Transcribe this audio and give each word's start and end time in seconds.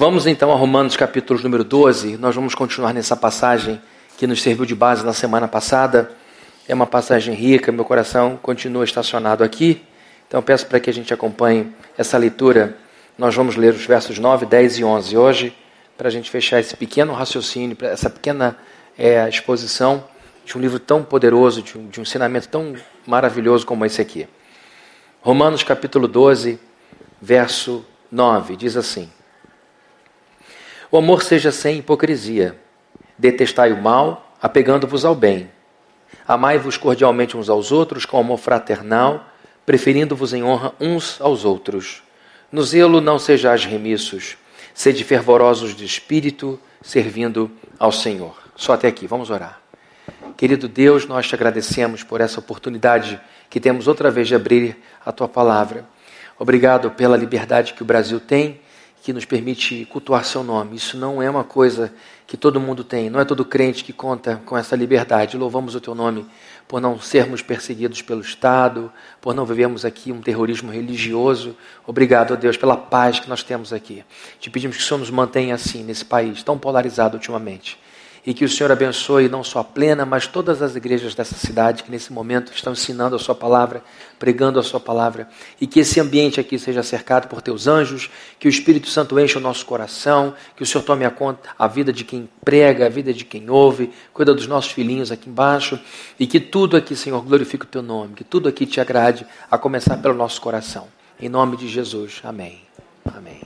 Vamos 0.00 0.28
então 0.28 0.52
a 0.52 0.54
Romanos 0.54 0.96
capítulo 0.96 1.42
número 1.42 1.64
12. 1.64 2.18
Nós 2.18 2.32
vamos 2.32 2.54
continuar 2.54 2.94
nessa 2.94 3.16
passagem 3.16 3.82
que 4.16 4.28
nos 4.28 4.40
serviu 4.40 4.64
de 4.64 4.72
base 4.72 5.04
na 5.04 5.12
semana 5.12 5.48
passada. 5.48 6.12
É 6.68 6.72
uma 6.72 6.86
passagem 6.86 7.34
rica, 7.34 7.72
meu 7.72 7.84
coração 7.84 8.38
continua 8.40 8.84
estacionado 8.84 9.42
aqui. 9.42 9.82
Então 10.28 10.40
peço 10.40 10.68
para 10.68 10.78
que 10.78 10.88
a 10.88 10.92
gente 10.92 11.12
acompanhe 11.12 11.74
essa 11.98 12.16
leitura. 12.16 12.76
Nós 13.18 13.34
vamos 13.34 13.56
ler 13.56 13.74
os 13.74 13.84
versos 13.86 14.20
9, 14.20 14.46
10 14.46 14.78
e 14.78 14.84
11 14.84 15.16
hoje, 15.16 15.56
para 15.96 16.06
a 16.06 16.12
gente 16.12 16.30
fechar 16.30 16.60
esse 16.60 16.76
pequeno 16.76 17.12
raciocínio, 17.12 17.76
essa 17.80 18.08
pequena 18.08 18.56
é, 18.96 19.28
exposição 19.28 20.04
de 20.44 20.56
um 20.56 20.60
livro 20.60 20.78
tão 20.78 21.02
poderoso, 21.02 21.60
de 21.60 21.76
um, 21.76 21.88
de 21.88 21.98
um 21.98 22.04
ensinamento 22.04 22.46
tão 22.46 22.72
maravilhoso 23.04 23.66
como 23.66 23.84
esse 23.84 24.00
aqui. 24.00 24.28
Romanos 25.20 25.64
capítulo 25.64 26.06
12, 26.06 26.56
verso 27.20 27.84
9, 28.12 28.54
diz 28.54 28.76
assim: 28.76 29.10
O 30.90 30.96
amor 30.96 31.22
seja 31.22 31.52
sem 31.52 31.78
hipocrisia, 31.78 32.58
detestai 33.18 33.74
o 33.74 33.82
mal, 33.82 34.34
apegando-vos 34.40 35.04
ao 35.04 35.14
bem. 35.14 35.50
Amai-vos 36.26 36.78
cordialmente 36.78 37.36
uns 37.36 37.50
aos 37.50 37.70
outros 37.70 38.06
com 38.06 38.18
amor 38.18 38.38
fraternal, 38.38 39.26
preferindo-vos 39.66 40.32
em 40.32 40.42
honra 40.42 40.72
uns 40.80 41.20
aos 41.20 41.44
outros. 41.44 42.02
No 42.50 42.62
zelo 42.62 43.02
não 43.02 43.18
sejais 43.18 43.66
remissos, 43.66 44.38
sede 44.72 45.04
fervorosos 45.04 45.76
de 45.76 45.84
espírito, 45.84 46.58
servindo 46.80 47.50
ao 47.78 47.92
Senhor. 47.92 48.34
Só 48.56 48.72
até 48.72 48.88
aqui, 48.88 49.06
vamos 49.06 49.28
orar. 49.28 49.60
Querido 50.38 50.66
Deus, 50.68 51.06
nós 51.06 51.28
te 51.28 51.34
agradecemos 51.34 52.02
por 52.02 52.22
essa 52.22 52.40
oportunidade 52.40 53.20
que 53.50 53.60
temos 53.60 53.86
outra 53.86 54.10
vez 54.10 54.26
de 54.26 54.34
abrir 54.34 54.78
a 55.04 55.12
tua 55.12 55.28
palavra. 55.28 55.84
Obrigado 56.38 56.90
pela 56.92 57.14
liberdade 57.14 57.74
que 57.74 57.82
o 57.82 57.86
Brasil 57.86 58.18
tem, 58.18 58.58
que 59.08 59.12
nos 59.14 59.24
permite 59.24 59.86
cultuar 59.86 60.22
seu 60.22 60.44
nome. 60.44 60.76
Isso 60.76 60.98
não 60.98 61.22
é 61.22 61.30
uma 61.30 61.42
coisa 61.42 61.90
que 62.26 62.36
todo 62.36 62.60
mundo 62.60 62.84
tem, 62.84 63.08
não 63.08 63.18
é 63.18 63.24
todo 63.24 63.42
crente 63.42 63.82
que 63.82 63.90
conta 63.90 64.42
com 64.44 64.54
essa 64.54 64.76
liberdade. 64.76 65.38
Louvamos 65.38 65.74
o 65.74 65.80
teu 65.80 65.94
nome 65.94 66.26
por 66.68 66.78
não 66.78 67.00
sermos 67.00 67.40
perseguidos 67.40 68.02
pelo 68.02 68.20
Estado, 68.20 68.92
por 69.18 69.34
não 69.34 69.46
vivermos 69.46 69.86
aqui 69.86 70.12
um 70.12 70.20
terrorismo 70.20 70.70
religioso. 70.70 71.56
Obrigado, 71.86 72.36
Deus, 72.36 72.58
pela 72.58 72.76
paz 72.76 73.18
que 73.18 73.30
nós 73.30 73.42
temos 73.42 73.72
aqui. 73.72 74.04
Te 74.38 74.50
pedimos 74.50 74.76
que 74.76 74.82
o 74.82 74.86
Senhor 74.86 75.00
nos 75.00 75.10
mantenha 75.10 75.54
assim 75.54 75.82
nesse 75.82 76.04
país 76.04 76.42
tão 76.42 76.58
polarizado 76.58 77.16
ultimamente 77.16 77.78
e 78.28 78.34
que 78.34 78.44
o 78.44 78.48
Senhor 78.48 78.70
abençoe 78.70 79.26
não 79.26 79.42
só 79.42 79.60
a 79.60 79.64
plena, 79.64 80.04
mas 80.04 80.26
todas 80.26 80.60
as 80.60 80.76
igrejas 80.76 81.14
dessa 81.14 81.34
cidade 81.34 81.82
que 81.82 81.90
nesse 81.90 82.12
momento 82.12 82.52
estão 82.54 82.74
ensinando 82.74 83.16
a 83.16 83.18
Sua 83.18 83.34
palavra, 83.34 83.82
pregando 84.18 84.60
a 84.60 84.62
Sua 84.62 84.78
palavra, 84.78 85.26
e 85.58 85.66
que 85.66 85.80
esse 85.80 85.98
ambiente 85.98 86.38
aqui 86.38 86.58
seja 86.58 86.82
cercado 86.82 87.26
por 87.26 87.40
Teus 87.40 87.66
anjos, 87.66 88.10
que 88.38 88.46
o 88.46 88.50
Espírito 88.50 88.86
Santo 88.86 89.18
encha 89.18 89.38
o 89.38 89.40
nosso 89.40 89.64
coração, 89.64 90.34
que 90.54 90.62
o 90.62 90.66
Senhor 90.66 90.84
tome 90.84 91.06
a 91.06 91.10
conta 91.10 91.48
a 91.58 91.66
vida 91.66 91.90
de 91.90 92.04
quem 92.04 92.28
prega, 92.44 92.84
a 92.84 92.90
vida 92.90 93.14
de 93.14 93.24
quem 93.24 93.48
ouve, 93.48 93.90
cuida 94.12 94.34
dos 94.34 94.46
nossos 94.46 94.72
filhinhos 94.72 95.10
aqui 95.10 95.30
embaixo, 95.30 95.80
e 96.20 96.26
que 96.26 96.38
tudo 96.38 96.76
aqui, 96.76 96.94
Senhor, 96.94 97.22
glorifique 97.22 97.64
o 97.64 97.68
Teu 97.68 97.80
nome, 97.80 98.12
que 98.12 98.24
tudo 98.24 98.46
aqui 98.46 98.66
te 98.66 98.78
agrade, 98.78 99.26
a 99.50 99.56
começar 99.56 99.96
pelo 99.96 100.12
nosso 100.12 100.38
coração. 100.42 100.86
Em 101.18 101.30
nome 101.30 101.56
de 101.56 101.66
Jesus. 101.66 102.20
Amém. 102.22 102.60
Amém. 103.06 103.40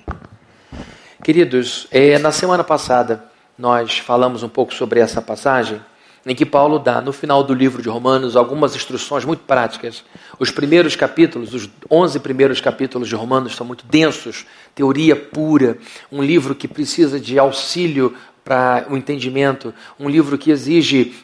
Queridos, 1.22 1.86
é, 1.92 2.18
na 2.18 2.32
semana 2.32 2.64
passada 2.64 3.30
nós 3.62 3.96
falamos 3.96 4.42
um 4.42 4.48
pouco 4.48 4.74
sobre 4.74 4.98
essa 4.98 5.22
passagem, 5.22 5.80
em 6.26 6.34
que 6.34 6.44
Paulo 6.44 6.80
dá, 6.80 7.00
no 7.00 7.12
final 7.12 7.44
do 7.44 7.54
livro 7.54 7.80
de 7.80 7.88
Romanos, 7.88 8.34
algumas 8.34 8.74
instruções 8.74 9.24
muito 9.24 9.44
práticas. 9.44 10.02
Os 10.36 10.50
primeiros 10.50 10.96
capítulos, 10.96 11.54
os 11.54 11.70
11 11.88 12.18
primeiros 12.18 12.60
capítulos 12.60 13.08
de 13.08 13.14
Romanos, 13.14 13.54
são 13.54 13.64
muito 13.64 13.86
densos, 13.86 14.44
teoria 14.74 15.14
pura, 15.14 15.78
um 16.10 16.20
livro 16.20 16.56
que 16.56 16.66
precisa 16.66 17.20
de 17.20 17.38
auxílio 17.38 18.16
para 18.42 18.84
o 18.90 18.96
entendimento, 18.96 19.72
um 19.96 20.08
livro 20.08 20.36
que 20.36 20.50
exige 20.50 21.14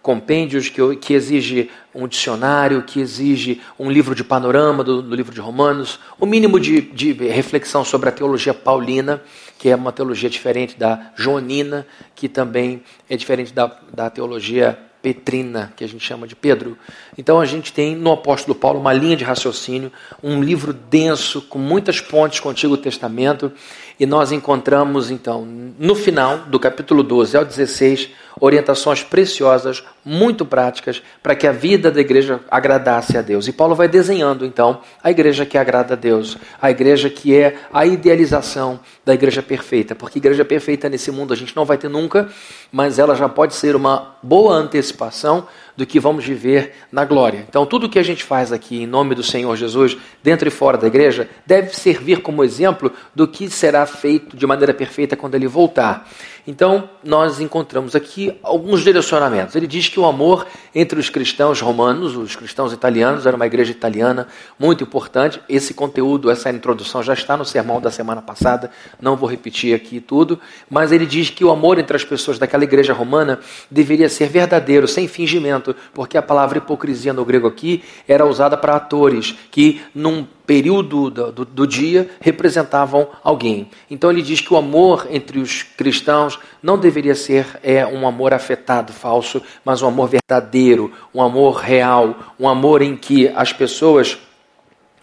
compêndios, 0.00 0.70
que, 0.70 0.96
que 0.96 1.12
exige 1.12 1.70
um 1.94 2.08
dicionário, 2.08 2.84
que 2.84 3.00
exige 3.00 3.60
um 3.78 3.90
livro 3.90 4.14
de 4.14 4.24
panorama 4.24 4.82
do, 4.82 5.02
do 5.02 5.14
livro 5.14 5.34
de 5.34 5.40
Romanos, 5.40 6.00
o 6.18 6.24
um 6.24 6.28
mínimo 6.28 6.58
de, 6.58 6.80
de 6.80 7.12
reflexão 7.28 7.84
sobre 7.84 8.08
a 8.08 8.12
teologia 8.12 8.54
paulina, 8.54 9.22
que 9.62 9.68
é 9.68 9.76
uma 9.76 9.92
teologia 9.92 10.28
diferente 10.28 10.76
da 10.76 11.12
joanina, 11.14 11.86
que 12.16 12.28
também 12.28 12.82
é 13.08 13.16
diferente 13.16 13.52
da, 13.52 13.70
da 13.94 14.10
teologia 14.10 14.76
Petrina, 15.00 15.72
que 15.76 15.84
a 15.84 15.86
gente 15.86 16.04
chama 16.04 16.26
de 16.26 16.34
Pedro. 16.34 16.76
Então 17.16 17.40
a 17.40 17.46
gente 17.46 17.72
tem 17.72 17.94
no 17.94 18.10
apóstolo 18.10 18.56
Paulo 18.56 18.80
uma 18.80 18.92
linha 18.92 19.16
de 19.16 19.22
raciocínio, 19.22 19.92
um 20.20 20.42
livro 20.42 20.72
denso, 20.72 21.42
com 21.42 21.60
muitas 21.60 22.00
pontes 22.00 22.40
com 22.40 22.48
o 22.48 22.50
Antigo 22.50 22.76
Testamento, 22.76 23.52
e 23.98 24.06
nós 24.06 24.32
encontramos 24.32 25.10
então, 25.10 25.46
no 25.78 25.94
final 25.94 26.38
do 26.38 26.58
capítulo 26.58 27.02
12 27.02 27.36
ao 27.36 27.44
16, 27.44 28.10
orientações 28.40 29.02
preciosas, 29.02 29.84
muito 30.04 30.44
práticas, 30.44 31.02
para 31.22 31.34
que 31.34 31.46
a 31.46 31.52
vida 31.52 31.90
da 31.90 32.00
igreja 32.00 32.40
agradasse 32.50 33.16
a 33.16 33.22
Deus. 33.22 33.46
E 33.46 33.52
Paulo 33.52 33.74
vai 33.74 33.88
desenhando 33.88 34.44
então 34.44 34.80
a 35.02 35.10
igreja 35.10 35.46
que 35.46 35.58
agrada 35.58 35.94
a 35.94 35.96
Deus, 35.96 36.36
a 36.60 36.70
igreja 36.70 37.08
que 37.10 37.36
é 37.36 37.56
a 37.72 37.86
idealização 37.86 38.80
da 39.04 39.14
igreja 39.14 39.42
perfeita, 39.42 39.94
porque 39.94 40.18
igreja 40.18 40.44
perfeita 40.44 40.88
nesse 40.88 41.10
mundo 41.10 41.32
a 41.32 41.36
gente 41.36 41.54
não 41.54 41.64
vai 41.64 41.76
ter 41.76 41.88
nunca, 41.88 42.28
mas 42.70 42.98
ela 42.98 43.14
já 43.14 43.28
pode 43.28 43.54
ser 43.54 43.76
uma 43.76 44.16
boa 44.22 44.54
antecipação 44.54 45.46
do 45.76 45.86
que 45.86 45.98
vamos 46.00 46.24
viver 46.24 46.74
na 46.90 47.04
glória. 47.04 47.44
Então, 47.48 47.64
tudo 47.66 47.88
que 47.88 47.98
a 47.98 48.02
gente 48.02 48.22
faz 48.22 48.52
aqui 48.52 48.82
em 48.82 48.86
nome 48.86 49.14
do 49.14 49.22
Senhor 49.22 49.56
Jesus, 49.56 49.96
dentro 50.22 50.48
e 50.48 50.50
fora 50.50 50.76
da 50.78 50.86
igreja, 50.86 51.28
deve 51.46 51.74
servir 51.74 52.20
como 52.22 52.44
exemplo 52.44 52.92
do 53.14 53.26
que 53.26 53.48
será 53.48 53.86
feito 53.86 54.36
de 54.36 54.46
maneira 54.46 54.74
perfeita 54.74 55.16
quando 55.16 55.34
ele 55.34 55.46
voltar. 55.46 56.08
Então, 56.44 56.90
nós 57.04 57.40
encontramos 57.40 57.94
aqui 57.94 58.36
alguns 58.42 58.82
direcionamentos. 58.82 59.54
Ele 59.54 59.66
diz 59.66 59.88
que 59.88 60.00
o 60.00 60.04
amor 60.04 60.44
entre 60.74 60.98
os 60.98 61.08
cristãos 61.08 61.60
romanos, 61.60 62.16
os 62.16 62.34
cristãos 62.34 62.72
italianos, 62.72 63.26
era 63.26 63.36
uma 63.36 63.46
igreja 63.46 63.70
italiana 63.70 64.26
muito 64.58 64.82
importante. 64.82 65.40
Esse 65.48 65.72
conteúdo, 65.72 66.30
essa 66.30 66.50
introdução 66.50 67.00
já 67.00 67.14
está 67.14 67.36
no 67.36 67.44
sermão 67.44 67.80
da 67.80 67.92
semana 67.92 68.20
passada, 68.20 68.72
não 69.00 69.16
vou 69.16 69.28
repetir 69.28 69.72
aqui 69.72 70.00
tudo, 70.00 70.40
mas 70.68 70.90
ele 70.90 71.06
diz 71.06 71.30
que 71.30 71.44
o 71.44 71.50
amor 71.50 71.78
entre 71.78 71.96
as 71.96 72.04
pessoas 72.04 72.40
daquela 72.40 72.64
igreja 72.64 72.92
romana 72.92 73.38
deveria 73.70 74.08
ser 74.08 74.28
verdadeiro, 74.28 74.88
sem 74.88 75.06
fingimento, 75.06 75.76
porque 75.94 76.18
a 76.18 76.22
palavra 76.22 76.58
hipocrisia 76.58 77.12
no 77.12 77.24
grego 77.24 77.46
aqui 77.46 77.84
era 78.08 78.26
usada 78.26 78.56
para 78.56 78.74
atores 78.74 79.36
que, 79.50 79.80
num 79.94 80.26
período 80.46 81.10
do, 81.10 81.32
do, 81.32 81.44
do, 81.44 81.66
dia 81.66 82.10
representavam 82.20 83.08
alguém. 83.22 83.68
Então 83.90 84.10
ele 84.10 84.22
diz 84.22 84.40
que 84.40 84.52
o 84.52 84.56
amor 84.56 85.06
entre 85.10 85.38
os 85.38 85.62
cristãos 85.62 86.38
não 86.62 86.78
deveria 86.78 87.14
ser 87.14 87.46
é, 87.62 87.86
um 87.86 88.06
amor 88.06 88.34
afetado, 88.34 88.92
falso, 88.92 89.42
mas 89.64 89.82
um 89.82 89.88
amor 89.88 90.08
verdadeiro, 90.08 90.92
um 91.14 91.22
amor 91.22 91.56
real, 91.56 92.16
um 92.38 92.48
amor 92.48 92.82
em 92.82 92.96
que 92.96 93.28
as 93.28 93.52
pessoas 93.52 94.18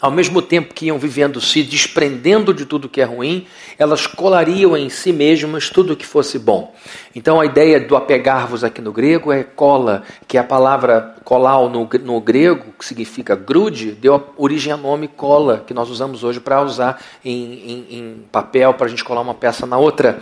ao 0.01 0.09
mesmo 0.09 0.41
tempo 0.41 0.73
que 0.73 0.85
iam 0.85 0.97
vivendo 0.97 1.41
se 1.41 1.61
desprendendo 1.61 2.53
de 2.53 2.65
tudo 2.65 2.87
que 2.87 3.01
é 3.01 3.03
ruim, 3.03 3.45
elas 3.77 4.07
colariam 4.07 4.77
em 4.77 4.89
si 4.89 5.11
mesmas 5.11 5.69
tudo 5.69 5.95
que 5.95 6.05
fosse 6.05 6.39
bom. 6.39 6.73
Então 7.13 7.39
a 7.39 7.45
ideia 7.45 7.79
do 7.79 7.95
apegar-vos 7.95 8.63
aqui 8.63 8.81
no 8.81 8.93
grego 8.93 9.31
é 9.31 9.43
cola, 9.43 10.03
que 10.27 10.37
é 10.37 10.39
a 10.39 10.43
palavra 10.43 11.15
colau 11.23 11.69
no, 11.69 11.89
no 12.03 12.21
grego, 12.21 12.73
que 12.77 12.85
significa 12.85 13.35
grude, 13.35 13.91
deu 13.91 14.23
origem 14.37 14.71
ao 14.71 14.79
nome 14.79 15.07
cola, 15.07 15.63
que 15.67 15.73
nós 15.73 15.89
usamos 15.89 16.23
hoje 16.23 16.39
para 16.39 16.61
usar 16.61 17.01
em, 17.23 17.33
em, 17.33 17.87
em 17.89 18.25
papel, 18.31 18.73
para 18.73 18.85
a 18.85 18.89
gente 18.89 19.03
colar 19.03 19.21
uma 19.21 19.33
peça 19.33 19.65
na 19.65 19.77
outra. 19.77 20.21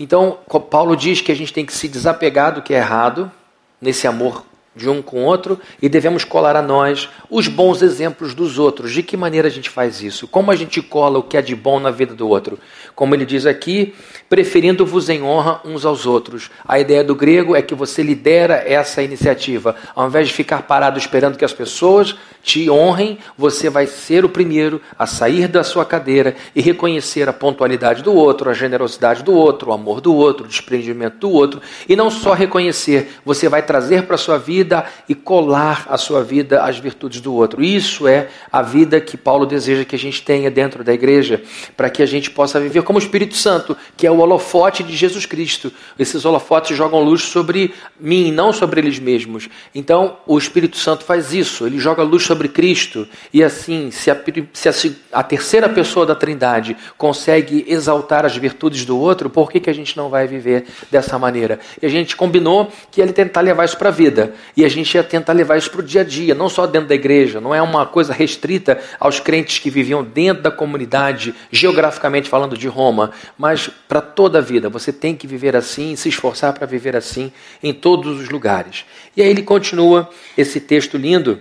Então 0.00 0.38
Paulo 0.70 0.96
diz 0.96 1.20
que 1.20 1.30
a 1.30 1.36
gente 1.36 1.52
tem 1.52 1.66
que 1.66 1.72
se 1.72 1.86
desapegar 1.86 2.54
do 2.54 2.62
que 2.62 2.72
é 2.72 2.78
errado, 2.78 3.30
nesse 3.80 4.06
amor 4.06 4.44
de 4.74 4.88
um 4.88 5.02
com 5.02 5.22
o 5.22 5.26
outro 5.26 5.60
e 5.80 5.88
devemos 5.88 6.24
colar 6.24 6.56
a 6.56 6.62
nós 6.62 7.08
os 7.28 7.46
bons 7.46 7.82
exemplos 7.82 8.34
dos 8.34 8.58
outros. 8.58 8.92
De 8.92 9.02
que 9.02 9.16
maneira 9.16 9.48
a 9.48 9.50
gente 9.50 9.68
faz 9.68 10.00
isso? 10.00 10.26
Como 10.26 10.50
a 10.50 10.56
gente 10.56 10.80
cola 10.80 11.18
o 11.18 11.22
que 11.22 11.36
é 11.36 11.42
de 11.42 11.54
bom 11.54 11.78
na 11.78 11.90
vida 11.90 12.14
do 12.14 12.28
outro? 12.28 12.58
Como 12.94 13.14
ele 13.14 13.26
diz 13.26 13.46
aqui, 13.46 13.94
preferindo-vos 14.28 15.08
em 15.08 15.22
honra 15.22 15.60
uns 15.64 15.84
aos 15.84 16.06
outros. 16.06 16.50
A 16.66 16.78
ideia 16.80 17.04
do 17.04 17.14
grego 17.14 17.54
é 17.54 17.60
que 17.60 17.74
você 17.74 18.02
lidera 18.02 18.62
essa 18.66 19.02
iniciativa. 19.02 19.76
Ao 19.94 20.06
invés 20.06 20.28
de 20.28 20.34
ficar 20.34 20.62
parado 20.62 20.98
esperando 20.98 21.36
que 21.36 21.44
as 21.44 21.52
pessoas 21.52 22.14
te 22.42 22.68
honrem, 22.68 23.18
você 23.36 23.70
vai 23.70 23.86
ser 23.86 24.24
o 24.24 24.28
primeiro 24.28 24.80
a 24.98 25.06
sair 25.06 25.46
da 25.46 25.62
sua 25.62 25.84
cadeira 25.84 26.34
e 26.56 26.60
reconhecer 26.60 27.28
a 27.28 27.32
pontualidade 27.32 28.02
do 28.02 28.12
outro, 28.12 28.50
a 28.50 28.54
generosidade 28.54 29.22
do 29.22 29.32
outro, 29.32 29.70
o 29.70 29.72
amor 29.72 30.00
do 30.00 30.14
outro, 30.14 30.44
o 30.44 30.48
desprendimento 30.48 31.18
do 31.18 31.30
outro. 31.30 31.60
E 31.88 31.94
não 31.94 32.10
só 32.10 32.32
reconhecer, 32.32 33.20
você 33.24 33.48
vai 33.48 33.62
trazer 33.62 34.04
para 34.04 34.16
a 34.16 34.18
sua 34.18 34.38
vida 34.38 34.61
vida 34.62 34.84
e 35.08 35.14
colar 35.14 35.86
a 35.88 35.98
sua 35.98 36.22
vida 36.22 36.62
às 36.62 36.78
virtudes 36.78 37.20
do 37.20 37.34
outro. 37.34 37.62
Isso 37.62 38.06
é 38.06 38.28
a 38.50 38.62
vida 38.62 39.00
que 39.00 39.16
Paulo 39.16 39.44
deseja 39.44 39.84
que 39.84 39.96
a 39.96 39.98
gente 39.98 40.22
tenha 40.22 40.50
dentro 40.50 40.84
da 40.84 40.92
igreja, 40.92 41.42
para 41.76 41.90
que 41.90 42.02
a 42.02 42.06
gente 42.06 42.30
possa 42.30 42.60
viver 42.60 42.82
como 42.82 42.98
o 42.98 43.02
Espírito 43.02 43.34
Santo, 43.34 43.76
que 43.96 44.06
é 44.06 44.10
o 44.10 44.18
holofote 44.18 44.82
de 44.82 44.96
Jesus 44.96 45.26
Cristo. 45.26 45.72
Esses 45.98 46.24
holofotes 46.24 46.76
jogam 46.76 47.02
luz 47.02 47.22
sobre 47.22 47.74
mim, 47.98 48.30
não 48.30 48.52
sobre 48.52 48.80
eles 48.80 48.98
mesmos. 48.98 49.48
Então, 49.74 50.16
o 50.26 50.38
Espírito 50.38 50.76
Santo 50.76 51.04
faz 51.04 51.32
isso, 51.32 51.66
ele 51.66 51.78
joga 51.78 52.02
luz 52.02 52.22
sobre 52.22 52.48
Cristo, 52.48 53.08
e 53.32 53.42
assim, 53.42 53.90
se 53.90 54.10
a, 54.10 54.22
se 54.52 54.68
a, 54.68 55.20
a 55.20 55.22
terceira 55.22 55.68
pessoa 55.68 56.06
da 56.06 56.14
Trindade 56.14 56.76
consegue 56.96 57.64
exaltar 57.66 58.24
as 58.24 58.36
virtudes 58.36 58.84
do 58.84 58.98
outro, 58.98 59.28
por 59.28 59.50
que, 59.50 59.58
que 59.58 59.70
a 59.70 59.74
gente 59.74 59.96
não 59.96 60.08
vai 60.08 60.26
viver 60.26 60.66
dessa 60.90 61.18
maneira? 61.18 61.58
E 61.80 61.86
a 61.86 61.88
gente 61.88 62.16
combinou 62.16 62.70
que 62.90 63.00
ele 63.00 63.12
tentar 63.12 63.40
levar 63.40 63.64
isso 63.64 63.76
para 63.76 63.88
a 63.88 63.92
vida, 63.92 64.34
e 64.56 64.64
a 64.64 64.68
gente 64.68 64.94
ia 64.94 65.02
tentar 65.02 65.32
levar 65.32 65.56
isso 65.56 65.70
para 65.70 65.80
o 65.80 65.84
dia 65.84 66.02
a 66.02 66.04
dia, 66.04 66.34
não 66.34 66.48
só 66.48 66.66
dentro 66.66 66.88
da 66.88 66.94
igreja, 66.94 67.40
não 67.40 67.54
é 67.54 67.62
uma 67.62 67.86
coisa 67.86 68.12
restrita 68.12 68.78
aos 69.00 69.18
crentes 69.18 69.58
que 69.58 69.70
viviam 69.70 70.04
dentro 70.04 70.42
da 70.42 70.50
comunidade, 70.50 71.34
geograficamente 71.50 72.28
falando 72.28 72.56
de 72.56 72.68
Roma, 72.68 73.12
mas 73.38 73.68
para 73.88 74.00
toda 74.00 74.38
a 74.38 74.42
vida. 74.42 74.68
Você 74.68 74.92
tem 74.92 75.14
que 75.14 75.26
viver 75.26 75.56
assim, 75.56 75.96
se 75.96 76.08
esforçar 76.08 76.52
para 76.52 76.66
viver 76.66 76.94
assim 76.96 77.32
em 77.62 77.72
todos 77.72 78.20
os 78.20 78.28
lugares. 78.28 78.84
E 79.16 79.22
aí 79.22 79.28
ele 79.28 79.42
continua 79.42 80.08
esse 80.36 80.60
texto 80.60 80.96
lindo 80.96 81.40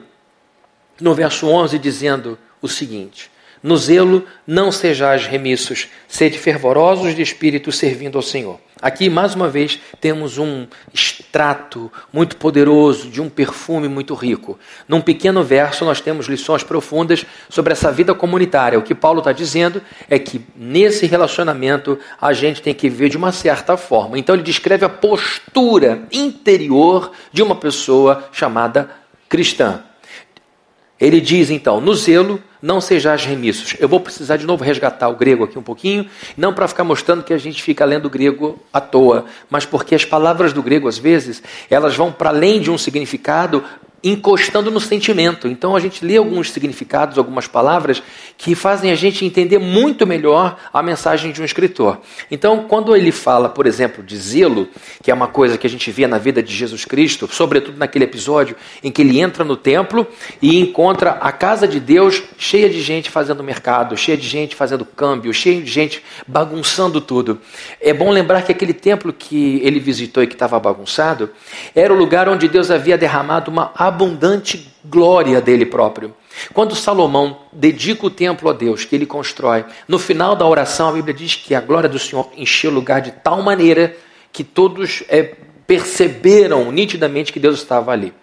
no 0.99 1.13
verso 1.13 1.47
11 1.47 1.77
dizendo 1.79 2.37
o 2.61 2.67
seguinte: 2.67 3.29
no 3.61 3.77
zelo, 3.77 4.25
não 4.47 4.71
sejais 4.71 5.25
remissos, 5.25 5.87
sede 6.07 6.37
fervorosos 6.37 7.15
de 7.15 7.21
espírito 7.21 7.71
servindo 7.71 8.17
ao 8.17 8.21
Senhor. 8.21 8.59
Aqui, 8.81 9.09
mais 9.09 9.35
uma 9.35 9.47
vez, 9.47 9.79
temos 9.99 10.39
um 10.39 10.65
extrato 10.91 11.91
muito 12.11 12.35
poderoso 12.37 13.09
de 13.09 13.21
um 13.21 13.29
perfume 13.29 13.87
muito 13.87 14.15
rico. 14.15 14.57
Num 14.87 14.99
pequeno 14.99 15.43
verso, 15.43 15.85
nós 15.85 16.01
temos 16.01 16.25
lições 16.25 16.63
profundas 16.63 17.23
sobre 17.47 17.73
essa 17.73 17.91
vida 17.91 18.15
comunitária. 18.15 18.79
O 18.79 18.81
que 18.81 18.95
Paulo 18.95 19.19
está 19.19 19.31
dizendo 19.31 19.81
é 20.09 20.17
que 20.17 20.43
nesse 20.55 21.05
relacionamento 21.05 21.99
a 22.19 22.33
gente 22.33 22.61
tem 22.61 22.73
que 22.73 22.89
viver 22.89 23.09
de 23.09 23.17
uma 23.17 23.31
certa 23.31 23.77
forma. 23.77 24.17
Então, 24.17 24.33
ele 24.33 24.43
descreve 24.43 24.83
a 24.83 24.89
postura 24.89 26.01
interior 26.11 27.11
de 27.31 27.43
uma 27.43 27.55
pessoa 27.55 28.27
chamada 28.31 28.89
cristã. 29.29 29.83
Ele 31.01 31.19
diz 31.19 31.49
então: 31.49 31.81
no 31.81 31.95
zelo 31.95 32.39
não 32.61 32.79
sejais 32.79 33.25
remissos. 33.25 33.75
Eu 33.79 33.89
vou 33.89 33.99
precisar 33.99 34.37
de 34.37 34.45
novo 34.45 34.63
resgatar 34.63 35.09
o 35.09 35.15
grego 35.15 35.45
aqui 35.45 35.57
um 35.57 35.63
pouquinho, 35.63 36.05
não 36.37 36.53
para 36.53 36.67
ficar 36.67 36.83
mostrando 36.83 37.23
que 37.23 37.33
a 37.33 37.37
gente 37.37 37.63
fica 37.63 37.83
lendo 37.83 38.05
o 38.05 38.09
grego 38.09 38.59
à 38.71 38.79
toa, 38.79 39.25
mas 39.49 39.65
porque 39.65 39.95
as 39.95 40.05
palavras 40.05 40.53
do 40.53 40.61
grego, 40.61 40.87
às 40.87 40.99
vezes, 40.99 41.41
elas 41.71 41.95
vão 41.95 42.11
para 42.11 42.29
além 42.29 42.61
de 42.61 42.69
um 42.69 42.77
significado 42.77 43.63
encostando 44.03 44.71
no 44.71 44.79
sentimento. 44.79 45.47
Então 45.47 45.75
a 45.75 45.79
gente 45.79 46.03
lê 46.03 46.17
alguns 46.17 46.51
significados, 46.51 47.17
algumas 47.17 47.47
palavras 47.47 48.01
que 48.37 48.55
fazem 48.55 48.91
a 48.91 48.95
gente 48.95 49.23
entender 49.23 49.59
muito 49.59 50.07
melhor 50.07 50.57
a 50.73 50.81
mensagem 50.81 51.31
de 51.31 51.41
um 51.41 51.45
escritor. 51.45 51.99
Então, 52.29 52.65
quando 52.67 52.95
ele 52.95 53.11
fala, 53.11 53.49
por 53.49 53.67
exemplo, 53.67 54.03
de 54.03 54.17
zelo, 54.17 54.67
que 55.03 55.11
é 55.11 55.13
uma 55.13 55.27
coisa 55.27 55.57
que 55.57 55.67
a 55.67 55.69
gente 55.69 55.91
vê 55.91 56.07
na 56.07 56.17
vida 56.17 56.41
de 56.41 56.53
Jesus 56.53 56.83
Cristo, 56.85 57.29
sobretudo 57.31 57.77
naquele 57.77 58.05
episódio 58.05 58.55
em 58.83 58.91
que 58.91 59.01
ele 59.01 59.19
entra 59.19 59.43
no 59.43 59.55
templo 59.55 60.07
e 60.41 60.59
encontra 60.59 61.11
a 61.11 61.31
casa 61.31 61.67
de 61.67 61.79
Deus 61.79 62.23
cheia 62.37 62.69
de 62.69 62.81
gente 62.81 63.09
fazendo 63.09 63.43
mercado, 63.43 63.95
cheia 63.95 64.17
de 64.17 64.27
gente 64.27 64.55
fazendo 64.55 64.85
câmbio, 64.85 65.33
cheia 65.33 65.61
de 65.61 65.69
gente 65.69 66.03
bagunçando 66.27 66.99
tudo. 66.99 67.39
É 67.79 67.93
bom 67.93 68.09
lembrar 68.09 68.41
que 68.41 68.51
aquele 68.51 68.73
templo 68.73 69.13
que 69.13 69.61
ele 69.63 69.79
visitou 69.79 70.23
e 70.23 70.27
que 70.27 70.33
estava 70.33 70.59
bagunçado 70.59 71.29
era 71.75 71.93
o 71.93 71.97
lugar 71.97 72.27
onde 72.27 72.47
Deus 72.47 72.71
havia 72.71 72.97
derramado 72.97 73.51
uma 73.51 73.71
abundante 73.91 74.71
glória 74.85 75.41
dele 75.41 75.65
próprio. 75.65 76.15
Quando 76.53 76.75
Salomão 76.75 77.39
dedica 77.51 78.05
o 78.05 78.09
templo 78.09 78.49
a 78.49 78.53
Deus, 78.53 78.85
que 78.85 78.95
ele 78.95 79.05
constrói, 79.05 79.65
no 79.87 79.99
final 79.99 80.35
da 80.35 80.45
oração 80.45 80.89
a 80.89 80.93
Bíblia 80.93 81.13
diz 81.13 81.35
que 81.35 81.53
a 81.53 81.61
glória 81.61 81.89
do 81.89 81.99
Senhor 81.99 82.29
encheu 82.35 82.71
o 82.71 82.73
lugar 82.73 83.01
de 83.01 83.11
tal 83.11 83.41
maneira 83.41 83.95
que 84.31 84.43
todos 84.43 85.03
é, 85.09 85.35
perceberam 85.67 86.71
nitidamente 86.71 87.33
que 87.33 87.39
Deus 87.39 87.59
estava 87.59 87.91
ali. 87.91 88.13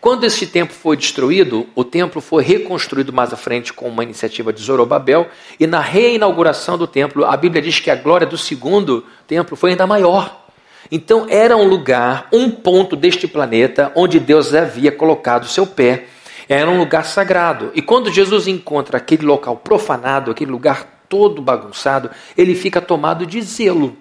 Quando 0.00 0.24
esse 0.24 0.46
templo 0.46 0.74
foi 0.74 0.96
destruído, 0.96 1.66
o 1.74 1.84
templo 1.84 2.20
foi 2.20 2.42
reconstruído 2.42 3.12
mais 3.12 3.32
à 3.32 3.36
frente 3.36 3.72
com 3.72 3.88
uma 3.88 4.02
iniciativa 4.02 4.52
de 4.52 4.62
Zorobabel, 4.62 5.28
e 5.58 5.66
na 5.66 5.80
reinauguração 5.80 6.78
do 6.78 6.86
templo, 6.86 7.24
a 7.24 7.36
Bíblia 7.36 7.62
diz 7.62 7.80
que 7.80 7.90
a 7.90 7.96
glória 7.96 8.26
do 8.26 8.38
segundo 8.38 9.04
templo 9.26 9.56
foi 9.56 9.70
ainda 9.70 9.86
maior. 9.86 10.45
Então 10.90 11.26
era 11.28 11.56
um 11.56 11.66
lugar, 11.66 12.28
um 12.32 12.50
ponto 12.50 12.94
deste 12.94 13.26
planeta 13.26 13.92
onde 13.94 14.20
Deus 14.20 14.54
havia 14.54 14.92
colocado 14.92 15.46
seu 15.46 15.66
pé. 15.66 16.04
Era 16.48 16.70
um 16.70 16.78
lugar 16.78 17.04
sagrado. 17.04 17.72
E 17.74 17.82
quando 17.82 18.12
Jesus 18.12 18.46
encontra 18.46 18.98
aquele 18.98 19.24
local 19.24 19.56
profanado, 19.56 20.30
aquele 20.30 20.50
lugar 20.50 21.04
todo 21.08 21.42
bagunçado, 21.42 22.10
ele 22.36 22.54
fica 22.54 22.80
tomado 22.80 23.26
de 23.26 23.40
zelo. 23.42 23.96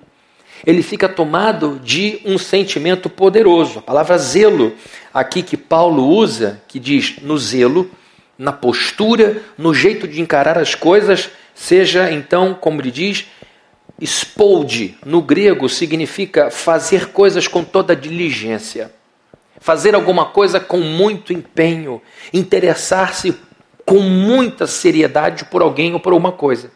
Ele 0.66 0.82
fica 0.82 1.10
tomado 1.10 1.80
de 1.84 2.20
um 2.26 2.38
sentimento 2.38 3.10
poderoso. 3.10 3.80
A 3.80 3.82
palavra 3.82 4.18
zelo, 4.18 4.74
aqui 5.14 5.42
que 5.42 5.58
Paulo 5.58 6.08
usa, 6.08 6.62
que 6.68 6.80
diz 6.80 7.18
no 7.22 7.38
zelo, 7.38 7.90
na 8.38 8.52
postura, 8.52 9.42
no 9.58 9.74
jeito 9.74 10.08
de 10.08 10.22
encarar 10.22 10.58
as 10.58 10.76
coisas, 10.76 11.30
seja 11.54 12.12
então, 12.12 12.54
como 12.54 12.82
ele 12.82 12.92
diz, 12.92 13.26
Spolde, 14.02 14.98
no 15.06 15.22
grego, 15.22 15.70
significa 15.70 16.52
fazer 16.52 17.08
coisas 17.08 17.48
com 17.48 17.64
toda 17.64 17.96
diligência, 17.96 18.92
fazer 19.60 19.96
alguma 19.96 20.26
coisa 20.26 20.60
com 20.60 20.80
muito 20.80 21.32
empenho, 21.32 22.02
interessar-se 22.34 23.36
com 23.86 24.00
muita 24.00 24.68
seriedade 24.68 25.46
por 25.46 25.62
alguém 25.62 25.94
ou 25.94 26.00
por 26.00 26.12
alguma 26.12 26.32
coisa. 26.32 26.72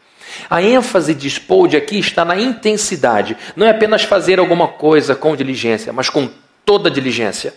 A 0.49 0.61
ênfase 0.61 1.13
de 1.13 1.27
Spolde 1.27 1.75
aqui 1.75 1.99
está 1.99 2.23
na 2.23 2.39
intensidade. 2.39 3.35
Não 3.55 3.65
é 3.65 3.71
apenas 3.71 4.03
fazer 4.03 4.39
alguma 4.39 4.67
coisa 4.67 5.15
com 5.15 5.35
diligência, 5.35 5.91
mas 5.91 6.09
com 6.09 6.29
toda 6.63 6.89
diligência. 6.89 7.53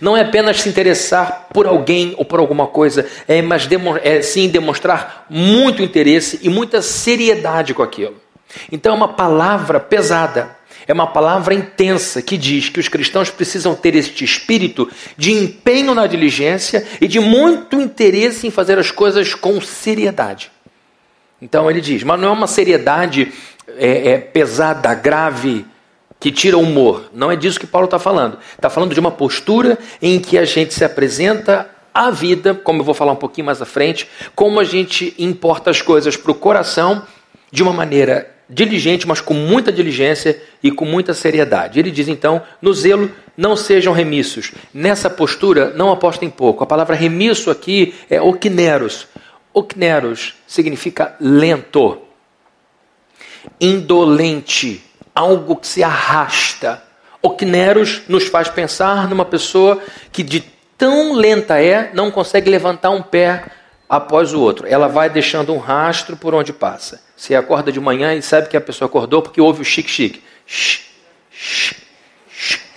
Não 0.00 0.16
é 0.16 0.22
apenas 0.22 0.60
se 0.60 0.68
interessar 0.68 1.48
por 1.52 1.66
alguém 1.66 2.14
ou 2.18 2.24
por 2.24 2.40
alguma 2.40 2.66
coisa, 2.66 3.06
é, 3.28 3.40
mas 3.40 3.68
é 4.02 4.22
sim 4.22 4.48
demonstrar 4.48 5.26
muito 5.30 5.82
interesse 5.82 6.40
e 6.42 6.48
muita 6.48 6.82
seriedade 6.82 7.72
com 7.72 7.82
aquilo. 7.82 8.25
Então 8.70 8.92
é 8.92 8.96
uma 8.96 9.08
palavra 9.08 9.80
pesada, 9.80 10.56
é 10.86 10.92
uma 10.92 11.06
palavra 11.06 11.52
intensa 11.52 12.22
que 12.22 12.36
diz 12.36 12.68
que 12.68 12.78
os 12.78 12.88
cristãos 12.88 13.28
precisam 13.30 13.74
ter 13.74 13.94
este 13.96 14.24
espírito 14.24 14.88
de 15.16 15.32
empenho 15.32 15.94
na 15.94 16.06
diligência 16.06 16.86
e 17.00 17.08
de 17.08 17.18
muito 17.18 17.80
interesse 17.80 18.46
em 18.46 18.50
fazer 18.50 18.78
as 18.78 18.90
coisas 18.90 19.34
com 19.34 19.60
seriedade. 19.60 20.50
Então 21.42 21.70
ele 21.70 21.80
diz, 21.80 22.02
mas 22.02 22.20
não 22.20 22.28
é 22.28 22.32
uma 22.32 22.46
seriedade 22.46 23.32
é, 23.76 24.10
é, 24.10 24.18
pesada, 24.18 24.94
grave, 24.94 25.66
que 26.18 26.30
tira 26.30 26.56
o 26.56 26.62
humor. 26.62 27.10
Não 27.12 27.30
é 27.30 27.36
disso 27.36 27.60
que 27.60 27.66
Paulo 27.66 27.86
está 27.86 27.98
falando. 27.98 28.38
Está 28.54 28.70
falando 28.70 28.94
de 28.94 29.00
uma 29.00 29.10
postura 29.10 29.78
em 30.00 30.18
que 30.18 30.38
a 30.38 30.44
gente 30.44 30.72
se 30.72 30.84
apresenta 30.84 31.68
à 31.92 32.10
vida, 32.10 32.54
como 32.54 32.80
eu 32.80 32.84
vou 32.84 32.94
falar 32.94 33.12
um 33.12 33.16
pouquinho 33.16 33.46
mais 33.46 33.60
à 33.60 33.66
frente, 33.66 34.08
como 34.34 34.60
a 34.60 34.64
gente 34.64 35.14
importa 35.18 35.70
as 35.70 35.82
coisas 35.82 36.16
para 36.16 36.30
o 36.30 36.34
coração 36.34 37.02
de 37.50 37.62
uma 37.62 37.72
maneira 37.72 38.35
diligente, 38.48 39.06
mas 39.06 39.20
com 39.20 39.34
muita 39.34 39.72
diligência 39.72 40.40
e 40.62 40.70
com 40.70 40.84
muita 40.84 41.12
seriedade. 41.12 41.78
Ele 41.78 41.90
diz 41.90 42.08
então: 42.08 42.42
no 42.60 42.72
zelo 42.72 43.10
não 43.36 43.56
sejam 43.56 43.92
remissos. 43.92 44.52
Nessa 44.72 45.10
postura 45.10 45.70
não 45.70 45.90
apostem 45.90 46.30
pouco. 46.30 46.62
A 46.62 46.66
palavra 46.66 46.94
remisso 46.94 47.50
aqui 47.50 47.94
é 48.08 48.20
okneros. 48.20 49.06
Okneros 49.52 50.34
significa 50.46 51.16
lento, 51.20 51.98
indolente, 53.60 54.82
algo 55.14 55.56
que 55.56 55.66
se 55.66 55.82
arrasta. 55.82 56.82
Okneros 57.22 58.02
nos 58.06 58.28
faz 58.28 58.48
pensar 58.48 59.08
numa 59.08 59.24
pessoa 59.24 59.80
que 60.12 60.22
de 60.22 60.44
tão 60.76 61.14
lenta 61.14 61.60
é, 61.60 61.90
não 61.94 62.10
consegue 62.10 62.50
levantar 62.50 62.90
um 62.90 63.02
pé 63.02 63.44
após 63.88 64.32
o 64.32 64.40
outro. 64.40 64.66
Ela 64.66 64.88
vai 64.88 65.08
deixando 65.08 65.52
um 65.52 65.58
rastro 65.58 66.16
por 66.16 66.34
onde 66.34 66.52
passa. 66.52 67.00
Você 67.16 67.34
acorda 67.34 67.72
de 67.72 67.80
manhã 67.80 68.14
e 68.14 68.22
sabe 68.22 68.48
que 68.48 68.56
a 68.56 68.60
pessoa 68.60 68.86
acordou 68.86 69.22
porque 69.22 69.40
ouve 69.40 69.62
o 69.62 69.64
chique-chique. 69.64 70.22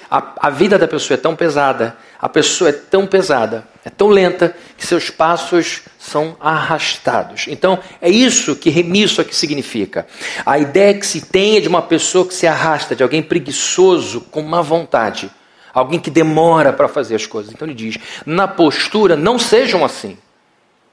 A, 0.10 0.48
a 0.48 0.50
vida 0.50 0.78
da 0.78 0.88
pessoa 0.88 1.16
é 1.16 1.22
tão 1.22 1.36
pesada, 1.36 1.96
a 2.20 2.28
pessoa 2.28 2.72
é 2.72 2.74
tão 2.74 3.06
pesada, 3.06 3.68
é 3.86 3.92
tão 3.92 4.08
lenta, 4.08 4.56
que 4.76 4.86
seus 4.86 5.12
passos 5.12 5.82
são 6.00 6.36
arrastados. 6.40 7.46
Então, 7.48 7.78
é 8.02 8.10
isso 8.10 8.56
que 8.56 8.72
remisso 8.72 9.22
aqui 9.22 9.36
significa. 9.36 10.08
A 10.44 10.58
ideia 10.58 10.96
que 10.96 11.06
se 11.06 11.22
tem 11.22 11.58
é 11.58 11.62
de 11.62 11.68
uma 11.68 11.84
pessoa 11.84 12.26
que 12.26 12.34
se 12.34 12.48
arrasta, 12.48 12.96
de 12.96 13.04
alguém 13.04 13.22
preguiçoso, 13.22 14.22
com 14.22 14.42
má 14.42 14.62
vontade. 14.62 15.30
Alguém 15.72 16.00
que 16.00 16.10
demora 16.10 16.74
para 16.74 16.88
fazer 16.88 17.14
as 17.14 17.28
coisas. 17.28 17.54
Então 17.54 17.68
ele 17.68 17.76
diz: 17.76 17.98
na 18.26 18.48
postura, 18.48 19.16
não 19.16 19.38
sejam 19.38 19.86
assim 19.86 20.18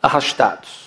arrastados. 0.06 0.86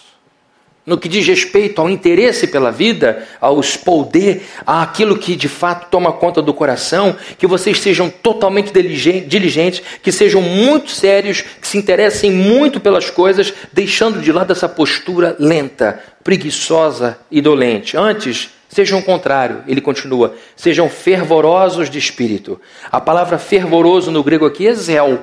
no 0.89 0.97
que 0.97 1.07
diz 1.07 1.27
respeito 1.27 1.79
ao 1.79 1.87
interesse 1.87 2.47
pela 2.47 2.71
vida, 2.71 3.27
ao 3.39 3.59
espolder, 3.59 4.41
àquilo 4.65 5.19
que 5.19 5.35
de 5.35 5.47
fato 5.47 5.87
toma 5.91 6.11
conta 6.11 6.41
do 6.41 6.51
coração, 6.51 7.15
que 7.37 7.45
vocês 7.45 7.79
sejam 7.79 8.09
totalmente 8.09 8.71
diligentes, 8.73 9.83
que 10.01 10.11
sejam 10.11 10.41
muito 10.41 10.89
sérios, 10.89 11.41
que 11.41 11.67
se 11.67 11.77
interessem 11.77 12.31
muito 12.31 12.79
pelas 12.79 13.07
coisas, 13.11 13.53
deixando 13.71 14.19
de 14.19 14.31
lado 14.31 14.51
essa 14.51 14.67
postura 14.67 15.35
lenta, 15.37 16.01
preguiçosa 16.23 17.19
e 17.29 17.39
dolente. 17.39 17.95
Antes, 17.95 18.49
sejam 18.67 18.97
o 18.97 19.03
contrário, 19.03 19.63
ele 19.67 19.81
continua, 19.81 20.35
sejam 20.55 20.89
fervorosos 20.89 21.87
de 21.87 21.99
espírito. 21.99 22.59
A 22.91 22.99
palavra 22.99 23.37
fervoroso 23.37 24.09
no 24.09 24.23
grego 24.23 24.47
aqui 24.47 24.65
é 24.65 24.73
zel. 24.73 25.19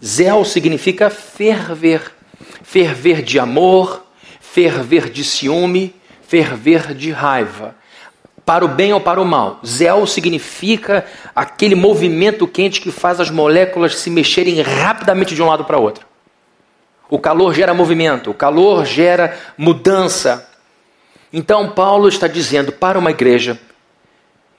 Zel 0.00 0.44
significa 0.44 1.10
ferver, 1.10 2.12
ferver 2.70 3.22
de 3.22 3.38
amor, 3.38 4.04
ferver 4.40 5.08
de 5.08 5.24
ciúme, 5.24 5.94
ferver 6.20 6.92
de 6.92 7.10
raiva. 7.10 7.74
Para 8.44 8.62
o 8.62 8.68
bem 8.68 8.92
ou 8.92 9.00
para 9.00 9.18
o 9.18 9.24
mal. 9.24 9.58
Zel 9.64 10.06
significa 10.06 11.06
aquele 11.34 11.74
movimento 11.74 12.46
quente 12.46 12.82
que 12.82 12.90
faz 12.90 13.20
as 13.20 13.30
moléculas 13.30 13.96
se 13.96 14.10
mexerem 14.10 14.60
rapidamente 14.60 15.34
de 15.34 15.42
um 15.42 15.46
lado 15.46 15.64
para 15.64 15.78
outro. 15.78 16.04
O 17.08 17.18
calor 17.18 17.54
gera 17.54 17.72
movimento, 17.72 18.30
o 18.30 18.34
calor 18.34 18.84
gera 18.84 19.34
mudança. 19.56 20.46
Então, 21.32 21.70
Paulo 21.70 22.06
está 22.06 22.28
dizendo 22.28 22.70
para 22.70 22.98
uma 22.98 23.10
igreja 23.10 23.58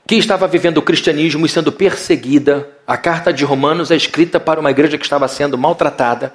que 0.04 0.16
estava 0.16 0.48
vivendo 0.48 0.78
o 0.78 0.82
cristianismo 0.82 1.46
e 1.46 1.48
sendo 1.48 1.70
perseguida, 1.70 2.68
a 2.84 2.96
carta 2.96 3.32
de 3.32 3.44
Romanos 3.44 3.92
é 3.92 3.96
escrita 3.96 4.40
para 4.40 4.58
uma 4.58 4.72
igreja 4.72 4.98
que 4.98 5.04
estava 5.04 5.28
sendo 5.28 5.56
maltratada 5.56 6.34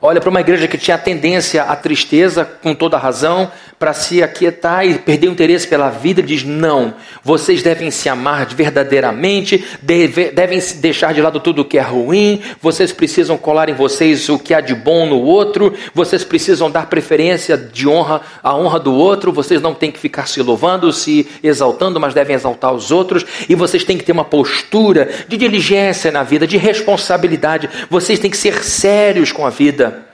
Olha 0.00 0.20
para 0.20 0.30
uma 0.30 0.40
igreja 0.40 0.68
que 0.68 0.76
tinha 0.76 0.98
tendência 0.98 1.62
à 1.62 1.74
tristeza, 1.74 2.44
com 2.44 2.74
toda 2.74 2.98
razão, 2.98 3.50
para 3.78 3.92
se 3.92 4.22
aquietar 4.22 4.86
e 4.86 4.98
perder 4.98 5.28
o 5.28 5.32
interesse 5.32 5.68
pela 5.68 5.90
vida, 5.90 6.22
diz: 6.22 6.44
não, 6.44 6.94
vocês 7.22 7.62
devem 7.62 7.90
se 7.90 8.08
amar 8.08 8.46
verdadeiramente, 8.46 9.64
deve, 9.82 10.30
devem 10.30 10.58
deixar 10.76 11.12
de 11.12 11.20
lado 11.20 11.40
tudo 11.40 11.62
o 11.62 11.64
que 11.64 11.78
é 11.78 11.82
ruim, 11.82 12.40
vocês 12.60 12.92
precisam 12.92 13.36
colar 13.36 13.68
em 13.68 13.74
vocês 13.74 14.28
o 14.28 14.38
que 14.38 14.54
há 14.54 14.60
de 14.60 14.74
bom 14.74 15.06
no 15.06 15.20
outro, 15.20 15.74
vocês 15.94 16.24
precisam 16.24 16.70
dar 16.70 16.86
preferência 16.86 17.56
de 17.56 17.86
honra 17.86 18.22
à 18.42 18.56
honra 18.56 18.80
do 18.80 18.94
outro, 18.94 19.32
vocês 19.32 19.60
não 19.60 19.74
têm 19.74 19.90
que 19.90 19.98
ficar 19.98 20.26
se 20.26 20.40
louvando, 20.40 20.92
se 20.92 21.26
exaltando, 21.42 22.00
mas 22.00 22.14
devem 22.14 22.34
exaltar 22.34 22.72
os 22.72 22.90
outros, 22.90 23.26
e 23.48 23.54
vocês 23.54 23.84
têm 23.84 23.98
que 23.98 24.04
ter 24.04 24.12
uma 24.12 24.24
postura 24.24 25.10
de 25.28 25.36
diligência 25.36 26.10
na 26.10 26.22
vida, 26.22 26.46
de 26.46 26.56
responsabilidade, 26.56 27.68
vocês 27.90 28.18
têm 28.18 28.30
que 28.30 28.36
ser 28.36 28.64
sérios 28.64 29.32
com 29.32 29.44
a 29.44 29.50
vida. 29.50 30.05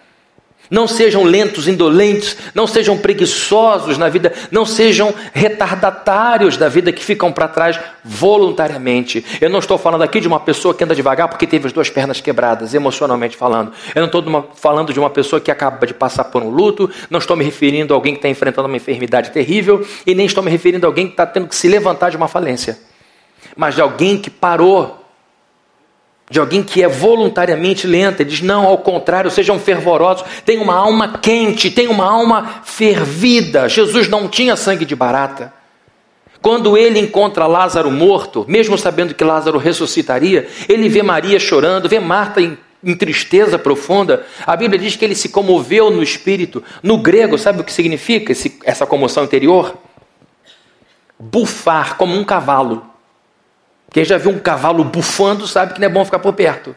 Não 0.72 0.88
sejam 0.88 1.22
lentos, 1.22 1.68
indolentes, 1.68 2.34
não 2.54 2.66
sejam 2.66 2.96
preguiçosos 2.96 3.98
na 3.98 4.08
vida, 4.08 4.32
não 4.50 4.64
sejam 4.64 5.14
retardatários 5.34 6.56
da 6.56 6.66
vida 6.66 6.90
que 6.90 7.04
ficam 7.04 7.30
para 7.30 7.46
trás 7.46 7.78
voluntariamente. 8.02 9.22
Eu 9.38 9.50
não 9.50 9.58
estou 9.58 9.76
falando 9.76 10.00
aqui 10.00 10.18
de 10.18 10.26
uma 10.26 10.40
pessoa 10.40 10.72
que 10.72 10.82
anda 10.82 10.94
devagar 10.94 11.28
porque 11.28 11.46
teve 11.46 11.66
as 11.66 11.74
duas 11.74 11.90
pernas 11.90 12.22
quebradas, 12.22 12.72
emocionalmente 12.72 13.36
falando. 13.36 13.70
Eu 13.94 14.00
não 14.00 14.06
estou 14.06 14.50
falando 14.54 14.94
de 14.94 14.98
uma 14.98 15.10
pessoa 15.10 15.38
que 15.42 15.50
acaba 15.50 15.86
de 15.86 15.92
passar 15.92 16.24
por 16.24 16.42
um 16.42 16.48
luto, 16.48 16.90
não 17.10 17.18
estou 17.18 17.36
me 17.36 17.44
referindo 17.44 17.92
a 17.92 17.96
alguém 17.98 18.14
que 18.14 18.20
está 18.20 18.30
enfrentando 18.30 18.66
uma 18.66 18.76
enfermidade 18.78 19.30
terrível 19.30 19.86
e 20.06 20.14
nem 20.14 20.24
estou 20.24 20.42
me 20.42 20.50
referindo 20.50 20.86
a 20.86 20.88
alguém 20.88 21.04
que 21.04 21.12
está 21.12 21.26
tendo 21.26 21.48
que 21.48 21.54
se 21.54 21.68
levantar 21.68 22.08
de 22.08 22.16
uma 22.16 22.28
falência, 22.28 22.78
mas 23.54 23.74
de 23.74 23.82
alguém 23.82 24.16
que 24.16 24.30
parou 24.30 25.01
de 26.32 26.40
alguém 26.40 26.62
que 26.62 26.82
é 26.82 26.88
voluntariamente 26.88 27.86
lenta. 27.86 28.22
Ele 28.22 28.30
diz: 28.30 28.40
não, 28.40 28.66
ao 28.66 28.78
contrário, 28.78 29.30
sejam 29.30 29.58
fervorosos, 29.58 30.24
tenham 30.46 30.64
uma 30.64 30.74
alma 30.74 31.18
quente, 31.18 31.70
tenham 31.70 31.92
uma 31.92 32.10
alma 32.10 32.62
fervida. 32.64 33.68
Jesus 33.68 34.08
não 34.08 34.26
tinha 34.26 34.56
sangue 34.56 34.86
de 34.86 34.96
barata. 34.96 35.52
Quando 36.40 36.76
ele 36.76 36.98
encontra 36.98 37.46
Lázaro 37.46 37.90
morto, 37.90 38.46
mesmo 38.48 38.78
sabendo 38.78 39.14
que 39.14 39.22
Lázaro 39.22 39.58
ressuscitaria, 39.58 40.48
ele 40.68 40.88
vê 40.88 41.02
Maria 41.02 41.38
chorando, 41.38 41.88
vê 41.88 42.00
Marta 42.00 42.40
em, 42.40 42.56
em 42.82 42.96
tristeza 42.96 43.58
profunda. 43.58 44.26
A 44.46 44.56
Bíblia 44.56 44.80
diz 44.80 44.96
que 44.96 45.04
ele 45.04 45.14
se 45.14 45.28
comoveu 45.28 45.90
no 45.90 46.02
espírito. 46.02 46.64
No 46.82 46.96
grego, 46.96 47.36
sabe 47.36 47.60
o 47.60 47.64
que 47.64 47.72
significa 47.72 48.32
esse, 48.32 48.58
essa 48.64 48.86
comoção 48.86 49.22
interior? 49.22 49.76
Bufar 51.20 51.96
como 51.96 52.16
um 52.16 52.24
cavalo. 52.24 52.91
Quem 53.92 54.04
já 54.04 54.16
viu 54.16 54.30
um 54.30 54.38
cavalo 54.38 54.82
bufando 54.82 55.46
sabe 55.46 55.74
que 55.74 55.80
não 55.80 55.86
é 55.86 55.90
bom 55.90 56.04
ficar 56.04 56.18
por 56.18 56.32
perto. 56.32 56.74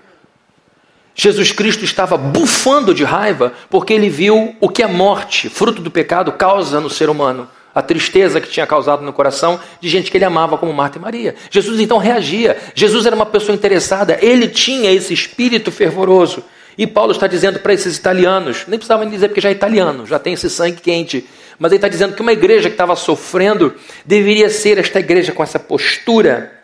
Jesus 1.16 1.54
Cristo 1.54 1.86
estava 1.86 2.18
bufando 2.18 2.94
de 2.94 3.06
raiva 3.06 3.54
porque 3.70 3.94
ele 3.94 4.10
viu 4.10 4.54
o 4.60 4.68
que 4.68 4.84
a 4.84 4.88
morte, 4.88 5.48
fruto 5.48 5.82
do 5.82 5.90
pecado, 5.90 6.34
causa 6.34 6.82
no 6.82 6.90
ser 6.90 7.10
humano. 7.10 7.48
A 7.74 7.82
tristeza 7.82 8.42
que 8.42 8.50
tinha 8.50 8.68
causado 8.68 9.02
no 9.02 9.14
coração 9.14 9.60
de 9.80 9.88
gente 9.88 10.12
que 10.12 10.18
ele 10.18 10.26
amava, 10.26 10.58
como 10.58 10.74
Marta 10.74 10.98
e 10.98 11.02
Maria. 11.02 11.36
Jesus 11.50 11.80
então 11.80 11.98
reagia. 11.98 12.58
Jesus 12.74 13.06
era 13.06 13.16
uma 13.16 13.26
pessoa 13.26 13.56
interessada, 13.56 14.18
ele 14.22 14.48
tinha 14.50 14.92
esse 14.92 15.14
espírito 15.14 15.72
fervoroso. 15.72 16.44
E 16.78 16.86
Paulo 16.86 17.14
está 17.14 17.28
dizendo 17.28 17.60
para 17.60 17.74
esses 17.74 17.98
italianos, 17.98 18.66
nem 18.68 18.78
precisava 18.78 19.06
dizer 19.06 19.30
porque 19.30 19.42
já 19.42 19.50
é 19.50 19.54
italiano, 19.54 20.06
já 20.06 20.20
tem 20.20 20.34
esse 20.34 20.50
sangue 20.50 20.82
quente. 20.82 21.26
Mas 21.58 21.72
ele 21.72 21.78
está 21.78 21.88
dizendo 21.88 22.14
que 22.14 22.22
uma 22.22 22.34
igreja 22.34 22.68
que 22.68 22.74
estava 22.74 22.96
sofrendo 22.98 23.74
deveria 24.06 24.50
ser 24.50 24.78
esta 24.78 25.00
igreja 25.00 25.32
com 25.32 25.42
essa 25.42 25.60
postura 25.60 26.55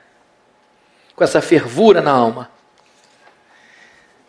com 1.15 1.23
essa 1.23 1.41
fervura 1.41 2.01
na 2.01 2.11
alma. 2.11 2.49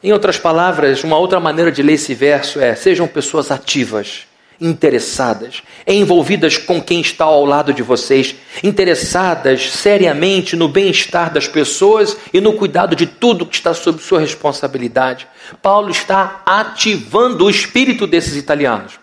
Em 0.02 0.12
outras 0.12 0.36
palavras, 0.36 1.04
uma 1.04 1.16
outra 1.16 1.38
maneira 1.38 1.70
de 1.70 1.82
ler 1.82 1.94
esse 1.94 2.12
verso 2.12 2.60
é: 2.60 2.74
sejam 2.74 3.06
pessoas 3.06 3.52
ativas, 3.52 4.26
interessadas, 4.60 5.62
envolvidas 5.86 6.58
com 6.58 6.82
quem 6.82 7.00
está 7.00 7.24
ao 7.24 7.44
lado 7.44 7.72
de 7.72 7.82
vocês, 7.82 8.34
interessadas 8.64 9.70
seriamente 9.70 10.56
no 10.56 10.68
bem-estar 10.68 11.32
das 11.32 11.46
pessoas 11.46 12.16
e 12.32 12.40
no 12.40 12.54
cuidado 12.54 12.96
de 12.96 13.06
tudo 13.06 13.46
que 13.46 13.54
está 13.54 13.72
sob 13.72 14.02
sua 14.02 14.18
responsabilidade. 14.18 15.28
Paulo 15.60 15.90
está 15.90 16.42
ativando 16.44 17.44
o 17.44 17.50
espírito 17.50 18.04
desses 18.04 18.34
italianos. 18.34 19.00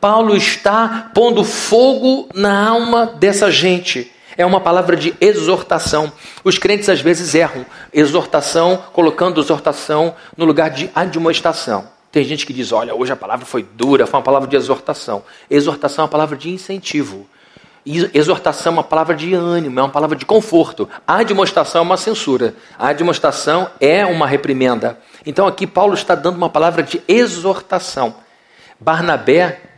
Paulo 0.00 0.34
está 0.34 1.10
pondo 1.14 1.44
fogo 1.44 2.30
na 2.34 2.66
alma 2.66 3.04
dessa 3.04 3.50
gente 3.50 4.10
é 4.36 4.44
uma 4.44 4.60
palavra 4.60 4.96
de 4.96 5.14
exortação. 5.20 6.12
Os 6.44 6.58
crentes 6.58 6.88
às 6.88 7.00
vezes 7.00 7.34
erram. 7.34 7.64
Exortação, 7.92 8.82
colocando 8.92 9.40
exortação 9.40 10.14
no 10.36 10.44
lugar 10.44 10.70
de 10.70 10.90
admoestação. 10.94 11.88
Tem 12.12 12.24
gente 12.24 12.46
que 12.46 12.52
diz: 12.52 12.72
olha, 12.72 12.94
hoje 12.94 13.12
a 13.12 13.16
palavra 13.16 13.46
foi 13.46 13.62
dura, 13.62 14.06
foi 14.06 14.18
uma 14.18 14.24
palavra 14.24 14.48
de 14.48 14.56
exortação. 14.56 15.22
Exortação 15.48 16.02
é 16.02 16.06
uma 16.06 16.10
palavra 16.10 16.36
de 16.36 16.50
incentivo. 16.50 17.26
Exortação 18.12 18.72
é 18.72 18.76
uma 18.76 18.84
palavra 18.84 19.14
de 19.14 19.32
ânimo, 19.32 19.80
é 19.80 19.82
uma 19.82 19.88
palavra 19.88 20.16
de 20.16 20.26
conforto. 20.26 20.88
A 21.06 21.16
admoestação 21.16 21.80
é 21.80 21.82
uma 21.82 21.96
censura. 21.96 22.54
A 22.78 22.88
admoestação 22.88 23.70
é 23.80 24.04
uma 24.04 24.26
reprimenda. 24.26 24.98
Então 25.24 25.46
aqui 25.46 25.66
Paulo 25.66 25.94
está 25.94 26.14
dando 26.14 26.36
uma 26.36 26.50
palavra 26.50 26.82
de 26.82 27.02
exortação. 27.08 28.14
Barnabé 28.78 29.69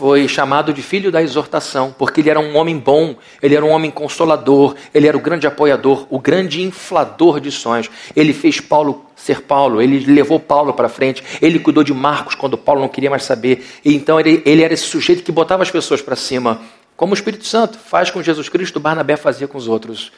foi 0.00 0.26
chamado 0.26 0.72
de 0.72 0.80
filho 0.80 1.12
da 1.12 1.20
exortação, 1.20 1.94
porque 1.98 2.22
ele 2.22 2.30
era 2.30 2.40
um 2.40 2.56
homem 2.56 2.78
bom, 2.78 3.16
ele 3.42 3.54
era 3.54 3.62
um 3.62 3.68
homem 3.68 3.90
consolador, 3.90 4.74
ele 4.94 5.06
era 5.06 5.14
o 5.14 5.20
grande 5.20 5.46
apoiador, 5.46 6.06
o 6.08 6.18
grande 6.18 6.62
inflador 6.62 7.38
de 7.38 7.50
sonhos. 7.50 7.90
Ele 8.16 8.32
fez 8.32 8.62
Paulo 8.62 9.04
ser 9.14 9.42
Paulo, 9.42 9.82
ele 9.82 10.10
levou 10.10 10.40
Paulo 10.40 10.72
para 10.72 10.88
frente, 10.88 11.22
ele 11.42 11.58
cuidou 11.58 11.84
de 11.84 11.92
Marcos 11.92 12.34
quando 12.34 12.56
Paulo 12.56 12.80
não 12.80 12.88
queria 12.88 13.10
mais 13.10 13.24
saber. 13.24 13.62
E 13.84 13.94
então 13.94 14.18
ele, 14.18 14.42
ele 14.46 14.62
era 14.62 14.72
esse 14.72 14.84
sujeito 14.84 15.22
que 15.22 15.30
botava 15.30 15.62
as 15.62 15.70
pessoas 15.70 16.00
para 16.00 16.16
cima, 16.16 16.62
como 16.96 17.12
o 17.12 17.14
Espírito 17.14 17.44
Santo 17.44 17.78
faz 17.78 18.10
com 18.10 18.22
Jesus 18.22 18.48
Cristo, 18.48 18.80
Barnabé 18.80 19.18
fazia 19.18 19.46
com 19.46 19.58
os 19.58 19.68
outros. 19.68 20.12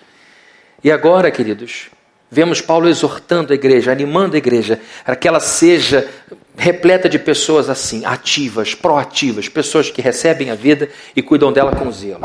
E 0.84 0.92
agora, 0.92 1.28
queridos, 1.28 1.90
Vemos 2.34 2.62
Paulo 2.62 2.88
exortando 2.88 3.52
a 3.52 3.54
igreja, 3.54 3.92
animando 3.92 4.36
a 4.36 4.38
igreja, 4.38 4.80
para 5.04 5.14
que 5.14 5.28
ela 5.28 5.38
seja 5.38 6.08
repleta 6.56 7.06
de 7.06 7.18
pessoas 7.18 7.68
assim, 7.68 8.06
ativas, 8.06 8.74
proativas, 8.74 9.50
pessoas 9.50 9.90
que 9.90 10.00
recebem 10.00 10.48
a 10.48 10.54
vida 10.54 10.88
e 11.14 11.20
cuidam 11.20 11.52
dela 11.52 11.76
com 11.76 11.92
zelo. 11.92 12.22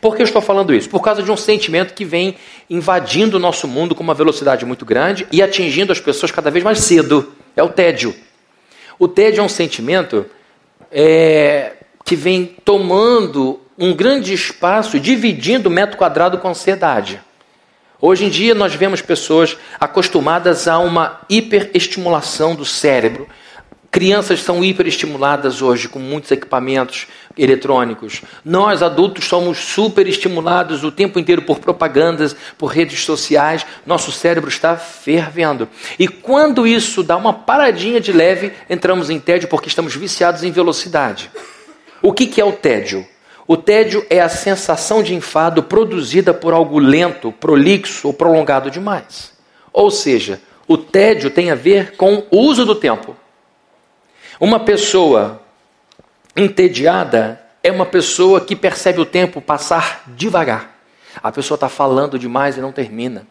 Por 0.00 0.16
que 0.16 0.22
eu 0.22 0.24
estou 0.24 0.42
falando 0.42 0.74
isso? 0.74 0.88
Por 0.90 1.00
causa 1.00 1.22
de 1.22 1.30
um 1.30 1.36
sentimento 1.36 1.94
que 1.94 2.04
vem 2.04 2.34
invadindo 2.68 3.36
o 3.36 3.40
nosso 3.40 3.68
mundo 3.68 3.94
com 3.94 4.02
uma 4.02 4.12
velocidade 4.12 4.66
muito 4.66 4.84
grande 4.84 5.24
e 5.30 5.40
atingindo 5.40 5.92
as 5.92 6.00
pessoas 6.00 6.32
cada 6.32 6.50
vez 6.50 6.64
mais 6.64 6.80
cedo. 6.80 7.32
É 7.56 7.62
o 7.62 7.68
tédio. 7.68 8.12
O 8.98 9.06
tédio 9.06 9.40
é 9.40 9.44
um 9.44 9.48
sentimento 9.48 10.26
é, 10.90 11.74
que 12.04 12.16
vem 12.16 12.56
tomando 12.64 13.60
um 13.78 13.94
grande 13.94 14.34
espaço, 14.34 14.98
dividindo 14.98 15.68
o 15.68 15.72
metro 15.72 15.96
quadrado 15.96 16.38
com 16.38 16.48
ansiedade. 16.48 17.20
Hoje 18.06 18.26
em 18.26 18.28
dia 18.28 18.54
nós 18.54 18.74
vemos 18.74 19.00
pessoas 19.00 19.56
acostumadas 19.80 20.68
a 20.68 20.78
uma 20.78 21.22
hiperestimulação 21.26 22.54
do 22.54 22.62
cérebro. 22.62 23.26
Crianças 23.90 24.42
são 24.42 24.62
hiperestimuladas 24.62 25.62
hoje 25.62 25.88
com 25.88 25.98
muitos 25.98 26.30
equipamentos 26.30 27.06
eletrônicos. 27.34 28.20
Nós, 28.44 28.82
adultos, 28.82 29.24
somos 29.24 29.56
superestimulados 29.56 30.84
o 30.84 30.92
tempo 30.92 31.18
inteiro 31.18 31.40
por 31.40 31.60
propagandas, 31.60 32.36
por 32.58 32.66
redes 32.66 33.02
sociais. 33.04 33.64
Nosso 33.86 34.12
cérebro 34.12 34.50
está 34.50 34.76
fervendo. 34.76 35.66
E 35.98 36.06
quando 36.06 36.66
isso 36.66 37.02
dá 37.02 37.16
uma 37.16 37.32
paradinha 37.32 38.02
de 38.02 38.12
leve, 38.12 38.52
entramos 38.68 39.08
em 39.08 39.18
tédio 39.18 39.48
porque 39.48 39.68
estamos 39.68 39.96
viciados 39.96 40.44
em 40.44 40.52
velocidade. 40.52 41.30
O 42.02 42.12
que, 42.12 42.26
que 42.26 42.38
é 42.38 42.44
o 42.44 42.52
tédio? 42.52 43.06
O 43.46 43.56
tédio 43.56 44.06
é 44.08 44.20
a 44.20 44.28
sensação 44.28 45.02
de 45.02 45.14
enfado 45.14 45.62
produzida 45.62 46.32
por 46.32 46.54
algo 46.54 46.78
lento, 46.78 47.30
prolixo 47.30 48.08
ou 48.08 48.14
prolongado 48.14 48.70
demais. 48.70 49.32
Ou 49.72 49.90
seja, 49.90 50.40
o 50.66 50.78
tédio 50.78 51.30
tem 51.30 51.50
a 51.50 51.54
ver 51.54 51.96
com 51.96 52.24
o 52.30 52.38
uso 52.38 52.64
do 52.64 52.74
tempo. 52.74 53.14
Uma 54.40 54.60
pessoa 54.60 55.42
entediada 56.34 57.40
é 57.62 57.70
uma 57.70 57.86
pessoa 57.86 58.40
que 58.40 58.56
percebe 58.56 59.00
o 59.00 59.06
tempo 59.06 59.40
passar 59.40 60.02
devagar. 60.06 60.74
A 61.22 61.30
pessoa 61.30 61.56
está 61.56 61.68
falando 61.68 62.18
demais 62.18 62.56
e 62.56 62.60
não 62.60 62.72
termina. 62.72 63.26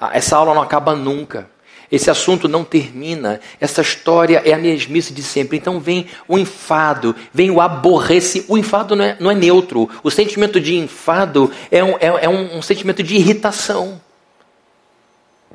Ah, 0.00 0.10
essa 0.12 0.36
aula 0.36 0.54
não 0.54 0.62
acaba 0.62 0.94
nunca. 0.94 1.50
Esse 1.90 2.10
assunto 2.10 2.48
não 2.48 2.64
termina. 2.64 3.40
Essa 3.60 3.80
história 3.80 4.42
é 4.44 4.52
a 4.52 4.58
mesmice 4.58 5.12
de 5.12 5.22
sempre. 5.22 5.56
Então 5.56 5.78
vem 5.78 6.06
o 6.26 6.38
enfado, 6.38 7.14
vem 7.32 7.50
o 7.50 7.60
aborrece. 7.60 8.44
O 8.48 8.58
enfado 8.58 8.96
não 8.96 9.04
é, 9.04 9.16
não 9.20 9.30
é 9.30 9.34
neutro. 9.34 9.88
O 10.02 10.10
sentimento 10.10 10.60
de 10.60 10.76
enfado 10.76 11.50
é 11.70 11.82
um, 11.82 11.96
é, 11.96 12.24
é 12.24 12.28
um, 12.28 12.58
um 12.58 12.62
sentimento 12.62 13.02
de 13.02 13.14
irritação 13.14 14.00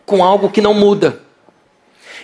com 0.05 0.23
algo 0.23 0.50
que 0.50 0.61
não 0.61 0.73
muda. 0.73 1.21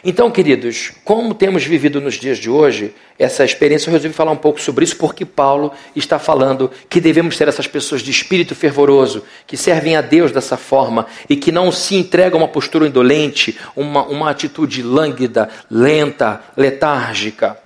Então, 0.04 0.30
queridos, 0.30 0.92
como 1.04 1.34
temos 1.34 1.64
vivido 1.64 2.00
nos 2.00 2.16
dias 2.16 2.38
de 2.38 2.50
hoje 2.50 2.94
essa 3.18 3.44
experiência, 3.44 3.90
eu 3.90 3.94
resolvi 3.94 4.14
falar 4.14 4.32
um 4.32 4.38
pouco 4.38 4.62
sobre 4.62 4.84
isso, 4.84 4.96
porque 4.96 5.26
Paulo 5.26 5.72
está 5.96 6.20
falando 6.20 6.70
que 6.88 7.02
devemos 7.02 7.36
ser 7.36 7.48
essas 7.48 7.68
pessoas 7.68 8.02
de 8.02 8.12
espírito 8.12 8.54
fervoroso, 8.54 9.24
que 9.48 9.58
servem 9.58 9.96
a 9.96 10.02
Deus 10.02 10.32
dessa 10.32 10.56
forma 10.56 11.08
e 11.28 11.36
que 11.36 11.52
não 11.52 11.72
se 11.72 11.96
entregam 11.96 12.40
a 12.40 12.44
uma 12.44 12.50
postura 12.50 12.88
indolente, 12.88 13.58
uma, 13.76 14.04
uma 14.06 14.30
atitude 14.30 14.84
lânguida, 14.84 15.50
lenta, 15.70 16.42
letárgica. 16.56 17.58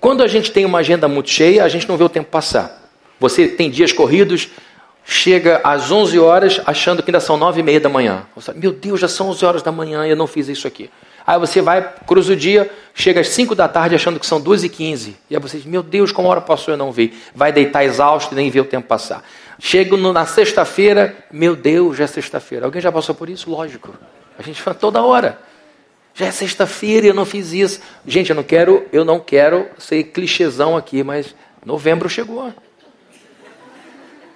Quando 0.00 0.22
a 0.22 0.28
gente 0.28 0.52
tem 0.52 0.64
uma 0.64 0.78
agenda 0.78 1.08
muito 1.08 1.30
cheia, 1.30 1.64
a 1.64 1.68
gente 1.68 1.88
não 1.88 1.96
vê 1.96 2.04
o 2.04 2.08
tempo 2.08 2.30
passar. 2.30 2.90
Você 3.18 3.48
tem 3.48 3.70
dias 3.70 3.90
corridos, 3.90 4.50
chega 5.04 5.60
às 5.64 5.90
11 5.90 6.18
horas 6.18 6.60
achando 6.66 7.02
que 7.02 7.10
ainda 7.10 7.20
são 7.20 7.36
9 7.38 7.60
e 7.60 7.62
meia 7.62 7.80
da 7.80 7.88
manhã. 7.88 8.26
Você, 8.36 8.52
Meu 8.52 8.70
Deus, 8.70 9.00
já 9.00 9.08
são 9.08 9.30
11 9.30 9.44
horas 9.44 9.62
da 9.62 9.72
manhã 9.72 10.06
e 10.06 10.10
eu 10.10 10.16
não 10.16 10.26
fiz 10.26 10.46
isso 10.48 10.68
aqui. 10.68 10.90
Aí 11.28 11.38
você 11.38 11.60
vai, 11.60 11.86
cruza 12.06 12.32
o 12.32 12.36
dia, 12.36 12.70
chega 12.94 13.20
às 13.20 13.28
5 13.28 13.54
da 13.54 13.68
tarde 13.68 13.94
achando 13.94 14.18
que 14.18 14.24
são 14.24 14.40
2 14.40 14.64
e 14.64 14.68
15 14.70 15.14
E 15.28 15.36
aí 15.36 15.42
você 15.42 15.58
diz, 15.58 15.66
meu 15.66 15.82
Deus, 15.82 16.10
como 16.10 16.26
a 16.26 16.30
hora 16.30 16.40
passou 16.40 16.72
eu 16.72 16.78
não 16.78 16.90
vi. 16.90 17.12
Vai 17.34 17.52
deitar 17.52 17.84
exausto 17.84 18.32
e 18.32 18.34
nem 18.34 18.48
vê 18.48 18.60
o 18.60 18.64
tempo 18.64 18.88
passar. 18.88 19.22
Chego 19.58 19.98
na 19.98 20.24
sexta-feira, 20.24 21.14
meu 21.30 21.54
Deus, 21.54 21.98
já 21.98 22.04
é 22.04 22.06
sexta-feira. 22.06 22.64
Alguém 22.64 22.80
já 22.80 22.90
passou 22.90 23.14
por 23.14 23.28
isso? 23.28 23.50
Lógico. 23.50 23.94
A 24.38 24.42
gente 24.42 24.62
fala 24.62 24.74
toda 24.74 25.02
hora. 25.02 25.38
Já 26.14 26.24
é 26.24 26.30
sexta-feira 26.30 27.04
e 27.04 27.10
eu 27.10 27.14
não 27.14 27.26
fiz 27.26 27.52
isso. 27.52 27.80
Gente, 28.06 28.30
eu 28.30 28.36
não 28.36 28.42
quero, 28.42 28.86
eu 28.90 29.04
não 29.04 29.20
quero 29.20 29.66
ser 29.76 30.04
clichêzão 30.04 30.78
aqui, 30.78 31.02
mas 31.02 31.34
novembro 31.62 32.08
chegou. 32.08 32.50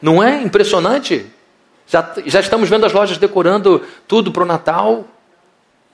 Não 0.03 0.23
é 0.23 0.43
impressionante? 0.43 1.25
Já, 1.87 2.13
já 2.27 2.41
estamos 2.41 2.69
vendo 2.69 2.85
as 2.85 2.93
lojas 2.93 3.17
decorando 3.17 3.81
tudo 4.07 4.31
para 4.31 4.43
o 4.43 4.47
Natal. 4.47 5.07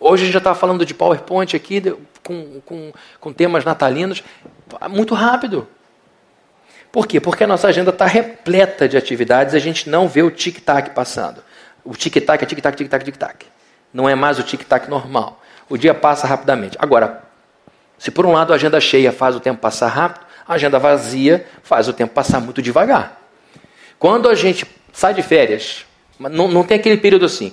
Hoje 0.01 0.23
a 0.23 0.27
gente 0.27 0.33
já 0.33 0.39
estava 0.39 0.59
falando 0.59 0.87
de 0.87 0.95
PowerPoint 0.95 1.57
aqui, 1.57 1.83
com, 2.23 2.61
com, 2.65 2.93
com 3.21 3.33
temas 3.33 3.65
natalinos, 3.65 4.23
muito 4.89 5.15
rápido. 5.15 5.67
Por 6.93 7.07
quê? 7.07 7.21
Porque 7.21 7.45
a 7.45 7.47
nossa 7.47 7.69
agenda 7.69 7.91
está 7.91 8.07
repleta 8.07 8.89
de 8.89 8.97
atividades 8.97 9.55
e 9.55 9.57
a 9.57 9.61
gente 9.61 9.91
não 9.91 10.09
vê 10.09 10.23
o 10.23 10.31
tic-tac 10.31 10.91
passando. 10.91 11.43
O 11.85 11.95
tic-tac 11.95 12.43
é 12.43 12.47
tic-tac, 12.47 12.77
tic-tac, 12.77 13.05
tic-tac. 13.05 13.47
Não 13.93 14.09
é 14.09 14.15
mais 14.15 14.39
o 14.39 14.43
tic-tac 14.43 14.89
normal. 14.89 15.43
O 15.69 15.77
dia 15.77 15.95
passa 15.95 16.27
rapidamente. 16.27 16.77
Agora, 16.81 17.23
se 17.99 18.11
por 18.11 18.25
um 18.25 18.33
lado 18.33 18.53
a 18.53 18.57
agenda 18.57 18.81
cheia 18.81 19.13
faz 19.13 19.35
o 19.35 19.41
tempo 19.41 19.61
passar 19.61 19.89
rápido, 19.89 20.27
a 20.47 20.55
agenda 20.55 20.79
vazia 20.79 21.47
faz 21.63 21.89
o 21.89 21.93
tempo 21.93 22.15
passar 22.15 22.41
muito 22.41 22.63
devagar. 22.63 23.21
Quando 23.99 24.29
a 24.29 24.35
gente 24.35 24.65
sai 24.93 25.13
de 25.13 25.23
férias, 25.23 25.85
não, 26.19 26.49
não 26.49 26.65
tem 26.65 26.79
aquele 26.79 26.97
período 26.97 27.27
assim, 27.27 27.53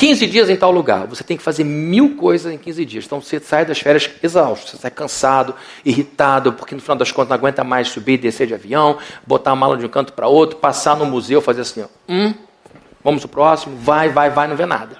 15 0.00 0.26
dias 0.28 0.48
em 0.48 0.56
tal 0.56 0.72
lugar, 0.72 1.06
você 1.06 1.22
tem 1.22 1.36
que 1.36 1.42
fazer 1.42 1.62
mil 1.62 2.16
coisas 2.16 2.50
em 2.50 2.56
15 2.56 2.84
dias. 2.86 3.04
Então 3.04 3.20
você 3.20 3.38
sai 3.38 3.66
das 3.66 3.80
férias 3.80 4.08
exausto, 4.22 4.70
você 4.70 4.78
sai 4.78 4.90
cansado, 4.90 5.54
irritado, 5.84 6.54
porque 6.54 6.74
no 6.74 6.80
final 6.80 6.96
das 6.96 7.12
contas 7.12 7.28
não 7.28 7.36
aguenta 7.36 7.62
mais 7.62 7.88
subir 7.88 8.14
e 8.14 8.16
descer 8.16 8.46
de 8.46 8.54
avião, 8.54 8.96
botar 9.26 9.50
a 9.50 9.54
mala 9.54 9.76
de 9.76 9.84
um 9.84 9.90
canto 9.90 10.14
para 10.14 10.26
outro, 10.26 10.56
passar 10.56 10.96
no 10.96 11.04
museu, 11.04 11.42
fazer 11.42 11.60
assim, 11.60 11.82
ó, 11.82 11.86
hum, 12.08 12.32
vamos 13.04 13.20
pro 13.20 13.28
próximo, 13.28 13.76
vai, 13.76 14.08
vai, 14.08 14.30
vai, 14.30 14.48
não 14.48 14.56
vê 14.56 14.64
nada. 14.64 14.96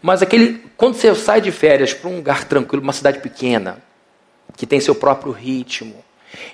Mas 0.00 0.22
aquele, 0.22 0.62
quando 0.76 0.94
você 0.94 1.12
sai 1.16 1.40
de 1.40 1.50
férias 1.50 1.92
para 1.92 2.08
um 2.08 2.14
lugar 2.14 2.44
tranquilo, 2.44 2.84
uma 2.84 2.92
cidade 2.92 3.18
pequena, 3.18 3.82
que 4.56 4.64
tem 4.64 4.78
seu 4.78 4.94
próprio 4.94 5.32
ritmo, 5.32 6.04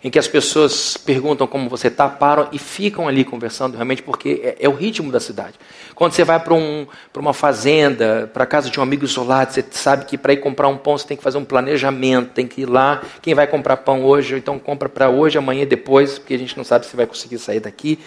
em 0.03 0.11
que 0.11 0.19
as 0.19 0.29
pessoas 0.29 0.97
perguntam 0.97 1.47
como 1.47 1.69
você 1.69 1.89
está, 1.89 2.09
param 2.09 2.49
e 2.53 2.59
ficam 2.59 3.09
ali 3.09 3.25
conversando 3.25 3.75
realmente, 3.75 4.03
porque 4.03 4.41
é, 4.43 4.57
é 4.67 4.69
o 4.69 4.73
ritmo 4.73 5.11
da 5.11 5.21
cidade. 5.21 5.55
Quando 5.95 6.13
você 6.13 6.25
vai 6.25 6.41
para 6.41 6.55
um, 6.55 6.87
uma 7.17 7.33
fazenda, 7.33 8.31
para 8.33 8.45
a 8.45 8.47
casa 8.47 8.71
de 8.71 8.79
um 8.79 8.83
amigo 8.83 9.05
isolado, 9.05 9.53
você 9.53 9.65
sabe 9.71 10.05
que 10.05 10.19
para 10.19 10.33
ir 10.33 10.39
comprar 10.39 10.69
um 10.69 10.77
pão 10.77 10.97
você 10.97 11.07
tem 11.07 11.17
que 11.17 11.23
fazer 11.23 11.39
um 11.39 11.45
planejamento, 11.45 12.31
tem 12.31 12.47
que 12.47 12.63
ir 12.63 12.67
lá, 12.67 13.03
quem 13.21 13.35
vai 13.35 13.47
comprar 13.47 13.77
pão 13.79 14.05
hoje, 14.05 14.37
então 14.37 14.59
compra 14.59 14.89
para 14.89 15.09
hoje, 15.09 15.39
amanhã, 15.39 15.67
depois, 15.67 16.19
porque 16.19 16.35
a 16.35 16.39
gente 16.39 16.57
não 16.57 16.65
sabe 16.65 16.87
se 16.87 16.97
vai 16.97 17.07
conseguir 17.07 17.39
sair 17.39 17.61
daqui 17.61 17.99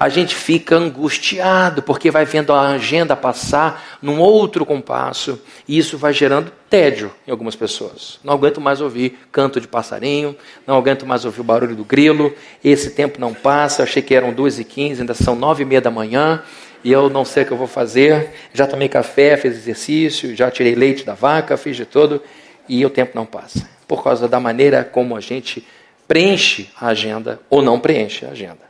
a 0.00 0.08
gente 0.08 0.34
fica 0.34 0.76
angustiado, 0.76 1.82
porque 1.82 2.10
vai 2.10 2.24
vendo 2.24 2.54
a 2.54 2.70
agenda 2.70 3.14
passar 3.14 3.98
num 4.00 4.18
outro 4.18 4.64
compasso, 4.64 5.38
e 5.68 5.76
isso 5.76 5.98
vai 5.98 6.10
gerando 6.14 6.50
tédio 6.70 7.12
em 7.28 7.30
algumas 7.30 7.54
pessoas. 7.54 8.18
Não 8.24 8.32
aguento 8.32 8.62
mais 8.62 8.80
ouvir 8.80 9.18
canto 9.30 9.60
de 9.60 9.68
passarinho, 9.68 10.34
não 10.66 10.78
aguento 10.78 11.04
mais 11.04 11.26
ouvir 11.26 11.42
o 11.42 11.44
barulho 11.44 11.76
do 11.76 11.84
grilo, 11.84 12.34
esse 12.64 12.92
tempo 12.92 13.20
não 13.20 13.34
passa, 13.34 13.82
achei 13.82 14.00
que 14.00 14.14
eram 14.14 14.32
duas 14.32 14.58
e 14.58 14.64
quinze, 14.64 15.02
ainda 15.02 15.12
são 15.12 15.36
nove 15.36 15.64
e 15.64 15.66
meia 15.66 15.82
da 15.82 15.90
manhã, 15.90 16.42
e 16.82 16.90
eu 16.90 17.10
não 17.10 17.22
sei 17.22 17.42
o 17.42 17.46
que 17.46 17.52
eu 17.52 17.58
vou 17.58 17.66
fazer, 17.66 18.30
já 18.54 18.66
tomei 18.66 18.88
café, 18.88 19.36
fiz 19.36 19.54
exercício, 19.54 20.34
já 20.34 20.50
tirei 20.50 20.74
leite 20.74 21.04
da 21.04 21.12
vaca, 21.12 21.58
fiz 21.58 21.76
de 21.76 21.84
tudo, 21.84 22.22
e 22.66 22.86
o 22.86 22.88
tempo 22.88 23.12
não 23.14 23.26
passa. 23.26 23.68
Por 23.86 24.02
causa 24.02 24.26
da 24.26 24.40
maneira 24.40 24.82
como 24.82 25.14
a 25.14 25.20
gente 25.20 25.62
preenche 26.08 26.70
a 26.80 26.86
agenda 26.86 27.38
ou 27.50 27.60
não 27.60 27.78
preenche 27.78 28.24
a 28.24 28.30
agenda. 28.30 28.69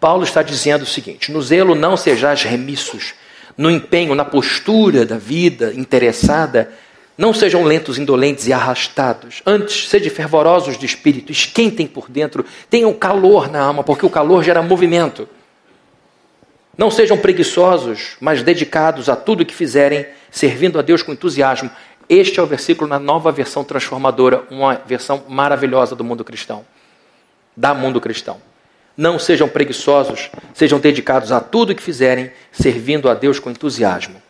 Paulo 0.00 0.24
está 0.24 0.42
dizendo 0.42 0.82
o 0.82 0.86
seguinte: 0.86 1.32
no 1.32 1.42
zelo 1.42 1.74
não 1.74 1.96
sejais 1.96 2.42
remissos, 2.42 3.14
no 3.56 3.70
empenho, 3.70 4.14
na 4.14 4.24
postura 4.24 5.04
da 5.04 5.16
vida 5.16 5.72
interessada, 5.74 6.72
não 7.16 7.32
sejam 7.32 7.62
lentos, 7.62 7.98
indolentes 7.98 8.46
e 8.48 8.52
arrastados. 8.52 9.40
Antes, 9.46 9.88
sede 9.88 10.10
fervorosos 10.10 10.76
de 10.76 10.84
espírito, 10.84 11.30
esquentem 11.30 11.86
por 11.86 12.10
dentro, 12.10 12.44
tenham 12.68 12.92
calor 12.92 13.48
na 13.50 13.60
alma, 13.60 13.84
porque 13.84 14.04
o 14.04 14.10
calor 14.10 14.42
gera 14.42 14.60
movimento. 14.62 15.28
Não 16.76 16.90
sejam 16.90 17.16
preguiçosos, 17.16 18.16
mas 18.20 18.42
dedicados 18.42 19.08
a 19.08 19.14
tudo 19.14 19.46
que 19.46 19.54
fizerem, 19.54 20.06
servindo 20.28 20.76
a 20.76 20.82
Deus 20.82 21.02
com 21.02 21.12
entusiasmo. 21.12 21.70
Este 22.08 22.40
é 22.40 22.42
o 22.42 22.46
versículo 22.46 22.90
na 22.90 22.98
nova 22.98 23.30
versão 23.30 23.62
transformadora, 23.62 24.44
uma 24.50 24.74
versão 24.84 25.22
maravilhosa 25.28 25.94
do 25.94 26.02
mundo 26.02 26.24
cristão. 26.24 26.64
Da 27.56 27.72
mundo 27.72 28.00
cristão. 28.00 28.40
Não 28.96 29.18
sejam 29.18 29.48
preguiçosos, 29.48 30.30
sejam 30.52 30.78
dedicados 30.78 31.32
a 31.32 31.40
tudo 31.40 31.74
que 31.74 31.82
fizerem, 31.82 32.30
servindo 32.52 33.08
a 33.08 33.14
Deus 33.14 33.38
com 33.38 33.50
entusiasmo. 33.50 34.22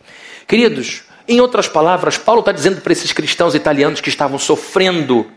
Queridos, 0.47 1.03
em 1.27 1.39
outras 1.39 1.67
palavras, 1.67 2.17
Paulo 2.17 2.39
está 2.39 2.51
dizendo 2.51 2.81
para 2.81 2.93
esses 2.93 3.11
cristãos 3.11 3.53
italianos 3.53 4.01
que 4.01 4.09
estavam 4.09 4.39
sofrendo. 4.39 5.27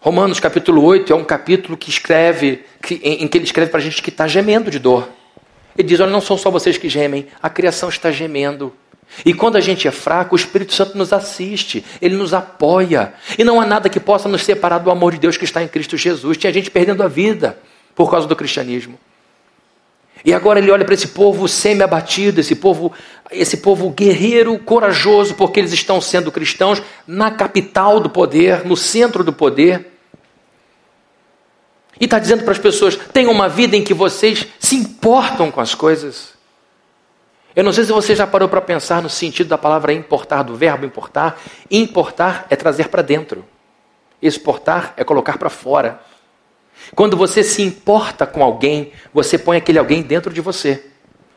Romanos 0.00 0.40
capítulo 0.40 0.82
8 0.82 1.12
é 1.12 1.16
um 1.16 1.24
capítulo 1.24 1.76
que 1.76 1.90
escreve, 1.90 2.64
que, 2.82 2.94
em, 3.02 3.24
em 3.24 3.28
que 3.28 3.38
ele 3.38 3.44
escreve 3.44 3.70
para 3.70 3.78
a 3.78 3.82
gente 3.82 4.02
que 4.02 4.10
está 4.10 4.26
gemendo 4.26 4.70
de 4.70 4.78
dor. 4.78 5.08
Ele 5.76 5.86
diz: 5.86 6.00
Olha, 6.00 6.10
não 6.10 6.20
são 6.20 6.36
só 6.36 6.50
vocês 6.50 6.78
que 6.78 6.88
gemem, 6.88 7.28
a 7.42 7.48
criação 7.48 7.88
está 7.88 8.10
gemendo. 8.10 8.72
E 9.24 9.34
quando 9.34 9.56
a 9.56 9.60
gente 9.60 9.88
é 9.88 9.90
fraco, 9.90 10.34
o 10.34 10.38
Espírito 10.38 10.72
Santo 10.72 10.96
nos 10.96 11.12
assiste, 11.12 11.84
ele 12.00 12.14
nos 12.16 12.32
apoia. 12.32 13.12
E 13.36 13.44
não 13.44 13.60
há 13.60 13.66
nada 13.66 13.88
que 13.88 13.98
possa 13.98 14.28
nos 14.28 14.44
separar 14.44 14.78
do 14.78 14.90
amor 14.90 15.12
de 15.12 15.18
Deus 15.18 15.36
que 15.36 15.44
está 15.44 15.62
em 15.62 15.68
Cristo 15.68 15.96
Jesus. 15.96 16.36
Tinha 16.36 16.52
gente 16.52 16.70
perdendo 16.70 17.02
a 17.02 17.08
vida 17.08 17.58
por 18.00 18.10
causa 18.10 18.26
do 18.26 18.34
cristianismo. 18.34 18.98
E 20.24 20.32
agora 20.32 20.58
ele 20.58 20.70
olha 20.70 20.86
para 20.86 20.94
esse 20.94 21.08
povo 21.08 21.46
semi-abatido, 21.46 22.40
esse 22.40 22.54
povo, 22.54 22.94
esse 23.30 23.58
povo 23.58 23.90
guerreiro, 23.90 24.58
corajoso, 24.58 25.34
porque 25.34 25.60
eles 25.60 25.74
estão 25.74 26.00
sendo 26.00 26.32
cristãos 26.32 26.82
na 27.06 27.30
capital 27.30 28.00
do 28.00 28.08
poder, 28.08 28.64
no 28.64 28.74
centro 28.74 29.22
do 29.22 29.34
poder. 29.34 29.92
E 32.00 32.06
está 32.06 32.18
dizendo 32.18 32.42
para 32.42 32.52
as 32.52 32.58
pessoas: 32.58 32.96
tenham 32.96 33.30
uma 33.30 33.50
vida 33.50 33.76
em 33.76 33.84
que 33.84 33.92
vocês 33.92 34.46
se 34.58 34.76
importam 34.76 35.50
com 35.50 35.60
as 35.60 35.74
coisas. 35.74 36.32
Eu 37.54 37.62
não 37.62 37.72
sei 37.74 37.84
se 37.84 37.92
você 37.92 38.16
já 38.16 38.26
parou 38.26 38.48
para 38.48 38.62
pensar 38.62 39.02
no 39.02 39.10
sentido 39.10 39.48
da 39.48 39.58
palavra 39.58 39.92
importar, 39.92 40.42
do 40.42 40.56
verbo 40.56 40.86
importar. 40.86 41.38
Importar 41.70 42.46
é 42.48 42.56
trazer 42.56 42.88
para 42.88 43.02
dentro. 43.02 43.44
Exportar 44.22 44.94
é 44.96 45.04
colocar 45.04 45.36
para 45.36 45.50
fora. 45.50 46.00
Quando 46.94 47.16
você 47.16 47.42
se 47.42 47.62
importa 47.62 48.26
com 48.26 48.42
alguém, 48.42 48.92
você 49.12 49.38
põe 49.38 49.56
aquele 49.56 49.78
alguém 49.78 50.02
dentro 50.02 50.32
de 50.32 50.40
você. 50.40 50.84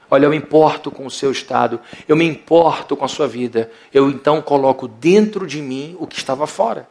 Olha, 0.10 0.26
eu 0.26 0.30
me 0.30 0.38
importo 0.38 0.92
com 0.92 1.06
o 1.06 1.12
seu 1.12 1.32
estado, 1.32 1.80
eu 2.08 2.16
me 2.16 2.26
importo 2.26 2.96
com 2.96 3.06
a 3.06 3.08
sua 3.08 3.28
vida. 3.28 3.72
Eu 3.94 4.10
então 4.10 4.42
coloco 4.42 4.88
dentro 4.88 5.48
de 5.48 5.62
mim 5.62 5.96
o 6.00 6.06
que 6.06 6.18
estava 6.18 6.46
fora. 6.46 6.88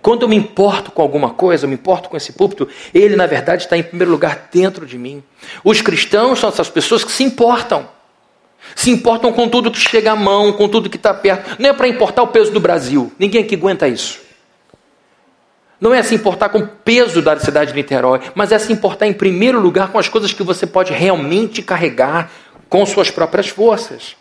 Quando 0.00 0.22
eu 0.22 0.28
me 0.28 0.36
importo 0.36 0.90
com 0.90 1.02
alguma 1.02 1.30
coisa, 1.30 1.64
eu 1.64 1.68
me 1.68 1.74
importo 1.74 2.08
com 2.08 2.16
esse 2.16 2.32
púlpito, 2.32 2.68
ele 2.92 3.16
na 3.16 3.26
verdade 3.26 3.64
está 3.64 3.76
em 3.76 3.82
primeiro 3.82 4.10
lugar 4.10 4.48
dentro 4.52 4.86
de 4.86 4.98
mim. 4.98 5.22
Os 5.62 5.80
cristãos 5.80 6.38
são 6.38 6.48
essas 6.48 6.68
pessoas 6.68 7.04
que 7.04 7.12
se 7.12 7.22
importam. 7.22 7.88
Se 8.74 8.90
importam 8.90 9.32
com 9.32 9.48
tudo 9.48 9.70
que 9.70 9.78
chega 9.78 10.12
à 10.12 10.16
mão, 10.16 10.52
com 10.52 10.68
tudo 10.68 10.88
que 10.88 10.96
está 10.96 11.12
perto. 11.12 11.60
Não 11.60 11.70
é 11.70 11.72
para 11.72 11.86
importar 11.86 12.22
o 12.22 12.28
peso 12.28 12.50
do 12.50 12.60
Brasil. 12.60 13.12
Ninguém 13.18 13.42
aqui 13.42 13.54
aguenta 13.54 13.86
isso. 13.86 14.23
Não 15.80 15.92
é 15.92 16.02
se 16.02 16.14
importar 16.14 16.48
com 16.48 16.58
o 16.58 16.66
peso 16.66 17.20
da 17.20 17.38
cidade 17.38 17.72
de 17.72 17.76
Niterói, 17.76 18.20
mas 18.34 18.52
é 18.52 18.58
se 18.58 18.72
importar 18.72 19.06
em 19.06 19.12
primeiro 19.12 19.60
lugar 19.60 19.90
com 19.90 19.98
as 19.98 20.08
coisas 20.08 20.32
que 20.32 20.42
você 20.42 20.66
pode 20.66 20.92
realmente 20.92 21.62
carregar 21.62 22.30
com 22.68 22.84
suas 22.86 23.10
próprias 23.10 23.48
forças. 23.48 24.16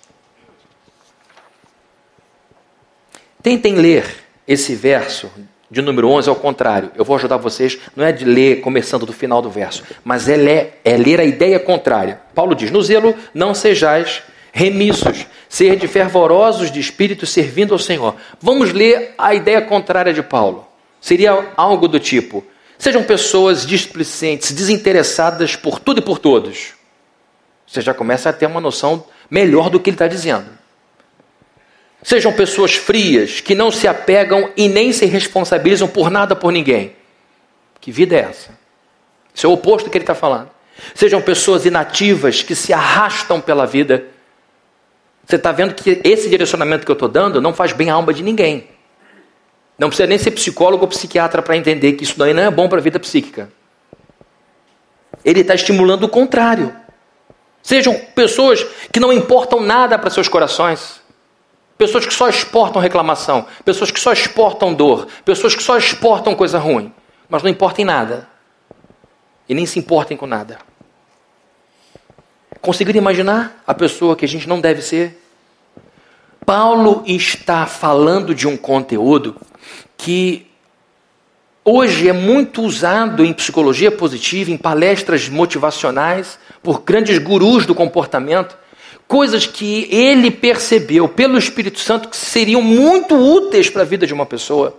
Tentem 3.42 3.76
ler 3.76 4.06
esse 4.48 4.76
verso 4.76 5.30
de 5.70 5.82
número 5.82 6.08
11 6.08 6.30
ao 6.30 6.36
contrário. 6.36 6.92
Eu 6.96 7.04
vou 7.04 7.16
ajudar 7.16 7.38
vocês, 7.38 7.80
não 7.96 8.06
é 8.06 8.12
de 8.12 8.24
ler 8.24 8.62
começando 8.62 9.06
do 9.06 9.12
final 9.12 9.42
do 9.42 9.50
verso, 9.50 9.84
mas 10.04 10.30
é 10.30 10.38
ler, 10.38 10.80
é 10.86 10.96
ler 10.96 11.20
a 11.20 11.26
ideia 11.26 11.60
contrária. 11.60 12.22
Paulo 12.34 12.56
diz: 12.56 12.72
No 12.72 12.82
zelo 12.82 13.16
não 13.34 13.54
sejais 13.54 14.24
remissos, 14.52 15.26
ser 15.50 15.76
de 15.76 15.88
fervorosos 15.88 16.72
de 16.72 16.80
espírito 16.80 17.26
servindo 17.26 17.74
ao 17.74 17.80
Senhor. 17.80 18.16
Vamos 18.40 18.72
ler 18.72 19.16
a 19.18 19.34
ideia 19.34 19.62
contrária 19.62 20.14
de 20.14 20.22
Paulo. 20.22 20.68
Seria 21.04 21.52
algo 21.58 21.90
do 21.90 22.00
tipo: 22.00 22.42
sejam 22.78 23.04
pessoas 23.04 23.66
displicentes, 23.66 24.54
desinteressadas 24.54 25.54
por 25.54 25.78
tudo 25.78 26.00
e 26.00 26.02
por 26.02 26.18
todos. 26.18 26.76
Você 27.68 27.82
já 27.82 27.94
começa 27.94 28.30
a 28.30 28.34
ter 28.34 28.46
uma 28.46 28.62
noção 28.62 29.06
melhor 29.30 29.70
do 29.70 29.82
que 29.82 29.90
ele 29.90 29.96
está 29.96 30.08
dizendo. 30.08 30.46
Sejam 32.02 32.32
pessoas 32.32 32.76
frias, 32.76 33.42
que 33.42 33.54
não 33.54 33.70
se 33.70 33.86
apegam 33.86 34.50
e 34.56 34.70
nem 34.70 34.94
se 34.94 35.06
responsabilizam 35.06 35.90
por 35.90 36.10
nada 36.10 36.38
por 36.38 36.54
ninguém. 36.54 36.96
Que 37.82 37.92
vida 37.92 38.16
é 38.16 38.20
essa? 38.20 38.58
Isso 39.36 39.46
é 39.46 39.50
o 39.50 39.54
oposto 39.54 39.86
do 39.86 39.92
que 39.92 39.98
ele 39.98 40.04
está 40.04 40.16
falando. 40.16 40.50
Sejam 40.96 41.22
pessoas 41.22 41.66
inativas 41.66 42.42
que 42.42 42.56
se 42.56 42.72
arrastam 42.72 43.42
pela 43.42 43.66
vida 43.66 44.06
você 45.26 45.38
está 45.38 45.52
vendo 45.52 45.74
que 45.74 46.02
esse 46.04 46.30
direcionamento 46.30 46.86
que 46.86 46.92
eu 46.92 46.94
estou 46.94 47.08
dando 47.08 47.42
não 47.42 47.54
faz 47.54 47.72
bem 47.72 47.90
à 47.90 47.94
alma 47.94 48.14
de 48.14 48.22
ninguém. 48.22 48.68
Não 49.78 49.90
precisa 49.90 50.08
nem 50.08 50.18
ser 50.18 50.32
psicólogo 50.32 50.84
ou 50.84 50.88
psiquiatra 50.88 51.42
para 51.42 51.58
entender 51.58 51.94
que 51.94 52.04
isso 52.04 52.18
daí 52.18 52.34
não 52.34 52.44
é 52.44 52.52
bom 52.52 52.70
para 52.70 52.80
a 52.80 52.82
vida 52.82 53.00
psíquica. 53.00 53.50
Ele 55.24 55.42
está 55.42 55.56
estimulando 55.56 56.04
o 56.04 56.10
contrário. 56.10 56.76
Sejam 57.62 57.96
pessoas 58.14 58.64
que 58.92 59.00
não 59.00 59.12
importam 59.12 59.62
nada 59.62 59.98
para 59.98 60.10
seus 60.10 60.28
corações. 60.28 61.02
Pessoas 61.78 62.06
que 62.06 62.14
só 62.14 62.30
exportam 62.30 62.82
reclamação. 62.82 63.48
Pessoas 63.64 63.90
que 63.90 64.00
só 64.00 64.12
exportam 64.12 64.74
dor. 64.74 65.08
Pessoas 65.26 65.56
que 65.56 65.64
só 65.64 65.78
exportam 65.78 66.36
coisa 66.36 66.60
ruim. 66.60 66.94
Mas 67.30 67.42
não 67.42 67.50
importam 67.50 67.82
em 67.84 67.86
nada. 67.86 68.28
E 69.48 69.54
nem 69.54 69.66
se 69.66 69.80
importem 69.80 70.16
com 70.16 70.28
nada. 70.28 70.60
Conseguiram 72.62 73.00
imaginar 73.00 73.62
a 73.66 73.74
pessoa 73.74 74.16
que 74.16 74.26
a 74.26 74.28
gente 74.28 74.48
não 74.48 74.62
deve 74.62 74.82
ser? 74.82 75.22
Paulo 76.46 77.04
está 77.06 77.66
falando 77.66 78.36
de 78.36 78.48
um 78.48 78.56
conteúdo 78.58 79.36
que 80.04 80.46
hoje 81.64 82.10
é 82.10 82.12
muito 82.12 82.62
usado 82.62 83.24
em 83.24 83.32
psicologia 83.32 83.90
positiva, 83.90 84.52
em 84.52 84.58
palestras 84.58 85.30
motivacionais, 85.30 86.38
por 86.62 86.82
grandes 86.82 87.18
gurus 87.20 87.66
do 87.66 87.74
comportamento, 87.74 88.58
coisas 89.08 89.46
que 89.46 89.88
ele 89.90 90.30
percebeu 90.30 91.08
pelo 91.08 91.38
Espírito 91.38 91.80
Santo 91.80 92.10
que 92.10 92.18
seriam 92.18 92.62
muito 92.62 93.16
úteis 93.16 93.70
para 93.70 93.84
a 93.84 93.86
vida 93.86 94.06
de 94.06 94.14
uma 94.14 94.26
pessoa. 94.26 94.78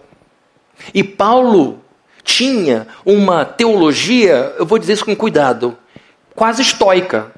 E 0.93 1.03
Paulo 1.03 1.81
tinha 2.23 2.87
uma 3.03 3.47
teologia, 3.47 4.55
eu 4.59 4.67
vou 4.67 4.79
dizer 4.79 4.93
isso 4.93 5.07
com 5.07 5.17
cuidado, 5.17 5.75
quase 6.35 6.61
estoica. 6.61 7.33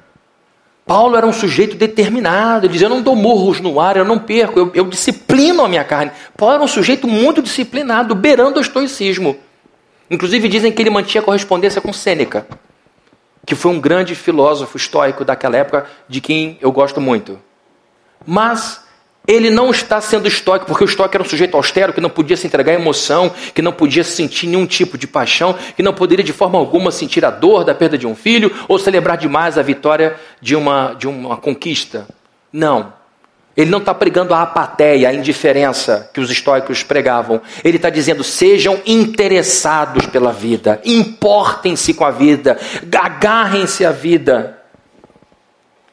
Paulo 0.87 1.17
era 1.17 1.27
um 1.27 1.33
sujeito 1.33 1.75
determinado, 1.75 2.65
ele 2.65 2.71
dizia: 2.71 2.85
Eu 2.85 2.89
não 2.89 3.01
dou 3.01 3.13
murros 3.13 3.59
no 3.59 3.79
ar, 3.79 3.97
eu 3.97 4.05
não 4.05 4.17
perco, 4.17 4.57
eu, 4.57 4.71
eu 4.73 4.85
disciplino 4.85 5.63
a 5.63 5.67
minha 5.67 5.83
carne. 5.83 6.13
Paulo 6.37 6.55
era 6.55 6.63
um 6.63 6.67
sujeito 6.67 7.07
muito 7.07 7.41
disciplinado, 7.41 8.15
beirando 8.15 8.57
o 8.57 8.61
estoicismo. 8.61 9.37
Inclusive 10.09 10.47
dizem 10.47 10.71
que 10.71 10.81
ele 10.81 10.89
mantinha 10.89 11.21
correspondência 11.21 11.81
com 11.81 11.91
Sêneca, 11.91 12.47
que 13.45 13.53
foi 13.53 13.71
um 13.71 13.81
grande 13.81 14.15
filósofo 14.15 14.77
estoico 14.77 15.25
daquela 15.25 15.57
época, 15.57 15.85
de 16.07 16.21
quem 16.21 16.57
eu 16.61 16.71
gosto 16.71 17.01
muito. 17.01 17.37
Mas 18.25 18.86
ele 19.27 19.49
não 19.49 19.69
está 19.69 19.99
sendo 19.99 20.25
estoico, 20.25 20.65
porque 20.65 20.85
o 20.85 20.87
estoico 20.87 21.13
era 21.13 21.21
um 21.21 21.27
sujeito 21.27 21.57
austero 21.57 21.91
que 21.91 21.99
não 21.99 22.09
podia 22.09 22.37
se 22.37 22.47
entregar 22.47 22.71
à 22.71 22.75
emoção, 22.75 23.29
que 23.53 23.61
não 23.61 23.73
podia 23.73 24.03
sentir 24.03 24.47
nenhum 24.47 24.65
tipo 24.65 24.97
de 24.97 25.05
paixão, 25.05 25.53
que 25.75 25.83
não 25.83 25.93
poderia 25.93 26.23
de 26.23 26.31
forma 26.31 26.57
alguma 26.57 26.91
sentir 26.91 27.25
a 27.25 27.29
dor 27.29 27.65
da 27.65 27.75
perda 27.75 27.97
de 27.97 28.07
um 28.07 28.15
filho 28.15 28.49
ou 28.69 28.79
celebrar 28.79 29.17
demais 29.17 29.57
a 29.57 29.61
vitória 29.61 30.15
de 30.41 30.55
uma, 30.55 30.93
de 30.93 31.07
uma 31.07 31.35
conquista. 31.35 32.07
Não. 32.53 32.93
Ele 33.55 33.69
não 33.69 33.79
está 33.79 33.93
pregando 33.93 34.33
a 34.33 34.43
apatia, 34.43 35.09
a 35.09 35.13
indiferença 35.13 36.09
que 36.13 36.21
os 36.21 36.29
estoicos 36.29 36.83
pregavam. 36.83 37.41
Ele 37.63 37.77
está 37.77 37.89
dizendo: 37.89 38.23
sejam 38.23 38.79
interessados 38.85 40.05
pela 40.05 40.31
vida, 40.31 40.79
importem-se 40.85 41.93
com 41.95 42.05
a 42.05 42.11
vida, 42.11 42.57
agarrem-se 42.97 43.83
à 43.83 43.91
vida. 43.91 44.61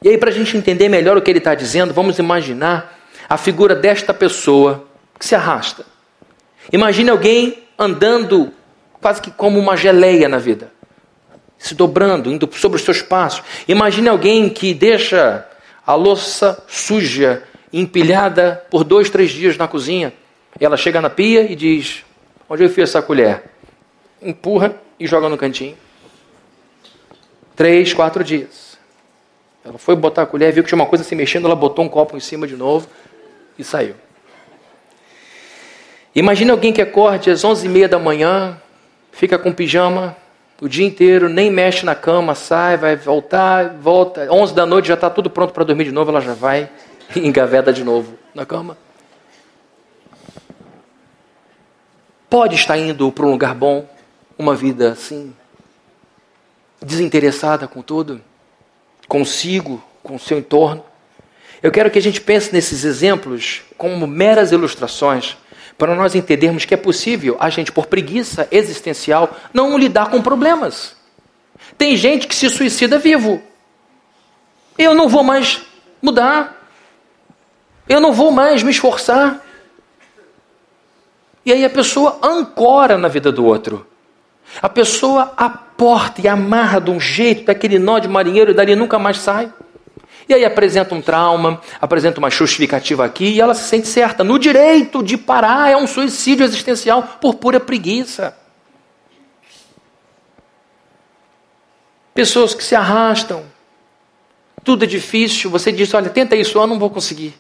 E 0.03 0.11
aí, 0.11 0.19
para 0.19 0.29
a 0.29 0.33
gente 0.33 0.55
entender 0.57 0.91
melhor 0.91 1.17
o 1.17 1.23
que 1.23 1.31
ele 1.31 1.39
está 1.39 1.55
dizendo, 1.55 1.95
vamos 1.95 2.19
imaginar 2.19 2.95
a 3.29 3.37
figura 3.37 3.75
desta 3.75 4.13
pessoa 4.13 4.87
que 5.19 5.25
se 5.25 5.35
arrasta. 5.35 5.85
Imagine 6.73 7.11
alguém 7.11 7.63
andando 7.79 8.53
quase 9.01 9.21
que 9.21 9.31
como 9.31 9.59
uma 9.59 9.77
geleia 9.77 10.29
na 10.29 10.39
vida, 10.39 10.73
se 11.59 11.75
dobrando, 11.75 12.31
indo 12.31 12.49
sobre 12.55 12.77
os 12.77 12.85
seus 12.85 13.03
passos. 13.03 13.43
Imagine 13.69 14.09
alguém 14.09 14.49
que 14.49 14.73
deixa 14.73 15.47
a 15.87 15.95
louça 15.95 16.63
suja, 16.67 17.43
empilhada 17.73 18.65
por 18.71 18.85
dois, 18.85 19.11
três 19.11 19.31
dias 19.31 19.57
na 19.57 19.69
cozinha. 19.69 20.13
Ela 20.59 20.77
chega 20.77 21.01
na 21.01 21.11
pia 21.11 21.51
e 21.51 21.55
diz: 21.55 22.05
Onde 22.49 22.65
eu 22.65 22.69
fiz 22.69 22.91
essa 22.91 23.03
colher? 23.03 23.45
Empurra 24.23 24.75
e 24.99 25.07
joga 25.07 25.29
no 25.29 25.37
cantinho. 25.37 25.77
Três, 27.57 27.93
quatro 27.93 28.25
dias. 28.25 28.79
Ela 29.65 29.79
foi 29.79 29.97
botar 29.97 30.23
a 30.23 30.27
colher, 30.27 30.53
viu 30.53 30.63
que 30.63 30.69
tinha 30.69 30.79
uma 30.79 30.87
coisa 30.87 31.05
se 31.05 31.15
mexendo, 31.15 31.47
ela 31.47 31.57
botou 31.57 31.85
um 31.85 31.89
copo 31.89 32.17
em 32.17 32.21
cima 32.21 32.47
de 32.47 32.57
novo 32.57 32.87
e 33.59 33.65
saiu. 33.65 33.95
Imagine 36.15 36.51
alguém 36.51 36.73
que 36.73 36.83
acorde 36.83 37.31
às 37.31 37.43
onze 37.45 37.67
e 37.67 37.69
meia 37.69 37.89
da 37.89 37.99
manhã, 37.99 38.61
fica 39.13 39.39
com 39.39 39.53
pijama 39.53 40.17
o 40.61 40.69
dia 40.69 40.87
inteiro, 40.87 41.29
nem 41.29 41.51
mexe 41.51 41.85
na 41.85 41.95
cama, 41.95 42.35
sai, 42.35 42.77
vai 42.77 42.97
voltar, 42.97 43.75
volta. 43.75 44.29
Onze 44.31 44.55
da 44.55 44.65
noite 44.65 44.89
já 44.89 44.95
está 44.95 45.11
tudo 45.11 45.29
pronto 45.29 45.53
para 45.53 45.65
dormir 45.65 45.85
de 45.85 45.93
novo, 45.93 46.11
ela 46.11 46.21
já 46.21 46.33
vai 46.33 46.71
e 47.15 47.21
engaveda 47.21 47.73
de 47.73 47.83
novo 47.83 48.17
na 48.35 48.47
cama. 48.47 48.79
Pode 52.31 52.55
estar 52.55 52.79
indo 52.79 53.11
para 53.13 53.27
um 53.27 53.31
lugar 53.31 53.55
bom, 53.55 53.89
uma 54.39 54.55
vida 54.57 54.93
assim, 54.93 55.35
desinteressada 56.81 57.69
com 57.69 57.83
tudo, 57.83 58.21
consigo, 59.07 59.83
com 60.03 60.17
o 60.17 60.19
seu 60.19 60.39
entorno. 60.39 60.85
Eu 61.65 61.73
quero 61.73 61.91
que 61.91 61.99
a 61.99 62.03
gente 62.03 62.21
pense 62.21 62.53
nesses 62.53 62.85
exemplos 62.85 63.63
como 63.79 64.07
meras 64.07 64.53
ilustrações 64.53 65.35
para 65.79 65.95
nós 65.95 66.15
entendermos 66.15 66.67
que 66.67 66.75
é 66.75 66.77
possível 66.77 67.39
a 67.41 67.49
gente, 67.49 67.73
por 67.73 67.87
preguiça 67.87 68.47
existencial, 68.51 69.35
não 69.51 69.79
lidar 69.79 70.11
com 70.11 70.21
problemas. 70.21 70.95
Tem 71.79 71.97
gente 71.97 72.27
que 72.27 72.35
se 72.35 72.51
suicida 72.51 72.99
vivo. 72.99 73.43
Eu 74.77 74.95
não 74.95 75.09
vou 75.09 75.25
mais 75.25 75.63
mudar. 76.03 76.69
Eu 77.89 77.99
não 77.99 78.13
vou 78.13 78.31
mais 78.31 78.63
me 78.63 78.71
esforçar. 78.71 79.43
E 81.47 81.51
aí 81.51 81.65
a 81.65 81.71
pessoa 81.71 82.19
ancora 82.23 82.99
na 82.99 83.09
vida 83.09 83.33
do 83.33 83.43
outro. 83.43 83.87
A 84.61 84.69
pessoa 84.69 85.33
aporta 85.35 86.21
e 86.21 86.29
amarra 86.29 86.79
de 86.79 86.91
um 86.91 87.01
jeito, 87.01 87.47
daquele 87.47 87.79
nó 87.79 87.99
de 87.99 88.07
marinheiro, 88.07 88.51
e 88.51 88.55
dali 88.55 88.77
nunca 88.77 88.99
mais 88.99 89.17
sai. 89.17 89.51
E 90.29 90.33
aí 90.33 90.45
apresenta 90.45 90.95
um 90.95 91.03
trauma, 91.03 91.61
apresenta 91.81 92.19
uma 92.19 92.31
justificativa 92.31 93.05
aqui 93.05 93.27
e 93.27 93.41
ela 93.41 93.55
se 93.55 93.65
sente 93.65 93.87
certa. 93.87 94.25
No 94.25 94.39
direito 94.39 95.03
de 95.03 95.19
parar 95.19 95.71
é 95.71 95.77
um 95.77 95.87
suicídio 95.87 96.45
existencial 96.45 97.03
por 97.21 97.35
pura 97.35 97.61
preguiça. 97.61 98.37
Pessoas 102.15 102.55
que 102.55 102.65
se 102.65 102.75
arrastam. 102.75 103.45
Tudo 104.63 104.85
é 104.85 104.87
difícil. 104.87 105.51
Você 105.51 105.71
diz: 105.71 105.93
olha, 105.93 106.09
tenta 106.09 106.35
isso, 106.37 106.57
eu 106.57 106.67
não 106.67 106.79
vou 106.79 106.89
conseguir. 106.89 107.35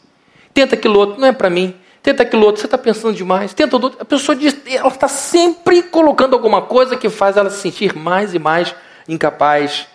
Tenta 0.52 0.74
aquilo 0.74 0.98
outro, 0.98 1.20
não 1.20 1.28
é 1.28 1.32
para 1.32 1.48
mim. 1.48 1.74
tenta 2.02 2.22
aquilo 2.22 2.44
outro, 2.44 2.60
você 2.60 2.66
está 2.66 2.76
pensando 2.76 3.14
demais, 3.16 3.54
tenta 3.54 3.76
outro. 3.76 3.98
A 3.98 4.04
pessoa 4.04 4.36
diz, 4.36 4.54
ela 4.66 4.88
está 4.88 5.08
sempre 5.08 5.82
colocando 5.84 6.34
alguma 6.34 6.60
coisa 6.60 6.96
que 6.96 7.08
faz 7.08 7.36
ela 7.36 7.48
se 7.48 7.62
sentir 7.62 7.96
mais 7.96 8.34
e 8.34 8.38
mais 8.38 8.74
incapaz. 9.08 9.86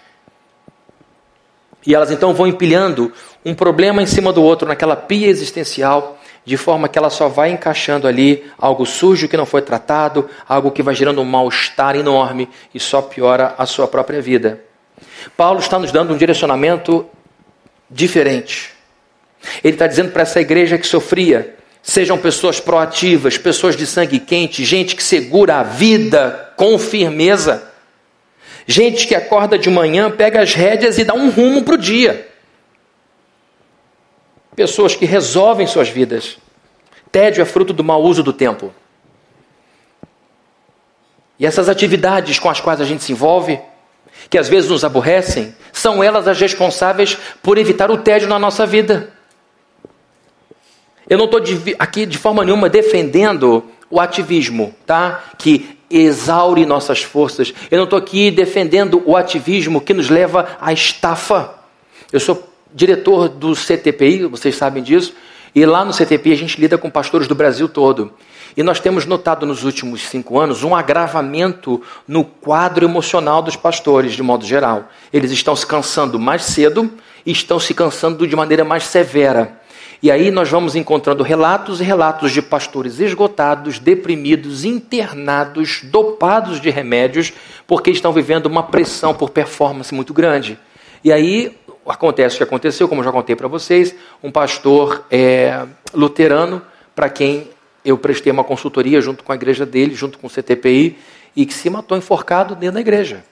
E 1.86 1.96
elas 1.96 2.12
então 2.12 2.34
vão 2.34 2.48
empilhando 2.48 3.12
um 3.46 3.54
problema 3.54 4.02
em 4.02 4.06
cima 4.06 4.34
do 4.34 4.44
outro 4.44 4.68
naquela 4.68 4.96
pia 4.96 5.28
existencial, 5.28 6.18
de 6.44 6.58
forma 6.58 6.88
que 6.88 6.98
ela 6.98 7.10
só 7.10 7.28
vai 7.28 7.52
encaixando 7.52 8.08
ali 8.08 8.44
algo 8.58 8.86
sujo 8.86 9.28
que 9.28 9.38
não 9.38 9.46
foi 9.46 9.62
tratado, 9.62 10.30
algo 10.48 10.72
que 10.72 10.84
vai 10.84 10.96
gerando 10.96 11.22
um 11.22 11.26
mal-estar 11.26 11.96
enorme 11.96 12.50
e 12.74 12.80
só 12.80 13.02
piora 13.02 13.56
a 13.58 13.66
sua 13.66 13.88
própria 13.88 14.22
vida. 14.22 14.62
Paulo 15.38 15.60
está 15.60 15.80
nos 15.80 15.92
dando 15.92 16.14
um 16.14 16.18
direcionamento 16.18 17.06
diferente. 17.90 18.74
Ele 19.64 19.74
está 19.74 19.88
dizendo 19.88 20.12
para 20.12 20.24
essa 20.24 20.42
igreja 20.42 20.78
que 20.78 20.88
sofria 20.88 21.56
Sejam 21.82 22.18
pessoas 22.18 22.60
proativas, 22.60 23.38
pessoas 23.38 23.76
de 23.76 23.86
sangue 23.88 24.20
quente, 24.20 24.66
gente 24.66 24.96
que 24.96 25.04
segura 25.04 25.56
a 25.56 25.64
vida 25.64 26.52
com 26.56 26.78
firmeza. 26.78 27.69
Gente 28.72 29.08
que 29.08 29.16
acorda 29.16 29.58
de 29.58 29.68
manhã, 29.68 30.12
pega 30.12 30.44
as 30.44 30.54
rédeas 30.54 31.00
e 31.00 31.04
dá 31.04 31.16
um 31.16 31.32
rumo 31.32 31.64
para 31.64 31.74
o 31.74 31.78
dia. 31.78 32.30
Pessoas 34.56 34.96
que 34.96 35.08
resolvem 35.08 35.66
suas 35.66 35.90
vidas. 35.90 36.38
Tédio 37.12 37.42
é 37.42 37.46
fruto 37.46 37.74
do 37.74 37.84
mau 37.84 38.04
uso 38.04 38.22
do 38.22 38.32
tempo. 38.32 38.72
E 41.40 41.48
essas 41.48 41.68
atividades 41.68 42.38
com 42.38 42.48
as 42.48 42.62
quais 42.62 42.80
a 42.80 42.86
gente 42.86 43.04
se 43.04 43.12
envolve, 43.12 43.60
que 44.30 44.38
às 44.38 44.48
vezes 44.48 44.70
nos 44.70 44.86
aborrecem, 44.86 45.56
são 45.74 46.04
elas 46.04 46.28
as 46.28 46.40
responsáveis 46.40 47.18
por 47.42 47.58
evitar 47.58 47.90
o 47.90 47.98
tédio 47.98 48.28
na 48.28 48.38
nossa 48.38 48.68
vida. 48.68 49.12
Eu 51.10 51.18
não 51.18 51.26
estou 51.26 51.42
aqui 51.80 52.06
de 52.06 52.20
forma 52.20 52.46
nenhuma 52.46 52.70
defendendo 52.70 53.68
o 53.90 54.00
ativismo, 54.00 54.76
tá? 54.86 55.24
Que 55.40 55.79
exaure 55.90 56.66
nossas 56.66 57.02
forças. 57.02 57.54
Eu 57.70 57.78
não 57.78 57.86
estou 57.86 57.98
aqui 57.98 58.32
defendendo 58.32 59.02
o 59.06 59.18
ativismo 59.18 59.82
que 59.82 59.94
nos 59.94 60.10
leva 60.10 60.58
à 60.62 60.72
estafa. 60.72 61.56
Eu 62.12 62.20
sou 62.20 62.48
diretor 62.74 63.30
do 63.30 63.54
CTPI, 63.54 64.26
vocês 64.26 64.56
sabem 64.56 64.84
disso, 64.84 65.14
e 65.54 65.66
lá 65.66 65.84
no 65.84 65.94
CTPI 65.94 66.34
a 66.34 66.38
gente 66.38 66.60
lida 66.60 66.78
com 66.78 66.90
pastores 66.90 67.28
do 67.28 67.36
Brasil 67.36 67.68
todo. 67.68 68.14
E 68.56 68.64
nós 68.64 68.80
temos 68.80 69.06
notado 69.06 69.46
nos 69.46 69.64
últimos 69.64 70.02
cinco 70.02 70.40
anos 70.40 70.64
um 70.64 70.76
agravamento 70.76 71.82
no 72.08 72.24
quadro 72.24 72.86
emocional 72.86 73.42
dos 73.42 73.56
pastores, 73.56 74.14
de 74.14 74.24
modo 74.24 74.46
geral. 74.46 74.90
Eles 75.14 75.32
estão 75.32 75.56
se 75.56 75.66
cansando 75.66 76.20
mais 76.20 76.44
cedo 76.44 76.92
e 77.26 77.32
estão 77.32 77.60
se 77.60 77.74
cansando 77.74 78.28
de 78.28 78.36
maneira 78.36 78.64
mais 78.64 78.84
severa. 78.84 79.59
E 80.02 80.10
aí 80.10 80.32
nós 80.32 80.50
vamos 80.50 80.76
encontrando 80.76 81.24
relatos 81.24 81.82
e 81.82 81.84
relatos 81.84 82.32
de 82.32 82.42
pastores 82.42 83.00
esgotados, 83.00 83.80
deprimidos, 83.80 84.64
internados, 84.64 85.82
dopados 85.84 86.62
de 86.62 86.70
remédios, 86.70 87.34
porque 87.68 87.92
estão 87.92 88.14
vivendo 88.14 88.46
uma 88.46 88.64
pressão 88.64 89.14
por 89.14 89.30
performance 89.30 89.94
muito 89.94 90.14
grande. 90.14 90.58
E 91.04 91.12
aí 91.12 91.58
acontece 91.86 92.36
o 92.36 92.38
que 92.38 92.44
aconteceu, 92.44 92.88
como 92.88 93.04
já 93.04 93.12
contei 93.12 93.36
para 93.36 93.48
vocês, 93.50 93.94
um 94.24 94.32
pastor 94.32 95.04
é, 95.12 95.66
luterano, 95.94 96.62
para 96.96 97.10
quem 97.10 97.50
eu 97.84 97.98
prestei 97.98 98.32
uma 98.32 98.44
consultoria 98.44 99.02
junto 99.02 99.24
com 99.24 99.34
a 99.34 99.36
igreja 99.36 99.66
dele, 99.66 99.96
junto 99.96 100.18
com 100.18 100.28
o 100.28 100.30
CTPI, 100.30 100.98
e 101.36 101.46
que 101.46 101.54
se 101.54 101.70
matou 101.70 101.98
enforcado 101.98 102.56
dentro 102.56 102.76
da 102.76 102.82
igreja. 102.82 103.24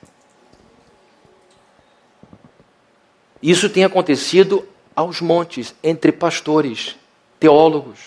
Isso 3.41 3.69
tem 3.69 3.86
acontecido 3.86 4.65
aos 4.97 5.21
montes 5.21 5.75
entre 5.83 6.12
pastores, 6.12 6.95
teólogos, 7.39 7.99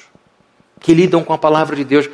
que 0.80 0.92
lidam 0.92 1.22
com 1.22 1.32
a 1.32 1.38
palavra 1.38 1.76
de 1.76 1.84
Deus, 1.84 2.10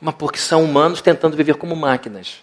mas 0.00 0.14
porque 0.14 0.38
são 0.38 0.62
humanos 0.62 1.02
tentando 1.02 1.36
viver 1.36 1.56
como 1.56 1.74
máquinas. 1.74 2.36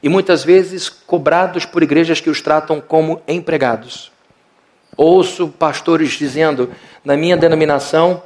E 0.00 0.08
muitas 0.08 0.44
vezes 0.44 0.88
cobrados 0.88 1.64
por 1.64 1.82
igrejas 1.82 2.20
que 2.20 2.30
os 2.30 2.40
tratam 2.40 2.80
como 2.80 3.20
empregados. 3.26 4.12
Ouço 4.96 5.48
pastores 5.48 6.10
dizendo: 6.10 6.70
na 7.04 7.16
minha 7.16 7.36
denominação 7.36 8.22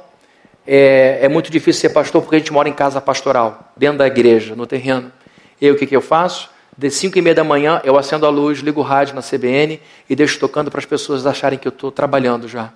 é, 0.67 1.21
é, 1.23 1.27
muito 1.27 1.51
difícil 1.51 1.81
ser 1.81 1.89
pastor 1.89 2.21
porque 2.21 2.35
a 2.35 2.39
gente 2.39 2.53
mora 2.53 2.69
em 2.69 2.73
casa 2.73 3.01
pastoral, 3.01 3.73
dentro 3.75 3.97
da 3.97 4.05
igreja, 4.05 4.55
no 4.55 4.67
terreno. 4.67 5.11
E 5.59 5.71
o 5.71 5.75
que, 5.75 5.87
que 5.87 5.95
eu 5.95 6.01
faço? 6.01 6.51
De 6.77 6.91
5 6.91 7.17
e 7.17 7.21
meia 7.21 7.35
da 7.35 7.43
manhã 7.43 7.81
eu 7.83 7.97
acendo 7.97 8.27
a 8.27 8.29
luz, 8.29 8.59
ligo 8.59 8.79
o 8.79 8.83
rádio 8.83 9.15
na 9.15 9.23
CBN 9.23 9.81
e 10.07 10.15
deixo 10.15 10.39
tocando 10.39 10.69
para 10.69 10.79
as 10.79 10.85
pessoas 10.85 11.25
acharem 11.25 11.57
que 11.57 11.67
eu 11.67 11.71
estou 11.71 11.91
trabalhando 11.91 12.47
já 12.47 12.71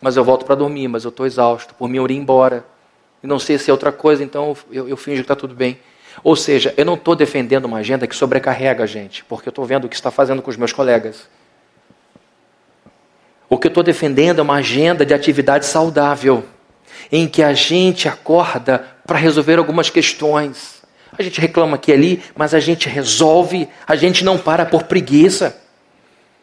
mas 0.00 0.16
eu 0.16 0.24
volto 0.24 0.44
para 0.44 0.54
dormir, 0.54 0.88
mas 0.88 1.04
eu 1.04 1.10
estou 1.10 1.26
exausto, 1.26 1.74
por 1.74 1.88
mim 1.88 1.98
eu 1.98 2.06
ir 2.06 2.16
embora. 2.16 2.64
E 3.22 3.26
não 3.26 3.38
sei 3.38 3.58
se 3.58 3.70
é 3.70 3.72
outra 3.72 3.90
coisa, 3.90 4.22
então 4.22 4.56
eu, 4.70 4.88
eu 4.88 4.96
finjo 4.96 5.16
que 5.16 5.22
está 5.22 5.34
tudo 5.34 5.54
bem. 5.54 5.78
Ou 6.22 6.36
seja, 6.36 6.74
eu 6.76 6.84
não 6.84 6.94
estou 6.94 7.14
defendendo 7.14 7.64
uma 7.64 7.78
agenda 7.78 8.06
que 8.06 8.14
sobrecarrega 8.14 8.84
a 8.84 8.86
gente, 8.86 9.24
porque 9.24 9.48
eu 9.48 9.50
estou 9.50 9.64
vendo 9.64 9.84
o 9.84 9.88
que 9.88 9.96
está 9.96 10.10
fazendo 10.10 10.42
com 10.42 10.50
os 10.50 10.56
meus 10.56 10.72
colegas. 10.72 11.28
O 13.48 13.56
que 13.56 13.66
eu 13.66 13.70
estou 13.70 13.82
defendendo 13.82 14.40
é 14.40 14.42
uma 14.42 14.56
agenda 14.56 15.06
de 15.06 15.14
atividade 15.14 15.66
saudável, 15.66 16.44
em 17.10 17.26
que 17.26 17.42
a 17.42 17.54
gente 17.54 18.08
acorda 18.08 18.84
para 19.06 19.18
resolver 19.18 19.58
algumas 19.58 19.88
questões. 19.88 20.82
A 21.16 21.22
gente 21.22 21.40
reclama 21.40 21.76
aqui 21.76 21.90
e 21.90 21.94
ali, 21.94 22.22
mas 22.36 22.52
a 22.52 22.60
gente 22.60 22.88
resolve, 22.88 23.68
a 23.86 23.96
gente 23.96 24.24
não 24.24 24.36
para 24.36 24.66
por 24.66 24.84
preguiça. 24.84 25.56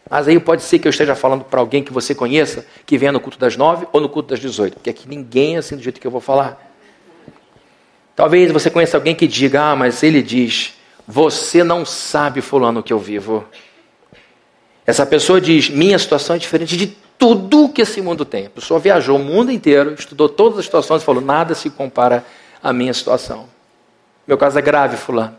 Mas 0.10 0.28
aí 0.28 0.40
pode 0.40 0.62
ser 0.62 0.78
que 0.78 0.88
eu 0.88 0.92
esteja 0.92 1.16
falando 1.16 1.44
para 1.44 1.60
alguém 1.60 1.84
que 1.84 1.92
você 1.92 2.14
conheça, 2.14 2.66
que 2.86 2.98
venha 2.98 3.12
no 3.12 3.20
culto 3.20 3.40
das 3.40 3.58
nove 3.58 3.88
ou 3.92 4.00
no 4.00 4.08
culto 4.08 4.30
das 4.30 4.40
dezoito, 4.40 4.76
porque 4.76 4.90
aqui 4.90 5.10
ninguém 5.10 5.56
é 5.56 5.60
assim 5.60 5.76
do 5.76 5.82
jeito 5.82 6.00
que 6.00 6.06
eu 6.06 6.12
vou 6.12 6.22
falar. 6.22 6.74
Talvez 8.16 8.52
você 8.52 8.70
conheça 8.70 8.96
alguém 8.96 9.16
que 9.16 9.28
diga, 9.28 9.72
ah, 9.72 9.76
mas 9.76 10.04
ele 10.04 10.22
diz, 10.22 10.74
você 11.08 11.64
não 11.64 11.84
sabe 11.84 12.40
fulano 12.40 12.84
que 12.84 12.94
eu 12.94 13.00
vivo. 13.00 13.44
Essa 14.86 15.06
pessoa 15.06 15.42
diz, 15.42 15.70
minha 15.70 15.98
situação 15.98 16.36
é 16.36 16.40
diferente 16.40 16.78
de 16.78 16.96
tudo 17.18 17.70
que 17.70 17.82
esse 17.82 18.00
mundo 18.00 18.24
tem. 18.24 18.46
A 18.46 18.50
pessoa 18.50 18.80
viajou 18.80 19.18
o 19.18 19.24
mundo 19.24 19.52
inteiro, 19.52 19.96
estudou 19.96 20.30
todas 20.30 20.60
as 20.60 20.66
situações 20.66 21.02
e 21.02 21.06
falou, 21.06 21.22
nada 21.22 21.56
se 21.56 21.70
compara 21.72 22.24
à 22.62 22.72
minha 22.72 22.94
situação. 22.94 23.50
Meu 24.28 24.38
caso 24.38 24.60
é 24.60 24.62
grave, 24.62 24.98
fulano. 24.98 25.36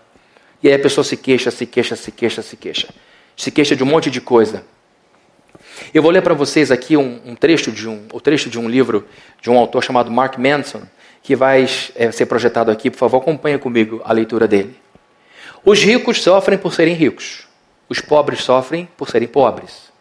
E 0.60 0.68
aí 0.68 0.74
a 0.74 0.78
pessoa 0.78 1.04
se 1.04 1.16
queixa, 1.16 1.52
se 1.52 1.64
queixa, 1.64 1.94
se 1.94 2.10
queixa, 2.10 2.42
se 2.42 2.56
queixa 2.56 2.88
se 3.36 3.50
queixa 3.50 3.76
de 3.76 3.82
um 3.82 3.86
monte 3.86 4.10
de 4.10 4.20
coisa. 4.20 4.64
Eu 5.92 6.02
vou 6.02 6.10
ler 6.10 6.22
para 6.22 6.34
vocês 6.34 6.70
aqui 6.70 6.96
um, 6.96 7.20
um, 7.24 7.34
trecho 7.34 7.70
de 7.70 7.88
um, 7.88 8.06
o 8.12 8.20
trecho 8.20 8.48
de 8.48 8.58
um 8.58 8.68
livro 8.68 9.06
de 9.40 9.50
um 9.50 9.58
autor 9.58 9.84
chamado 9.84 10.10
Mark 10.10 10.38
Manson, 10.38 10.82
que 11.22 11.36
vai 11.36 11.66
é, 11.94 12.10
ser 12.10 12.26
projetado 12.26 12.70
aqui. 12.70 12.90
Por 12.90 12.96
favor, 12.96 13.18
acompanhe 13.18 13.58
comigo 13.58 14.00
a 14.04 14.12
leitura 14.12 14.48
dele. 14.48 14.76
Os 15.64 15.82
ricos 15.82 16.22
sofrem 16.22 16.58
por 16.58 16.72
serem 16.72 16.94
ricos. 16.94 17.46
Os 17.88 18.00
pobres 18.00 18.42
sofrem 18.42 18.88
por 18.96 19.10
serem 19.10 19.28
pobres. 19.28 19.92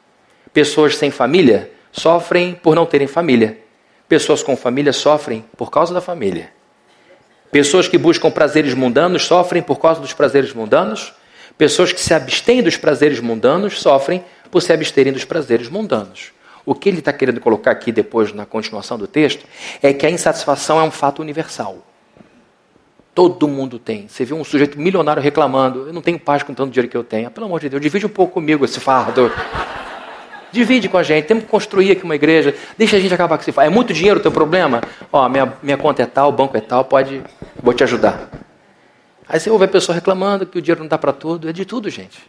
Pessoas 0.53 0.95
sem 0.95 1.11
família 1.11 1.71
sofrem 1.91 2.53
por 2.53 2.75
não 2.75 2.85
terem 2.85 3.07
família. 3.07 3.57
Pessoas 4.07 4.43
com 4.43 4.55
família 4.55 4.93
sofrem 4.93 5.43
por 5.57 5.71
causa 5.71 5.93
da 5.93 6.01
família. 6.01 6.51
Pessoas 7.51 7.87
que 7.87 7.97
buscam 7.97 8.29
prazeres 8.29 8.73
mundanos 8.73 9.25
sofrem 9.25 9.61
por 9.61 9.79
causa 9.79 9.99
dos 9.99 10.13
prazeres 10.13 10.53
mundanos. 10.53 11.13
Pessoas 11.57 11.93
que 11.93 12.01
se 12.01 12.13
abstêm 12.13 12.61
dos 12.61 12.75
prazeres 12.75 13.19
mundanos 13.19 13.79
sofrem 13.79 14.23
por 14.51 14.61
se 14.61 14.73
absterem 14.73 15.13
dos 15.13 15.23
prazeres 15.23 15.69
mundanos. 15.69 16.33
O 16.65 16.73
que 16.73 16.89
ele 16.89 16.99
está 16.99 17.13
querendo 17.13 17.39
colocar 17.39 17.71
aqui 17.71 17.91
depois 17.91 18.33
na 18.33 18.45
continuação 18.45 18.97
do 18.97 19.07
texto 19.07 19.45
é 19.81 19.93
que 19.93 20.05
a 20.05 20.09
insatisfação 20.09 20.79
é 20.79 20.83
um 20.83 20.91
fato 20.91 21.21
universal. 21.21 21.77
Todo 23.13 23.47
mundo 23.47 23.79
tem. 23.79 24.07
Você 24.09 24.25
viu 24.25 24.35
um 24.35 24.43
sujeito 24.43 24.77
milionário 24.77 25.21
reclamando: 25.21 25.87
Eu 25.87 25.93
não 25.93 26.01
tenho 26.01 26.19
paz 26.19 26.43
com 26.43 26.53
tanto 26.53 26.71
dinheiro 26.71 26.91
que 26.91 26.97
eu 26.97 27.03
tenho. 27.03 27.31
Pelo 27.31 27.45
amor 27.45 27.61
de 27.61 27.69
Deus, 27.69 27.81
divide 27.81 28.05
um 28.05 28.09
pouco 28.09 28.33
comigo 28.33 28.65
esse 28.65 28.79
fardo. 28.79 29.31
Divide 30.51 30.87
com 30.87 30.97
a 30.97 31.03
gente. 31.03 31.25
Temos 31.25 31.43
que 31.43 31.49
construir 31.49 31.91
aqui 31.91 32.03
uma 32.03 32.15
igreja. 32.15 32.55
Deixa 32.77 32.95
a 32.95 32.99
gente 32.99 33.13
acabar 33.13 33.37
com 33.37 33.41
esse 33.41 33.51
fardo. 33.51 33.69
É 33.69 33.73
muito 33.73 33.93
dinheiro 33.93 34.19
o 34.19 34.21
teu 34.21 34.31
problema? 34.31 34.81
Ó, 35.11 35.27
minha, 35.27 35.53
minha 35.61 35.77
conta 35.77 36.03
é 36.03 36.05
tal, 36.05 36.29
o 36.29 36.31
banco 36.31 36.55
é 36.55 36.61
tal, 36.61 36.85
pode. 36.85 37.21
Vou 37.61 37.73
te 37.73 37.83
ajudar. 37.83 38.44
Aí 39.27 39.39
você 39.39 39.49
ouve 39.49 39.65
a 39.65 39.67
pessoa 39.67 39.95
reclamando 39.95 40.45
que 40.45 40.57
o 40.57 40.61
dinheiro 40.61 40.81
não 40.81 40.87
dá 40.87 40.97
para 40.97 41.11
tudo. 41.11 41.49
É 41.49 41.53
de 41.53 41.65
tudo, 41.65 41.89
gente. 41.89 42.19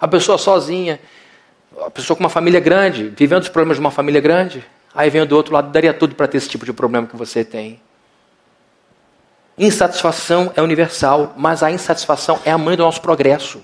A 0.00 0.08
pessoa 0.08 0.38
sozinha, 0.38 1.00
a 1.84 1.90
pessoa 1.90 2.16
com 2.16 2.22
uma 2.22 2.30
família 2.30 2.60
grande, 2.60 3.12
vivendo 3.16 3.42
os 3.42 3.48
problemas 3.48 3.76
de 3.76 3.80
uma 3.80 3.90
família 3.90 4.20
grande, 4.20 4.64
aí 4.94 5.10
vem 5.10 5.24
do 5.26 5.36
outro 5.36 5.52
lado, 5.52 5.70
daria 5.70 5.92
tudo 5.92 6.14
para 6.14 6.26
ter 6.26 6.38
esse 6.38 6.48
tipo 6.48 6.64
de 6.64 6.72
problema 6.72 7.06
que 7.06 7.16
você 7.16 7.44
tem. 7.44 7.80
Insatisfação 9.58 10.52
é 10.54 10.62
universal, 10.62 11.34
mas 11.36 11.62
a 11.62 11.70
insatisfação 11.70 12.40
é 12.44 12.50
a 12.50 12.58
mãe 12.58 12.76
do 12.76 12.84
nosso 12.84 13.00
progresso. 13.00 13.60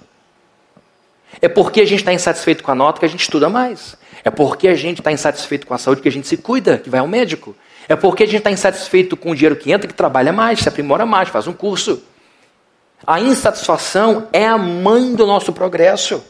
É 1.40 1.48
porque 1.48 1.80
a 1.80 1.86
gente 1.86 2.00
está 2.00 2.12
insatisfeito 2.12 2.62
com 2.62 2.70
a 2.70 2.74
nota 2.74 3.00
que 3.00 3.06
a 3.06 3.08
gente 3.08 3.20
estuda 3.20 3.48
mais. 3.48 3.96
É 4.24 4.30
porque 4.30 4.68
a 4.68 4.74
gente 4.74 4.98
está 4.98 5.12
insatisfeito 5.12 5.66
com 5.66 5.74
a 5.74 5.78
saúde 5.78 6.00
que 6.00 6.08
a 6.08 6.12
gente 6.12 6.26
se 6.26 6.36
cuida, 6.36 6.78
que 6.78 6.90
vai 6.90 7.00
ao 7.00 7.06
médico. 7.06 7.54
É 7.88 7.94
porque 7.94 8.22
a 8.22 8.26
gente 8.26 8.38
está 8.38 8.50
insatisfeito 8.50 9.16
com 9.16 9.30
o 9.30 9.34
dinheiro 9.34 9.56
que 9.56 9.70
entra, 9.70 9.86
que 9.86 9.94
trabalha 9.94 10.32
mais, 10.32 10.60
se 10.60 10.68
aprimora 10.68 11.04
mais, 11.04 11.28
faz 11.28 11.46
um 11.46 11.52
curso. 11.52 12.02
A 13.06 13.20
insatisfação 13.20 14.28
é 14.32 14.46
a 14.46 14.56
mãe 14.56 15.14
do 15.14 15.26
nosso 15.26 15.52
progresso. 15.52 16.22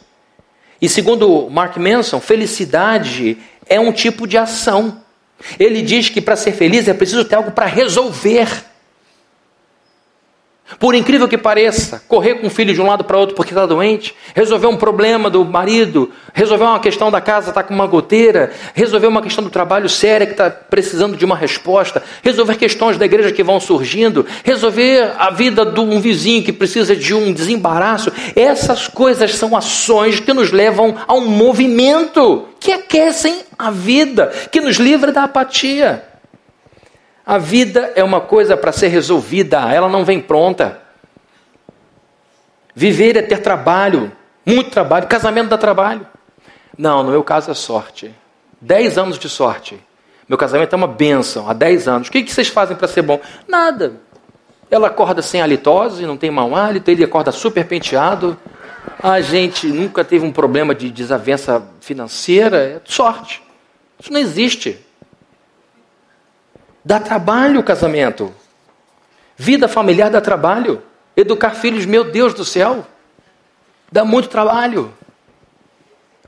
E 0.80 0.88
segundo 0.88 1.48
Mark 1.50 1.76
Manson, 1.76 2.20
felicidade 2.20 3.38
é 3.68 3.78
um 3.78 3.92
tipo 3.92 4.26
de 4.26 4.36
ação. 4.36 5.00
Ele 5.58 5.82
diz 5.82 6.08
que 6.08 6.20
para 6.20 6.36
ser 6.36 6.52
feliz 6.52 6.88
é 6.88 6.94
preciso 6.94 7.24
ter 7.24 7.36
algo 7.36 7.52
para 7.52 7.66
resolver. 7.66 8.48
Por 10.78 10.94
incrível 10.94 11.28
que 11.28 11.36
pareça, 11.36 12.02
correr 12.08 12.36
com 12.36 12.46
o 12.46 12.50
filho 12.50 12.72
de 12.72 12.80
um 12.80 12.86
lado 12.86 13.04
para 13.04 13.18
outro 13.18 13.36
porque 13.36 13.50
está 13.50 13.66
doente, 13.66 14.14
resolver 14.34 14.66
um 14.66 14.76
problema 14.76 15.28
do 15.28 15.44
marido, 15.44 16.10
resolver 16.32 16.64
uma 16.64 16.80
questão 16.80 17.10
da 17.10 17.20
casa, 17.20 17.50
está 17.50 17.62
com 17.62 17.74
uma 17.74 17.86
goteira, 17.86 18.50
resolver 18.72 19.06
uma 19.06 19.20
questão 19.20 19.44
do 19.44 19.50
trabalho 19.50 19.90
séria 19.90 20.26
que 20.26 20.32
está 20.32 20.50
precisando 20.50 21.18
de 21.18 21.24
uma 21.24 21.36
resposta, 21.36 22.02
resolver 22.22 22.56
questões 22.56 22.96
da 22.96 23.04
igreja 23.04 23.30
que 23.30 23.42
vão 23.42 23.60
surgindo, 23.60 24.24
resolver 24.42 25.12
a 25.18 25.30
vida 25.30 25.66
de 25.66 25.80
um 25.80 26.00
vizinho 26.00 26.42
que 26.42 26.52
precisa 26.52 26.96
de 26.96 27.12
um 27.12 27.30
desembaraço. 27.30 28.10
Essas 28.34 28.88
coisas 28.88 29.34
são 29.34 29.54
ações 29.54 30.18
que 30.18 30.32
nos 30.32 30.50
levam 30.50 30.96
a 31.06 31.12
um 31.12 31.28
movimento 31.28 32.48
que 32.58 32.72
aquecem 32.72 33.40
a 33.58 33.70
vida, 33.70 34.32
que 34.50 34.62
nos 34.62 34.76
livra 34.76 35.12
da 35.12 35.24
apatia. 35.24 36.13
A 37.26 37.38
vida 37.38 37.92
é 37.94 38.04
uma 38.04 38.20
coisa 38.20 38.56
para 38.56 38.70
ser 38.70 38.88
resolvida, 38.88 39.60
ela 39.72 39.88
não 39.88 40.04
vem 40.04 40.20
pronta. 40.20 40.80
Viver 42.74 43.16
é 43.16 43.22
ter 43.22 43.38
trabalho, 43.38 44.12
muito 44.44 44.70
trabalho, 44.70 45.06
casamento 45.06 45.48
dá 45.48 45.56
trabalho. 45.56 46.06
Não, 46.76 47.02
no 47.02 47.10
meu 47.10 47.22
caso 47.22 47.50
é 47.50 47.54
sorte. 47.54 48.14
Dez 48.60 48.98
anos 48.98 49.18
de 49.18 49.28
sorte. 49.28 49.78
Meu 50.28 50.36
casamento 50.36 50.72
é 50.72 50.76
uma 50.76 50.86
bênção, 50.86 51.48
há 51.48 51.52
dez 51.52 51.86
anos. 51.86 52.08
O 52.08 52.10
que 52.10 52.30
vocês 52.30 52.48
fazem 52.48 52.76
para 52.76 52.88
ser 52.88 53.02
bom? 53.02 53.20
Nada. 53.48 53.94
Ela 54.70 54.88
acorda 54.88 55.22
sem 55.22 55.40
halitose, 55.40 56.06
não 56.06 56.16
tem 56.16 56.30
mau 56.30 56.54
hálito, 56.54 56.90
ele 56.90 57.04
acorda 57.04 57.30
super 57.30 57.64
penteado. 57.66 58.36
A 59.02 59.20
gente 59.20 59.66
nunca 59.66 60.04
teve 60.04 60.26
um 60.26 60.32
problema 60.32 60.74
de 60.74 60.90
desavença 60.90 61.62
financeira. 61.80 62.58
É 62.58 62.80
sorte. 62.84 63.42
Isso 63.98 64.12
não 64.12 64.20
existe. 64.20 64.83
Dá 66.84 67.00
trabalho 67.00 67.60
o 67.60 67.64
casamento. 67.64 68.34
Vida 69.36 69.66
familiar 69.66 70.10
dá 70.10 70.20
trabalho. 70.20 70.82
Educar 71.16 71.50
filhos, 71.50 71.86
meu 71.86 72.04
Deus 72.04 72.34
do 72.34 72.44
céu, 72.44 72.86
dá 73.90 74.04
muito 74.04 74.28
trabalho. 74.28 74.92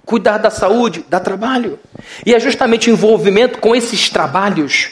Cuidar 0.04 0.38
da 0.38 0.50
saúde 0.50 1.04
dá 1.08 1.18
trabalho. 1.18 1.78
E 2.24 2.32
é 2.34 2.40
justamente 2.40 2.88
o 2.88 2.92
envolvimento 2.92 3.58
com 3.58 3.74
esses 3.74 4.08
trabalhos 4.08 4.90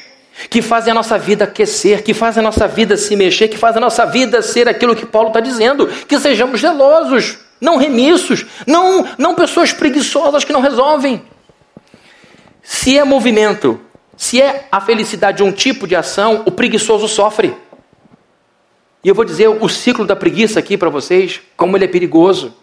que 0.50 0.60
fazem 0.60 0.90
a 0.90 0.94
nossa 0.94 1.16
vida 1.16 1.44
aquecer, 1.44 2.02
que 2.02 2.12
fazem 2.12 2.40
a 2.40 2.44
nossa 2.44 2.66
vida 2.66 2.96
se 2.96 3.14
mexer, 3.14 3.46
que 3.46 3.56
fazem 3.56 3.78
a 3.78 3.84
nossa 3.84 4.04
vida 4.04 4.42
ser 4.42 4.68
aquilo 4.68 4.96
que 4.96 5.06
Paulo 5.06 5.28
está 5.28 5.38
dizendo, 5.38 5.86
que 5.86 6.18
sejamos 6.18 6.60
zelosos, 6.60 7.38
não 7.60 7.76
remissos, 7.76 8.44
não, 8.66 9.06
não 9.16 9.36
pessoas 9.36 9.72
preguiçosas 9.72 10.42
que 10.42 10.52
não 10.52 10.60
resolvem. 10.60 11.22
Se 12.62 12.98
é 12.98 13.04
movimento 13.04 13.80
se 14.16 14.40
é 14.40 14.68
a 14.70 14.80
felicidade 14.80 15.42
um 15.42 15.52
tipo 15.52 15.86
de 15.86 15.96
ação, 15.96 16.42
o 16.46 16.50
preguiçoso 16.50 17.08
sofre. 17.08 17.56
E 19.02 19.08
eu 19.08 19.14
vou 19.14 19.24
dizer 19.24 19.48
o 19.48 19.68
ciclo 19.68 20.06
da 20.06 20.16
preguiça 20.16 20.58
aqui 20.58 20.78
para 20.78 20.88
vocês, 20.88 21.40
como 21.56 21.76
ele 21.76 21.84
é 21.84 21.88
perigoso. 21.88 22.54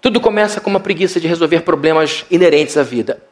Tudo 0.00 0.20
começa 0.20 0.60
com 0.60 0.70
uma 0.70 0.80
preguiça 0.80 1.18
de 1.18 1.26
resolver 1.26 1.62
problemas 1.62 2.24
inerentes 2.30 2.76
à 2.76 2.82
vida. 2.82 3.22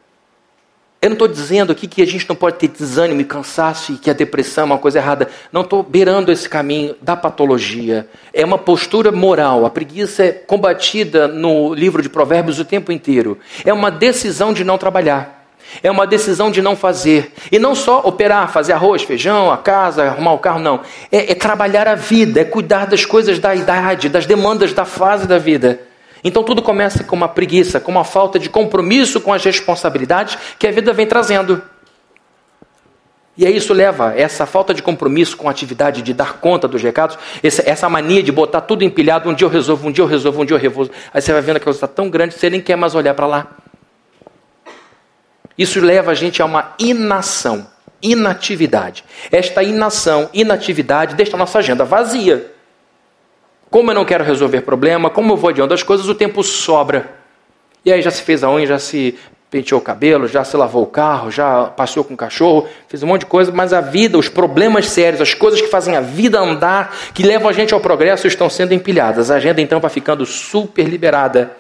Eu 1.03 1.09
não 1.09 1.15
estou 1.15 1.27
dizendo 1.27 1.73
aqui 1.73 1.89
que 1.89 2.01
a 2.01 2.07
gente 2.07 2.29
não 2.29 2.37
pode 2.37 2.59
ter 2.59 2.69
desânimo 2.69 3.21
e 3.21 3.25
cansaço 3.25 3.91
e 3.91 3.97
que 3.97 4.09
a 4.09 4.13
depressão 4.13 4.63
é 4.63 4.67
uma 4.67 4.79
coisa 4.79 5.01
errada. 5.01 5.29
Não 5.51 5.63
estou 5.63 5.83
beirando 5.83 6.31
esse 6.31 6.49
caminho 6.49 6.95
da 7.03 7.17
patologia. 7.17 8.07
É 8.33 8.45
uma 8.45 8.57
postura 8.57 9.11
moral. 9.11 9.67
A 9.67 9.71
preguiça 9.71 10.23
é 10.23 10.31
combatida 10.31 11.27
no 11.27 11.75
livro 11.75 12.03
de 12.03 12.09
Provérbios 12.09 12.61
o 12.61 12.65
tempo 12.65 12.93
inteiro. 12.93 13.37
É 13.65 13.73
uma 13.73 13.91
decisão 13.91 14.53
de 14.53 14.63
não 14.63 14.79
trabalhar. 14.79 15.45
É 15.83 15.91
uma 15.91 16.07
decisão 16.07 16.53
de 16.53 16.63
não 16.63 16.77
fazer. 16.77 17.33
E 17.51 17.59
não 17.59 17.75
só 17.75 17.99
operar, 18.05 18.53
fazer 18.53 18.73
arroz, 18.73 19.03
feijão, 19.03 19.51
a 19.51 19.57
casa, 19.57 20.05
arrumar 20.05 20.35
o 20.35 20.39
carro, 20.39 20.61
não. 20.61 20.83
É, 21.11 21.33
é 21.33 21.35
trabalhar 21.35 21.89
a 21.89 21.97
vida, 21.97 22.43
é 22.43 22.45
cuidar 22.45 22.87
das 22.87 23.05
coisas 23.05 23.41
da 23.41 23.53
idade, 23.57 24.09
das 24.09 24.25
demandas 24.25 24.73
da 24.73 24.85
fase 24.85 25.27
da 25.27 25.39
vida. 25.39 25.81
Então 26.25 26.45
tudo 26.45 26.63
começa 26.63 27.03
com 27.03 27.17
uma 27.17 27.29
preguiça, 27.29 27.81
com 27.81 27.91
uma 27.91 28.05
falta 28.05 28.39
de 28.39 28.49
compromisso 28.49 29.21
com 29.21 29.33
as 29.33 29.45
responsabilidades 29.45 30.39
que 30.59 30.67
a 30.67 30.71
vida 30.71 30.93
vem 30.93 31.07
trazendo. 31.07 31.63
E 33.37 33.47
aí 33.47 33.57
isso 33.57 33.73
leva 33.73 34.13
essa 34.15 34.45
falta 34.45 34.75
de 34.75 34.83
compromisso 34.83 35.37
com 35.37 35.49
a 35.49 35.51
atividade 35.51 36.03
de 36.03 36.13
dar 36.13 36.35
conta 36.35 36.69
dos 36.69 36.83
recados, 36.83 37.19
essa, 37.43 37.89
mania 37.89 38.23
de 38.23 38.31
botar 38.31 38.61
tudo 38.61 38.85
empilhado, 38.85 39.29
um 39.29 39.35
dia 39.35 39.47
eu 39.47 39.51
resolvo, 39.51 39.89
um 39.89 39.93
dia 39.93 40.05
eu 40.05 40.09
resolvo, 40.09 40.43
um 40.43 40.45
dia 40.45 40.55
eu 40.55 40.61
resolvo. 40.61 40.91
Aí 41.15 41.23
você 41.23 41.33
vai 41.33 41.41
vendo 41.41 41.57
que 41.57 41.63
a 41.63 41.65
coisa 41.65 41.79
está 41.79 41.89
tão 41.89 42.11
grande 42.11 42.35
que 42.35 42.41
você 42.41 42.51
nem 42.51 42.61
quer 42.61 42.77
mais 42.77 42.95
olhar 42.95 43.15
para 43.15 43.27
lá. 43.27 43.57
Isso 45.57 45.81
leva 45.81 46.11
a 46.11 46.15
gente 46.15 46.43
a 46.43 46.45
uma 46.45 46.75
inação, 46.79 47.67
inatividade. 48.03 49.03
Esta 49.31 49.63
inação, 49.63 50.29
inatividade 50.35 51.15
deixa 51.15 51.35
a 51.35 51.39
nossa 51.39 51.59
agenda 51.59 51.87
vazia. 51.87 52.52
Como 53.73 53.91
eu 53.91 53.95
não 53.95 54.05
quero 54.05 54.23
resolver 54.23 54.61
problema, 54.61 55.09
como 55.09 55.33
eu 55.33 55.37
vou 55.39 55.49
adiando 55.49 55.73
as 55.73 55.83
coisas, 55.83 56.07
o 56.07 56.15
tempo 56.15 56.43
sobra. 56.45 57.11
E 57.83 57.91
aí 57.91 58.03
já 58.03 58.11
se 58.11 58.21
fez 58.21 58.45
a 58.45 58.51
unha, 58.51 58.67
já 58.67 58.79
se 58.79 59.19
penteou 59.51 59.81
o 59.81 59.83
cabelo, 59.83 60.29
já 60.29 60.45
se 60.45 60.55
lavou 60.59 60.83
o 60.83 60.87
carro, 60.87 61.31
já 61.31 61.65
passeou 61.65 62.05
com 62.05 62.13
o 62.13 62.17
cachorro, 62.17 62.69
fez 62.87 63.03
um 63.03 63.07
monte 63.07 63.21
de 63.21 63.27
coisa, 63.29 63.51
mas 63.51 63.73
a 63.73 63.81
vida, 63.81 64.19
os 64.19 64.29
problemas 64.29 64.91
sérios, 64.91 65.23
as 65.23 65.33
coisas 65.33 65.59
que 65.59 65.69
fazem 65.69 65.97
a 65.97 66.03
vida 66.03 66.39
andar, 66.39 66.95
que 67.15 67.23
levam 67.23 67.49
a 67.49 67.53
gente 67.55 67.73
ao 67.73 67.81
progresso, 67.81 68.27
estão 68.27 68.51
sendo 68.51 68.75
empilhadas. 68.75 69.31
A 69.31 69.37
agenda 69.37 69.63
então 69.63 69.81
vai 69.81 69.91
ficando 69.91 70.27
super 70.27 70.87
liberada. 70.87 71.57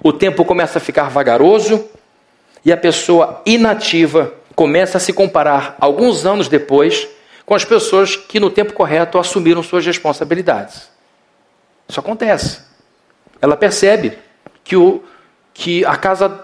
O 0.00 0.12
tempo 0.12 0.44
começa 0.44 0.78
a 0.78 0.80
ficar 0.80 1.10
vagaroso 1.10 1.84
e 2.64 2.72
a 2.72 2.76
pessoa 2.76 3.42
inativa 3.44 4.32
começa 4.54 4.98
a 4.98 5.00
se 5.00 5.12
comparar 5.12 5.74
alguns 5.80 6.24
anos 6.24 6.46
depois 6.46 7.08
com 7.44 7.52
as 7.56 7.64
pessoas 7.64 8.14
que 8.14 8.38
no 8.38 8.48
tempo 8.48 8.72
correto 8.72 9.18
assumiram 9.18 9.60
suas 9.60 9.84
responsabilidades. 9.84 10.91
Isso 11.92 12.00
acontece. 12.00 12.58
Ela 13.38 13.54
percebe 13.54 14.16
que, 14.64 14.74
o, 14.74 15.04
que 15.52 15.84
a 15.84 15.94
casa 15.94 16.42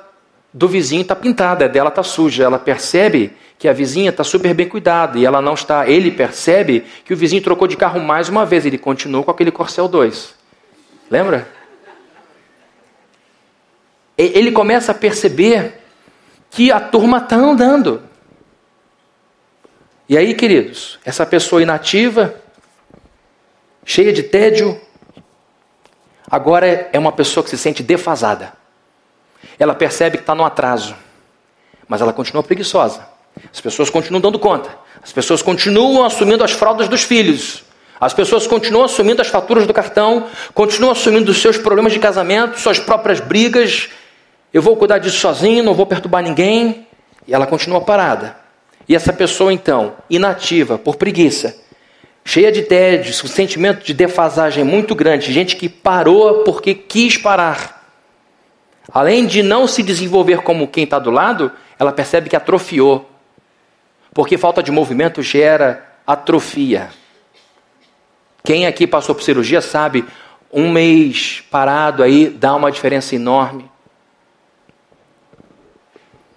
do 0.53 0.69
vizinho 0.69 1.01
está 1.01 1.17
pintada, 1.17 1.65
a 1.65 1.69
dela 1.69 1.89
está 1.89 2.03
suja. 2.03 2.45
Ela 2.45 2.59
percebe 2.59 3.35
que 3.59 3.67
a 3.67 3.73
vizinha 3.73 4.11
está 4.11 4.23
super 4.23 4.53
bem 4.53 4.69
cuidada 4.69 5.19
e 5.19 5.25
ela 5.25 5.41
não 5.41 5.55
está. 5.55 5.89
Ele 5.89 6.11
percebe 6.11 6.85
que 7.03 7.15
o 7.15 7.17
vizinho 7.17 7.43
trocou 7.43 7.67
de 7.67 7.79
carro 7.79 7.99
mais 7.99 8.29
uma 8.29 8.45
vez. 8.45 8.67
Ele 8.67 8.77
continua 8.77 9.25
com 9.25 9.31
aquele 9.31 9.51
Corcel 9.51 9.89
2. 9.89 10.35
Lembra? 11.11 11.49
Ele 14.19 14.53
começa 14.53 14.93
a 14.93 14.95
perceber 14.95 15.81
que 16.51 16.71
a 16.71 16.79
turma 16.79 17.17
está 17.17 17.37
andando. 17.37 18.03
E 20.07 20.19
aí, 20.19 20.35
queridos, 20.35 20.99
essa 21.07 21.25
pessoa 21.25 21.63
inativa, 21.63 22.35
cheia 23.83 24.13
de 24.13 24.25
tédio, 24.25 24.79
Agora 26.31 26.89
é 26.93 26.99
uma 26.99 27.13
pessoa 27.13 27.43
que 27.43 27.51
se 27.51 27.59
sente 27.59 27.83
defasada. 27.83 28.53
Ela 29.59 29.75
percebe 29.75 30.19
que 30.19 30.23
está 30.23 30.35
no 30.35 30.45
atraso, 30.45 30.95
mas 31.87 32.01
ela 32.01 32.13
continua 32.13 32.43
preguiçosa. 32.43 33.07
As 33.53 33.61
pessoas 33.61 33.89
continuam 33.89 34.21
dando 34.21 34.39
conta. 34.39 34.69
As 35.03 35.13
pessoas 35.13 35.43
continuam 35.43 36.05
assumindo 36.05 36.45
as 36.45 36.53
fraldas 36.53 36.89
dos 36.89 37.03
filhos. 37.03 37.65
As 38.01 38.13
pessoas 38.13 38.47
continuam 38.47 38.85
assumindo 38.85 39.23
as 39.23 39.29
faturas 39.29 39.67
do 39.67 39.73
cartão, 39.73 40.27
continuam 40.55 40.93
assumindo 40.93 41.31
os 41.31 41.41
seus 41.41 41.57
problemas 41.57 41.93
de 41.93 41.99
casamento, 41.99 42.59
suas 42.59 42.79
próprias 42.79 43.21
brigas. 43.21 43.89
Eu 44.53 44.63
vou 44.63 44.77
cuidar 44.77 44.99
disso 44.99 45.19
sozinho, 45.19 45.65
não 45.65 45.75
vou 45.75 45.87
perturbar 45.87 46.23
ninguém. 46.23 46.87
E 47.27 47.35
ela 47.35 47.47
continua 47.47 47.81
parada. 47.81 48.37
E 48.89 48.95
essa 48.95 49.13
pessoa, 49.13 49.53
então, 49.53 49.95
inativa, 50.09 50.79
por 50.79 50.97
preguiça, 50.97 51.57
cheia 52.29 52.53
de 52.53 52.61
tédio, 52.61 53.11
um 53.25 53.27
sentimento 53.27 53.83
de 53.83 53.95
defasagem 53.95 54.63
muito 54.63 54.95
grande, 54.95 55.33
gente 55.33 55.57
que 55.57 55.67
parou 55.67 56.45
porque 56.45 56.75
quis 56.75 57.17
parar. 57.17 57.91
Além 58.93 59.25
de 59.25 59.43
não 59.43 59.67
se 59.67 59.83
desenvolver 59.83 60.43
como 60.43 60.69
quem 60.69 60.85
está 60.85 60.99
do 60.99 61.11
lado, 61.11 61.51
ela 61.79 61.91
percebe 61.91 62.29
que 62.29 62.37
atrofiou. 62.37 63.11
Porque 64.13 64.37
falta 64.37 64.63
de 64.63 64.71
movimento 64.71 65.23
gera 65.23 65.83
atrofia. 66.07 66.91
Quem 68.45 68.67
aqui 68.67 68.87
passou 68.87 69.15
por 69.15 69.25
cirurgia 69.25 69.63
sabe, 69.63 70.05
um 70.53 70.71
mês 70.71 71.43
parado 71.51 72.03
aí 72.03 72.29
dá 72.29 72.55
uma 72.55 72.71
diferença 72.71 73.15
enorme. 73.15 73.71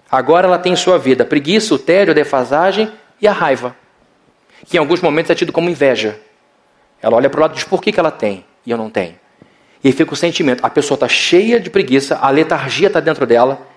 Agora 0.09 0.47
ela 0.47 0.57
tem 0.57 0.73
sua 0.73 0.97
vida 0.97 1.25
preguiça, 1.25 1.75
o 1.75 1.79
tédio, 1.79 2.11
a 2.13 2.15
defasagem 2.15 2.89
e 3.21 3.27
a 3.27 3.33
raiva 3.33 3.80
que 4.65 4.77
em 4.77 4.79
alguns 4.79 5.01
momentos 5.01 5.29
é 5.31 5.35
tido 5.35 5.51
como 5.51 5.69
inveja. 5.69 6.19
Ela 7.01 7.15
olha 7.15 7.29
para 7.29 7.39
o 7.39 7.41
lado 7.41 7.51
e 7.53 7.55
diz: 7.55 7.63
por 7.63 7.81
que, 7.81 7.91
que 7.91 7.99
ela 7.99 8.11
tem 8.11 8.45
e 8.65 8.71
eu 8.71 8.77
não 8.77 8.89
tenho? 8.89 9.15
E 9.83 9.91
fica 9.91 10.13
o 10.13 10.15
sentimento: 10.15 10.63
a 10.63 10.69
pessoa 10.69 10.95
está 10.95 11.07
cheia 11.07 11.59
de 11.59 11.69
preguiça, 11.69 12.17
a 12.21 12.29
letargia 12.29 12.87
está 12.87 12.99
dentro 12.99 13.25
dela, 13.25 13.67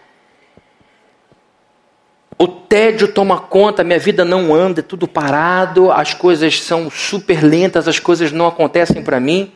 o 2.38 2.46
tédio 2.46 3.08
toma 3.08 3.38
conta, 3.38 3.84
minha 3.84 3.98
vida 3.98 4.24
não 4.24 4.54
anda, 4.54 4.80
é 4.80 4.82
tudo 4.82 5.08
parado, 5.08 5.90
as 5.90 6.12
coisas 6.12 6.60
são 6.60 6.90
super 6.90 7.42
lentas, 7.42 7.88
as 7.88 7.98
coisas 7.98 8.32
não 8.32 8.46
acontecem 8.46 9.02
para 9.02 9.18
mim, 9.20 9.52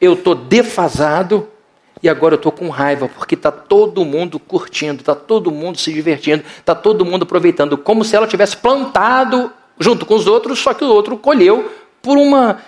eu 0.00 0.14
estou 0.14 0.34
defasado, 0.34 1.48
E 2.02 2.08
agora 2.08 2.34
eu 2.34 2.36
estou 2.36 2.52
com 2.52 2.70
raiva 2.70 3.08
porque 3.08 3.34
está 3.34 3.50
todo 3.50 4.04
mundo 4.04 4.38
curtindo, 4.38 5.00
está 5.00 5.14
todo 5.14 5.50
mundo 5.50 5.78
se 5.78 5.92
divertindo, 5.92 6.44
está 6.58 6.74
todo 6.74 7.04
mundo 7.04 7.24
aproveitando, 7.24 7.76
como 7.76 8.04
se 8.04 8.16
ela 8.16 8.26
tivesse 8.26 8.56
plantado 8.56 9.52
junto 9.80 10.04
com 10.04 10.14
os 10.14 10.26
outros, 10.26 10.58
só 10.58 10.74
que 10.74 10.84
o 10.84 10.88
outro 10.88 11.16
colheu 11.16 11.72
por 12.02 12.18
uma 12.18 12.60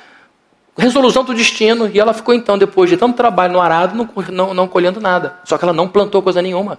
resolução 0.77 1.23
do 1.23 1.35
destino. 1.35 1.89
E 1.93 2.01
ela 2.01 2.15
ficou 2.15 2.35
então, 2.35 2.57
depois 2.57 2.89
de 2.89 2.97
tanto 2.97 3.15
trabalho 3.15 3.53
no 3.53 3.61
arado, 3.61 3.95
não, 3.95 4.09
não, 4.31 4.55
não 4.55 4.69
colhendo 4.69 5.01
nada. 5.01 5.39
Só 5.45 5.59
que 5.59 5.65
ela 5.65 5.73
não 5.73 5.87
plantou 5.87 6.23
coisa 6.23 6.41
nenhuma. 6.41 6.79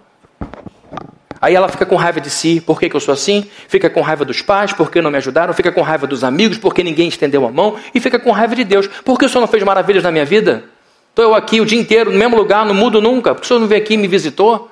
Aí 1.39 1.53
ela 1.53 1.67
fica 1.67 1.85
com 1.85 1.97
raiva 1.97 2.21
de 2.21 2.29
si, 2.29 2.61
por 2.61 2.79
que, 2.79 2.89
que 2.89 2.95
eu 2.95 3.01
sou 3.01 3.13
assim? 3.13 3.45
Fica 3.67 3.89
com 3.89 3.99
raiva 3.99 4.23
dos 4.23 4.41
pais, 4.41 4.71
porque 4.71 5.01
não 5.01 5.11
me 5.11 5.17
ajudaram? 5.17 5.53
Fica 5.53 5.73
com 5.73 5.81
raiva 5.81 6.07
dos 6.07 6.23
amigos, 6.23 6.57
porque 6.57 6.81
ninguém 6.81 7.09
estendeu 7.09 7.45
a 7.45 7.51
mão? 7.51 7.75
E 7.93 7.99
fica 7.99 8.17
com 8.17 8.31
raiva 8.31 8.55
de 8.55 8.63
Deus, 8.63 8.87
porque 9.03 9.25
o 9.25 9.29
Senhor 9.29 9.41
não 9.41 9.47
fez 9.47 9.61
maravilhas 9.61 10.03
na 10.03 10.11
minha 10.11 10.23
vida? 10.23 10.63
Estou 11.09 11.25
eu 11.25 11.35
aqui 11.35 11.59
o 11.59 11.65
dia 11.65 11.77
inteiro, 11.77 12.11
no 12.11 12.17
mesmo 12.17 12.37
lugar, 12.37 12.65
não 12.65 12.73
mudo 12.73 13.01
nunca, 13.01 13.35
porque 13.35 13.43
o 13.43 13.47
Senhor 13.47 13.59
não 13.59 13.67
veio 13.67 13.81
aqui 13.81 13.95
e 13.95 13.97
me 13.97 14.07
visitou? 14.07 14.71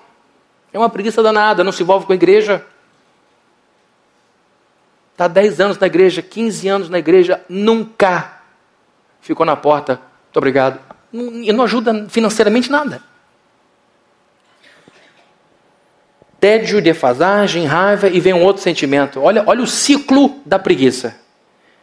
É 0.72 0.80
uma 0.80 0.90
preguiça 0.90 1.22
danada, 1.22 1.62
não 1.62 1.74
se 1.74 1.84
envolve 1.84 2.06
com 2.06 2.14
a 2.14 2.16
igreja. 2.16 2.66
Está 5.12 5.28
10 5.28 5.60
anos 5.60 5.78
na 5.78 5.88
igreja, 5.88 6.22
15 6.22 6.68
anos 6.68 6.90
na 6.90 7.00
igreja, 7.00 7.42
nunca 7.48 8.42
ficou 9.22 9.46
na 9.46 9.56
porta. 9.56 9.94
Muito 10.26 10.38
obrigado. 10.38 10.80
E 11.14 11.52
não 11.52 11.64
ajuda 11.64 12.08
financeiramente 12.10 12.72
nada. 12.72 13.04
tédio, 16.42 16.82
defasagem, 16.82 17.68
raiva 17.68 18.10
e 18.10 18.20
vem 18.20 18.34
um 18.34 18.42
outro 18.42 18.64
sentimento. 18.64 19.22
Olha, 19.22 19.44
olha 19.46 19.62
o 19.62 19.68
ciclo 19.68 20.42
da 20.44 20.58
preguiça. 20.58 21.16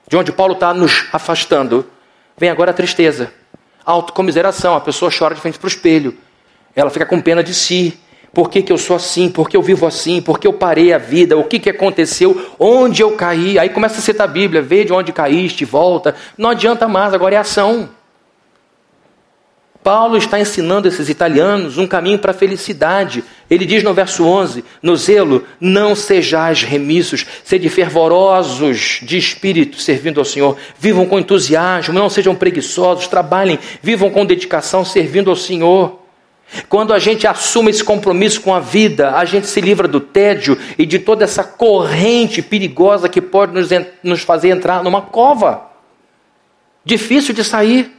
De 0.09 0.17
onde 0.17 0.33
Paulo 0.33 0.55
está 0.55 0.75
nos 0.75 1.07
afastando. 1.13 1.89
Vem 2.37 2.51
agora 2.51 2.73
a 2.73 2.75
tristeza. 2.75 3.33
Autocomiseração. 3.85 4.75
A 4.75 4.81
pessoa 4.81 5.13
chora 5.17 5.37
de 5.37 5.41
frente 5.41 5.61
para 5.61 5.67
o 5.67 5.69
espelho. 5.69 6.19
Ela 6.75 6.91
fica 6.91 7.07
com 7.07 7.21
pena 7.21 7.43
de 7.43 7.55
si. 7.55 7.97
Por 8.33 8.51
que, 8.51 8.63
que 8.63 8.73
eu 8.73 8.79
sou 8.79 8.97
assim? 8.97 9.29
Por 9.29 9.49
que 9.49 9.57
eu 9.57 9.63
vivo 9.63 9.87
assim? 9.87 10.21
Por 10.21 10.39
que 10.39 10.47
eu 10.47 10.53
parei 10.53 10.93
a 10.93 10.99
vida? 10.99 11.37
O 11.37 11.45
que, 11.45 11.59
que 11.59 11.71
aconteceu? 11.71 12.51
Onde 12.59 13.03
eu 13.03 13.13
caí? 13.13 13.59
Aí 13.59 13.69
começa 13.69 13.99
a 13.99 14.03
citar 14.03 14.29
a 14.29 14.31
Bíblia. 14.31 14.63
Vê 14.63 14.85
de 14.85 14.93
onde 14.93 15.13
caíste, 15.13 15.65
volta. 15.65 16.15
Não 16.37 16.51
adianta 16.51 16.87
mais, 16.87 17.15
agora 17.15 17.35
é 17.35 17.39
ação. 17.39 17.89
Paulo 19.83 20.19
está 20.19 20.39
ensinando 20.39 20.87
esses 20.87 21.09
italianos 21.09 21.79
um 21.79 21.87
caminho 21.87 22.19
para 22.19 22.33
a 22.33 22.35
felicidade. 22.35 23.25
Ele 23.49 23.65
diz 23.65 23.83
no 23.83 23.95
verso 23.95 24.23
11: 24.23 24.63
No 24.83 24.95
zelo, 24.97 25.45
não 25.59 25.97
sejais 25.97 26.63
remissos, 26.63 27.25
sede 27.43 27.71
fervorosos 27.71 29.01
de 29.03 29.17
espírito, 29.17 29.81
servindo 29.81 30.21
ao 30.21 30.27
Senhor. 30.27 30.59
Vivam 30.79 31.07
com 31.07 31.19
entusiasmo, 31.19 31.95
não 31.95 32.11
sejam 32.11 32.35
preguiçosos, 32.35 33.09
trabalhem, 33.09 33.59
vivam 33.81 34.11
com 34.11 34.27
dedicação, 34.27 34.85
servindo 34.85 35.31
ao 35.31 35.37
Senhor. 35.37 36.08
Quando 36.69 36.95
a 36.95 36.99
gente 36.99 37.27
assume 37.27 37.71
esse 37.71 37.85
compromisso 37.85 38.41
com 38.41 38.55
a 38.55 38.61
vida, 38.61 39.17
a 39.17 39.25
gente 39.25 39.47
se 39.47 39.61
livra 39.61 39.87
do 39.87 40.01
tédio 40.01 40.59
e 40.79 40.87
de 40.87 40.99
toda 40.99 41.25
essa 41.25 41.45
corrente 41.45 42.41
perigosa 42.41 43.09
que 43.09 43.21
pode 43.21 43.53
nos, 43.53 43.69
nos 44.03 44.23
fazer 44.23 44.51
entrar 44.51 44.83
numa 44.83 45.03
cova. 45.03 45.71
Difícil 46.85 47.35
de 47.35 47.45
sair. 47.45 47.95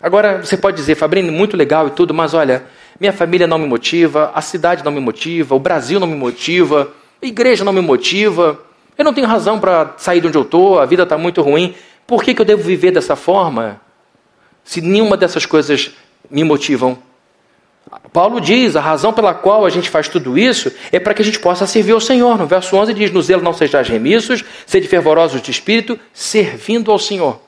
Agora, 0.00 0.42
você 0.42 0.56
pode 0.56 0.76
dizer, 0.76 0.94
Fabrini, 0.94 1.30
muito 1.30 1.56
legal 1.56 1.88
e 1.88 1.90
tudo, 1.90 2.14
mas 2.14 2.32
olha, 2.32 2.64
minha 2.98 3.12
família 3.12 3.46
não 3.46 3.58
me 3.58 3.66
motiva, 3.66 4.30
a 4.34 4.40
cidade 4.40 4.84
não 4.84 4.92
me 4.92 5.00
motiva, 5.00 5.54
o 5.54 5.60
Brasil 5.60 6.00
não 6.00 6.06
me 6.06 6.16
motiva, 6.16 6.92
a 7.22 7.26
igreja 7.26 7.64
não 7.64 7.72
me 7.72 7.80
motiva, 7.80 8.58
eu 8.96 9.04
não 9.04 9.12
tenho 9.12 9.26
razão 9.26 9.58
para 9.60 9.94
sair 9.98 10.20
de 10.20 10.26
onde 10.26 10.38
eu 10.38 10.42
estou, 10.42 10.78
a 10.78 10.86
vida 10.86 11.02
está 11.02 11.18
muito 11.18 11.42
ruim. 11.42 11.74
Por 12.06 12.22
que, 12.22 12.34
que 12.34 12.40
eu 12.40 12.46
devo 12.46 12.62
viver 12.62 12.92
dessa 12.92 13.16
forma? 13.16 13.80
Se 14.64 14.80
nenhuma 14.80 15.16
dessas 15.16 15.44
coisas 15.44 15.90
me 16.30 16.44
motivam. 16.44 16.98
Paulo 18.12 18.40
diz, 18.40 18.74
a 18.74 18.80
razão 18.80 19.12
pela 19.12 19.32
qual 19.32 19.64
a 19.64 19.70
gente 19.70 19.88
faz 19.88 20.08
tudo 20.08 20.36
isso 20.36 20.72
é 20.90 20.98
para 20.98 21.14
que 21.14 21.22
a 21.22 21.24
gente 21.24 21.38
possa 21.38 21.66
servir 21.66 21.92
ao 21.92 22.00
Senhor. 22.00 22.36
No 22.36 22.46
verso 22.46 22.74
11 22.76 22.92
diz, 22.94 23.10
no 23.12 23.22
zelo 23.22 23.42
não 23.42 23.52
sejais 23.52 23.88
remissos, 23.88 24.44
sede 24.66 24.88
fervorosos 24.88 25.40
de 25.40 25.50
espírito, 25.50 25.98
servindo 26.12 26.90
ao 26.90 26.98
Senhor. 26.98 27.40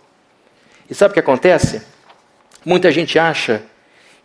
E 0.88 0.94
sabe 0.94 1.10
o 1.10 1.14
que 1.14 1.20
acontece? 1.20 1.82
Muita 2.64 2.92
gente 2.92 3.18
acha 3.18 3.62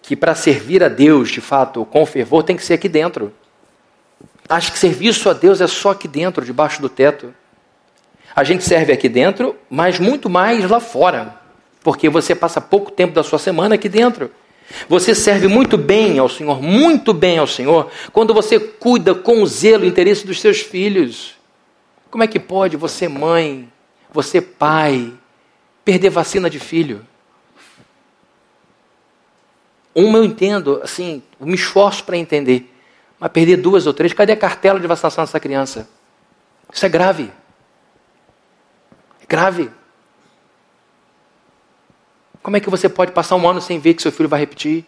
que 0.02 0.16
para 0.16 0.36
servir 0.36 0.84
a 0.84 0.90
Deus, 0.90 1.30
de 1.30 1.42
fato, 1.42 1.86
com 1.86 2.06
fervor, 2.06 2.44
tem 2.44 2.56
que 2.56 2.64
ser 2.64 2.74
aqui 2.74 2.90
dentro. 2.90 3.34
Acha 4.48 4.72
que 4.72 4.78
serviço 4.78 5.30
a 5.30 5.34
Deus 5.34 5.62
é 5.62 5.68
só 5.68 5.92
aqui 5.92 6.08
dentro, 6.08 6.46
debaixo 6.46 6.82
do 6.82 6.90
teto. 6.90 7.34
A 8.36 8.44
gente 8.44 8.64
serve 8.64 8.92
aqui 8.92 9.08
dentro, 9.08 9.56
mas 9.70 10.00
muito 10.00 10.30
mais 10.30 10.70
lá 10.70 10.80
fora, 10.80 11.36
porque 11.84 12.10
você 12.10 12.36
passa 12.36 12.60
pouco 12.60 12.92
tempo 12.92 13.14
da 13.14 13.24
sua 13.24 13.40
semana 13.40 13.76
aqui 13.76 13.88
dentro. 13.88 14.30
Você 14.88 15.14
serve 15.14 15.48
muito 15.48 15.78
bem 15.78 16.20
ao 16.20 16.30
Senhor, 16.30 16.62
muito 16.62 17.14
bem 17.14 17.38
ao 17.38 17.48
Senhor, 17.48 17.92
quando 18.12 18.34
você 18.34 18.60
cuida 18.60 19.14
com 19.14 19.46
zelo 19.46 19.84
o 19.84 19.88
interesse 19.88 20.26
dos 20.26 20.40
seus 20.40 20.60
filhos. 20.60 21.36
Como 22.10 22.24
é 22.24 22.28
que 22.28 22.40
pode 22.40 22.78
você, 22.78 23.08
mãe, 23.08 23.72
você, 24.12 24.42
pai, 24.42 25.14
perder 25.84 26.10
vacina 26.10 26.50
de 26.50 26.60
filho? 26.60 27.06
Uma 29.96 30.18
eu 30.18 30.24
entendo, 30.24 30.80
assim, 30.84 31.22
eu 31.40 31.46
me 31.46 31.56
esforço 31.56 32.04
para 32.04 32.18
entender. 32.18 32.72
Mas 33.20 33.32
perder 33.32 33.58
duas 33.58 33.86
ou 33.86 33.94
três, 33.94 34.12
cadê 34.14 34.34
a 34.34 34.38
cartela 34.38 34.80
de 34.80 34.88
vacinação 34.88 35.24
dessa 35.24 35.40
criança? 35.40 35.88
Isso 36.72 36.86
é 36.86 36.90
grave. 36.90 37.32
É 39.22 39.26
grave. 39.28 39.70
Como 42.44 42.58
é 42.58 42.60
que 42.60 42.70
você 42.70 42.90
pode 42.90 43.14
passar 43.14 43.38
um 43.38 43.48
ano 43.48 43.62
sem 43.62 43.80
ver 43.80 43.94
que 43.94 44.02
seu 44.02 44.12
filho 44.12 44.28
vai 44.28 44.42
repetir? 44.42 44.86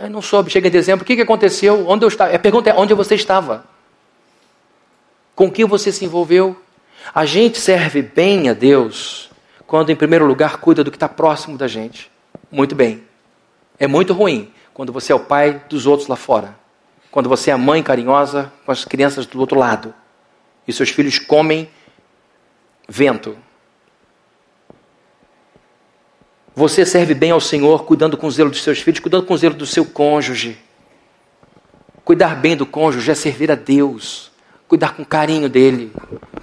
Eu 0.00 0.08
não 0.08 0.22
soube, 0.22 0.48
chega 0.48 0.68
em 0.68 0.70
dezembro, 0.70 1.02
o 1.02 1.06
que, 1.06 1.16
que 1.16 1.22
aconteceu? 1.22 1.88
Onde 1.88 2.04
eu 2.04 2.08
estava? 2.08 2.34
A 2.34 2.38
pergunta 2.38 2.70
é: 2.70 2.74
onde 2.74 2.94
você 2.94 3.16
estava? 3.16 3.64
Com 5.34 5.50
que 5.50 5.64
você 5.64 5.90
se 5.90 6.04
envolveu? 6.04 6.56
A 7.12 7.26
gente 7.26 7.58
serve 7.58 8.00
bem 8.00 8.48
a 8.48 8.52
Deus 8.52 9.28
quando, 9.66 9.90
em 9.90 9.96
primeiro 9.96 10.24
lugar, 10.24 10.58
cuida 10.58 10.84
do 10.84 10.90
que 10.90 10.96
está 10.96 11.08
próximo 11.08 11.58
da 11.58 11.66
gente. 11.66 12.10
Muito 12.50 12.74
bem. 12.76 13.02
É 13.78 13.88
muito 13.88 14.12
ruim 14.12 14.52
quando 14.72 14.92
você 14.92 15.12
é 15.12 15.14
o 15.14 15.20
pai 15.20 15.62
dos 15.68 15.86
outros 15.86 16.08
lá 16.08 16.16
fora. 16.16 16.56
Quando 17.10 17.28
você 17.28 17.50
é 17.50 17.54
a 17.54 17.58
mãe 17.58 17.82
carinhosa 17.82 18.52
com 18.64 18.70
as 18.70 18.84
crianças 18.84 19.26
do 19.26 19.40
outro 19.40 19.58
lado. 19.58 19.92
E 20.68 20.72
seus 20.72 20.90
filhos 20.90 21.18
comem 21.18 21.68
vento. 22.88 23.36
Você 26.60 26.84
serve 26.84 27.14
bem 27.14 27.30
ao 27.30 27.40
Senhor, 27.40 27.86
cuidando 27.86 28.18
com 28.18 28.30
zelo 28.30 28.50
dos 28.50 28.62
seus 28.62 28.80
filhos, 28.80 29.00
cuidando 29.00 29.24
com 29.24 29.34
zelo 29.34 29.54
do 29.54 29.64
seu 29.64 29.82
cônjuge. 29.82 30.58
Cuidar 32.04 32.36
bem 32.36 32.54
do 32.54 32.66
cônjuge 32.66 33.10
é 33.10 33.14
servir 33.14 33.50
a 33.50 33.54
Deus. 33.54 34.30
Cuidar 34.68 34.94
com 34.94 35.02
carinho 35.02 35.48
dele, 35.48 35.90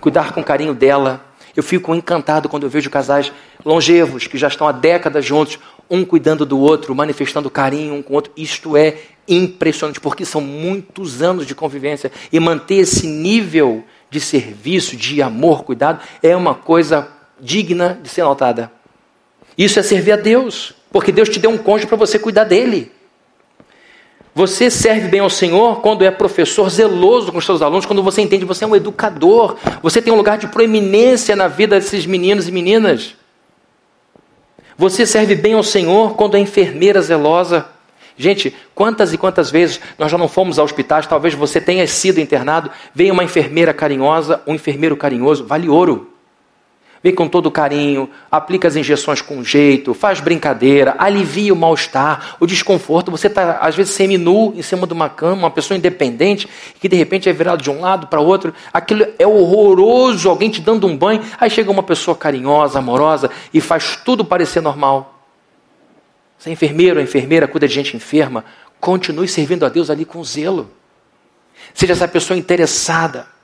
cuidar 0.02 0.34
com 0.34 0.44
carinho 0.44 0.74
dela. 0.74 1.24
Eu 1.56 1.62
fico 1.62 1.94
encantado 1.94 2.50
quando 2.50 2.64
eu 2.64 2.70
vejo 2.70 2.90
casais 2.90 3.32
longevos 3.64 4.26
que 4.26 4.40
já 4.40 4.48
estão 4.48 4.68
há 4.68 4.72
décadas 4.72 5.24
juntos, 5.24 5.60
um 5.88 6.04
cuidando 6.04 6.48
do 6.48 6.58
outro, 6.58 6.96
manifestando 6.96 7.48
carinho 7.48 7.94
um 7.94 8.02
com 8.02 8.14
o 8.14 8.16
outro. 8.16 8.34
Isto 8.36 8.76
é 8.76 8.98
impressionante, 9.28 10.00
porque 10.00 10.26
são 10.26 10.42
muitos 10.42 11.22
anos 11.22 11.46
de 11.46 11.54
convivência. 11.54 12.12
E 12.34 12.40
manter 12.40 12.78
esse 12.78 13.06
nível 13.06 13.84
de 14.10 14.20
serviço, 14.20 14.98
de 14.98 15.22
amor, 15.22 15.64
cuidado, 15.64 16.00
é 16.24 16.36
uma 16.36 16.56
coisa 16.56 17.08
digna 17.40 18.00
de 18.02 18.10
ser 18.10 18.24
notada. 18.24 18.77
Isso 19.58 19.80
é 19.80 19.84
servir 19.84 20.12
a 20.12 20.18
Deus, 20.18 20.74
porque 20.92 21.12
Deus 21.12 21.30
te 21.30 21.40
deu 21.40 21.50
um 21.50 21.58
cônjuge 21.58 21.88
para 21.88 21.98
você 21.98 22.20
cuidar 22.20 22.44
dele. 22.44 22.92
Você 24.36 24.70
serve 24.70 25.08
bem 25.08 25.20
ao 25.20 25.32
Senhor 25.32 25.82
quando 25.82 26.04
é 26.04 26.12
professor 26.12 26.70
zeloso 26.70 27.32
com 27.32 27.40
os 27.40 27.46
seus 27.46 27.60
alunos, 27.64 27.88
quando 27.88 28.04
você 28.04 28.22
entende 28.22 28.44
que 28.44 28.48
você 28.48 28.66
é 28.66 28.68
um 28.68 28.76
educador, 28.76 29.58
você 29.82 30.00
tem 30.00 30.14
um 30.14 30.16
lugar 30.16 30.38
de 30.38 30.48
proeminência 30.48 31.36
na 31.36 31.48
vida 31.48 31.80
desses 31.80 32.06
meninos 32.06 32.48
e 32.48 32.52
meninas. 32.52 33.16
Você 34.78 35.08
serve 35.08 35.34
bem 35.34 35.54
ao 35.54 35.64
Senhor 35.64 36.14
quando 36.16 36.38
é 36.38 36.40
enfermeira 36.40 37.02
zelosa. 37.02 37.66
Gente, 38.16 38.56
quantas 38.76 39.12
e 39.12 39.18
quantas 39.18 39.50
vezes 39.50 39.80
nós 39.98 40.12
já 40.12 40.20
não 40.20 40.28
fomos 40.28 40.60
a 40.60 40.64
hospitais, 40.64 41.08
talvez 41.08 41.34
você 41.34 41.60
tenha 41.60 41.88
sido 41.88 42.20
internado, 42.20 42.70
vem 42.94 43.10
uma 43.10 43.24
enfermeira 43.24 43.74
carinhosa, 43.74 44.40
um 44.46 44.54
enfermeiro 44.54 44.96
carinhoso, 44.96 45.46
vale 45.46 45.68
ouro 45.68 46.14
vem 47.08 47.16
com 47.16 47.28
todo 47.28 47.50
carinho, 47.50 48.10
aplica 48.30 48.68
as 48.68 48.76
injeções 48.76 49.22
com 49.22 49.42
jeito, 49.42 49.94
faz 49.94 50.20
brincadeira, 50.20 50.94
alivia 50.98 51.54
o 51.54 51.56
mal-estar, 51.56 52.36
o 52.38 52.46
desconforto. 52.46 53.10
Você 53.10 53.28
está, 53.28 53.60
às 53.60 53.76
vezes, 53.76 53.94
semi-nu 53.94 54.54
em 54.56 54.62
cima 54.62 54.86
de 54.86 54.92
uma 54.92 55.08
cama, 55.08 55.44
uma 55.44 55.52
pessoa 55.52 55.78
independente, 55.78 56.50
que 56.80 56.90
de 56.90 56.98
repente 56.98 57.30
é 57.30 57.34
virado 57.34 57.64
de 57.64 57.72
um 57.72 57.80
lado 57.80 58.08
para 58.08 58.20
outro. 58.20 58.54
Aquilo 58.74 59.06
é 59.18 59.26
horroroso, 59.26 60.30
alguém 60.30 60.50
te 60.50 60.60
dando 60.60 60.86
um 60.86 60.98
banho. 60.98 61.22
Aí 61.40 61.50
chega 61.50 61.72
uma 61.72 61.84
pessoa 61.84 62.16
carinhosa, 62.16 62.80
amorosa 62.80 63.32
e 63.54 63.62
faz 63.62 63.96
tudo 64.04 64.26
parecer 64.26 64.62
normal. 64.62 65.24
Você 66.38 66.50
é 66.50 66.54
enfermeiro, 66.54 67.00
enfermeira 67.00 67.48
cuida 67.48 67.68
de 67.68 67.74
gente 67.74 67.96
enferma, 67.96 68.44
continue 68.82 69.28
servindo 69.28 69.66
a 69.66 69.70
Deus 69.70 69.90
ali 69.90 70.04
com 70.04 70.22
zelo. 70.24 70.70
Seja 71.74 71.94
essa 71.94 72.08
pessoa 72.08 72.38
interessada 72.38 73.37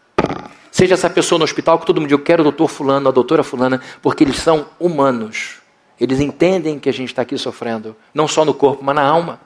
Seja 0.84 0.96
essa 0.96 1.10
pessoa 1.10 1.40
no 1.40 1.46
hospital 1.46 1.80
que 1.80 1.86
todo 1.86 2.02
mundo 2.02 2.10
diz, 2.10 2.12
eu 2.12 2.22
quero 2.22 2.42
o 2.42 2.44
doutor 2.44 2.68
fulano, 2.68 3.08
a 3.08 3.12
doutora 3.14 3.42
fulana, 3.42 3.80
porque 4.02 4.22
eles 4.22 4.36
são 4.36 4.66
humanos. 4.78 5.62
Eles 5.98 6.20
entendem 6.20 6.78
que 6.78 6.90
a 6.90 6.92
gente 6.92 7.08
está 7.08 7.22
aqui 7.22 7.38
sofrendo, 7.38 7.96
não 8.14 8.28
só 8.28 8.44
no 8.44 8.54
corpo, 8.54 8.84
mas 8.84 8.94
na 8.94 9.02
alma. 9.02 9.40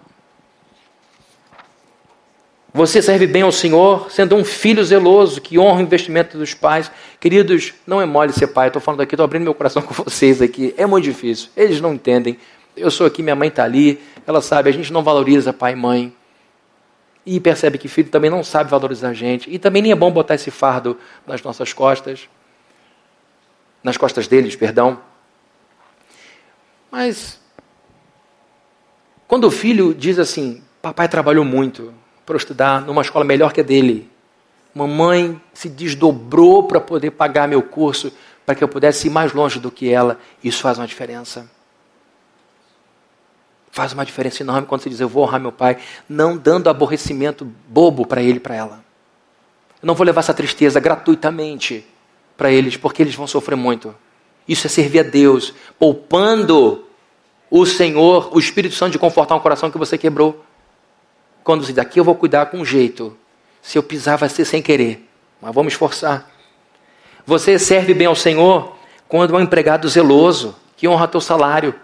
Você 2.73 3.03
serve 3.03 3.27
bem 3.27 3.43
ao 3.43 3.51
Senhor, 3.51 4.09
sendo 4.09 4.35
um 4.35 4.43
filho 4.43 4.83
zeloso, 4.83 5.39
que 5.39 5.59
honra 5.59 5.77
o 5.77 5.83
investimento 5.83 6.39
dos 6.39 6.55
pais. 6.55 6.89
Queridos, 7.19 7.75
não 7.85 8.01
é 8.01 8.05
mole 8.07 8.33
ser 8.33 8.47
pai. 8.47 8.69
Estou 8.69 8.81
falando 8.81 9.01
aqui, 9.01 9.13
estou 9.13 9.23
abrindo 9.23 9.43
meu 9.43 9.53
coração 9.53 9.83
com 9.85 9.93
vocês 9.93 10.41
aqui. 10.41 10.73
É 10.75 10.87
muito 10.87 11.03
difícil. 11.03 11.49
Eles 11.55 11.79
não 11.79 11.93
entendem. 11.93 12.39
Eu 12.75 12.89
sou 12.89 13.05
aqui, 13.05 13.21
minha 13.21 13.35
mãe 13.35 13.49
está 13.49 13.63
ali. 13.63 14.01
Ela 14.25 14.41
sabe, 14.41 14.71
a 14.71 14.73
gente 14.73 14.91
não 14.91 15.03
valoriza 15.03 15.53
pai 15.53 15.73
e 15.73 15.75
mãe. 15.75 16.11
E 17.29 17.41
percebe 17.41 17.77
que 17.77 17.89
filho 17.89 18.09
também 18.09 18.29
não 18.29 18.41
sabe 18.41 18.71
valorizar 18.71 19.09
a 19.09 19.13
gente. 19.13 19.53
E 19.53 19.59
também 19.59 19.81
nem 19.81 19.91
é 19.91 19.95
bom 19.95 20.09
botar 20.09 20.35
esse 20.35 20.49
fardo 20.49 20.97
nas 21.27 21.43
nossas 21.43 21.73
costas. 21.73 22.29
Nas 23.83 23.97
costas 23.97 24.29
deles, 24.29 24.55
perdão. 24.55 25.01
Mas, 26.89 27.37
quando 29.27 29.43
o 29.43 29.51
filho 29.51 29.93
diz 29.93 30.17
assim: 30.17 30.63
Papai 30.81 31.09
trabalhou 31.09 31.43
muito 31.43 31.93
para 32.25 32.37
estudar 32.37 32.79
numa 32.83 33.01
escola 33.01 33.25
melhor 33.25 33.51
que 33.51 33.59
a 33.59 33.63
dele. 33.63 34.09
Mamãe 34.73 35.41
se 35.53 35.67
desdobrou 35.67 36.63
para 36.63 36.79
poder 36.79 37.11
pagar 37.11 37.45
meu 37.45 37.61
curso, 37.61 38.09
para 38.45 38.55
que 38.55 38.63
eu 38.63 38.69
pudesse 38.69 39.07
ir 39.07 39.09
mais 39.09 39.33
longe 39.33 39.59
do 39.59 39.69
que 39.69 39.91
ela. 39.91 40.17
Isso 40.41 40.61
faz 40.61 40.77
uma 40.77 40.87
diferença. 40.87 41.56
Faz 43.77 43.93
uma 43.93 44.03
diferença 44.03 44.41
enorme 44.41 44.65
quando 44.65 44.81
você 44.81 44.89
diz: 44.89 44.99
Eu 44.99 45.07
vou 45.07 45.21
honrar 45.21 45.39
meu 45.39 45.51
pai, 45.51 45.77
não 46.09 46.35
dando 46.35 46.67
aborrecimento 46.67 47.45
bobo 47.67 48.07
para 48.07 48.23
ele 48.23 48.37
e 48.37 48.39
para 48.39 48.55
ela. 48.55 48.83
Eu 49.79 49.85
não 49.85 49.93
vou 49.93 50.03
levar 50.03 50.21
essa 50.21 50.33
tristeza 50.33 50.79
gratuitamente 50.79 51.85
para 52.35 52.51
eles, 52.51 52.75
porque 52.75 53.03
eles 53.03 53.13
vão 53.13 53.27
sofrer 53.27 53.55
muito. 53.55 53.93
Isso 54.47 54.65
é 54.65 54.69
servir 54.69 55.01
a 55.01 55.03
Deus, 55.03 55.53
poupando 55.77 56.87
o 57.51 57.67
Senhor, 57.67 58.35
o 58.35 58.39
Espírito 58.39 58.73
Santo 58.73 58.93
de 58.93 58.97
confortar 58.97 59.35
um 59.35 59.39
coração 59.39 59.69
que 59.69 59.77
você 59.77 59.95
quebrou. 59.95 60.43
Quando 61.43 61.63
você 61.63 61.71
diz, 61.71 61.77
aqui 61.77 61.99
eu 61.99 62.03
vou 62.03 62.15
cuidar 62.15 62.47
com 62.47 62.65
jeito. 62.65 63.15
Se 63.61 63.77
eu 63.77 63.83
pisar, 63.83 64.17
vai 64.17 64.27
ser 64.27 64.45
sem 64.45 64.59
querer. 64.59 65.07
Mas 65.39 65.53
vamos 65.53 65.73
esforçar. 65.73 66.27
Você 67.27 67.59
serve 67.59 67.93
bem 67.93 68.07
ao 68.07 68.15
Senhor 68.15 68.75
quando 69.07 69.35
é 69.35 69.37
um 69.37 69.41
empregado 69.41 69.87
zeloso, 69.87 70.55
que 70.75 70.87
honra 70.87 71.07
teu 71.07 71.21
salário, 71.21 71.75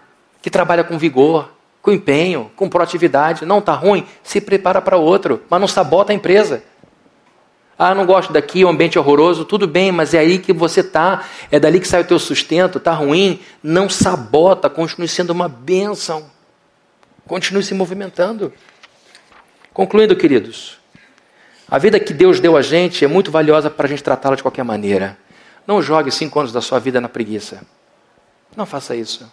que 0.42 0.50
trabalha 0.50 0.84
com 0.84 0.98
vigor, 0.98 1.54
com 1.84 1.92
empenho, 1.92 2.50
com 2.56 2.70
proatividade. 2.70 3.46
Não 3.46 3.60
está 3.60 3.74
ruim? 3.74 4.08
Se 4.24 4.40
prepara 4.40 4.82
para 4.82 4.96
outro, 4.96 5.44
mas 5.50 5.60
não 5.60 5.68
sabota 5.68 6.14
a 6.14 6.16
empresa. 6.16 6.64
Ah, 7.78 7.94
não 7.94 8.06
gosto 8.06 8.32
daqui, 8.32 8.64
o 8.64 8.70
ambiente 8.70 8.98
é 8.98 9.02
horroroso. 9.02 9.44
Tudo 9.44 9.68
bem, 9.68 9.92
mas 9.92 10.14
é 10.14 10.20
aí 10.20 10.40
que 10.40 10.54
você 10.54 10.80
está. 10.80 11.26
É 11.52 11.60
dali 11.60 11.82
que 11.82 11.88
sai 11.88 12.02
o 12.02 12.06
teu 12.06 12.18
sustento. 12.18 12.78
Está 12.78 12.94
ruim? 12.94 13.42
Não 13.62 13.90
sabota. 13.90 14.70
Continue 14.70 15.10
sendo 15.10 15.32
uma 15.32 15.50
bênção. 15.50 16.26
Continue 17.28 17.64
se 17.64 17.74
movimentando. 17.74 18.54
Concluindo, 19.74 20.16
queridos, 20.16 20.78
a 21.68 21.78
vida 21.78 22.00
que 22.00 22.14
Deus 22.14 22.40
deu 22.40 22.56
a 22.56 22.62
gente 22.62 23.04
é 23.04 23.08
muito 23.08 23.30
valiosa 23.30 23.70
para 23.70 23.88
a 23.88 23.90
gente 23.90 24.04
tratá-la 24.04 24.38
de 24.38 24.42
qualquer 24.42 24.64
maneira. 24.64 25.18
Não 25.68 25.82
jogue 25.82 26.12
cinco 26.12 26.40
anos 26.40 26.54
da 26.54 26.62
sua 26.62 26.80
vida 26.80 27.02
na 27.02 27.10
preguiça. 27.10 27.62
Não 28.56 28.66
faça 28.66 28.96
isso. 28.96 29.30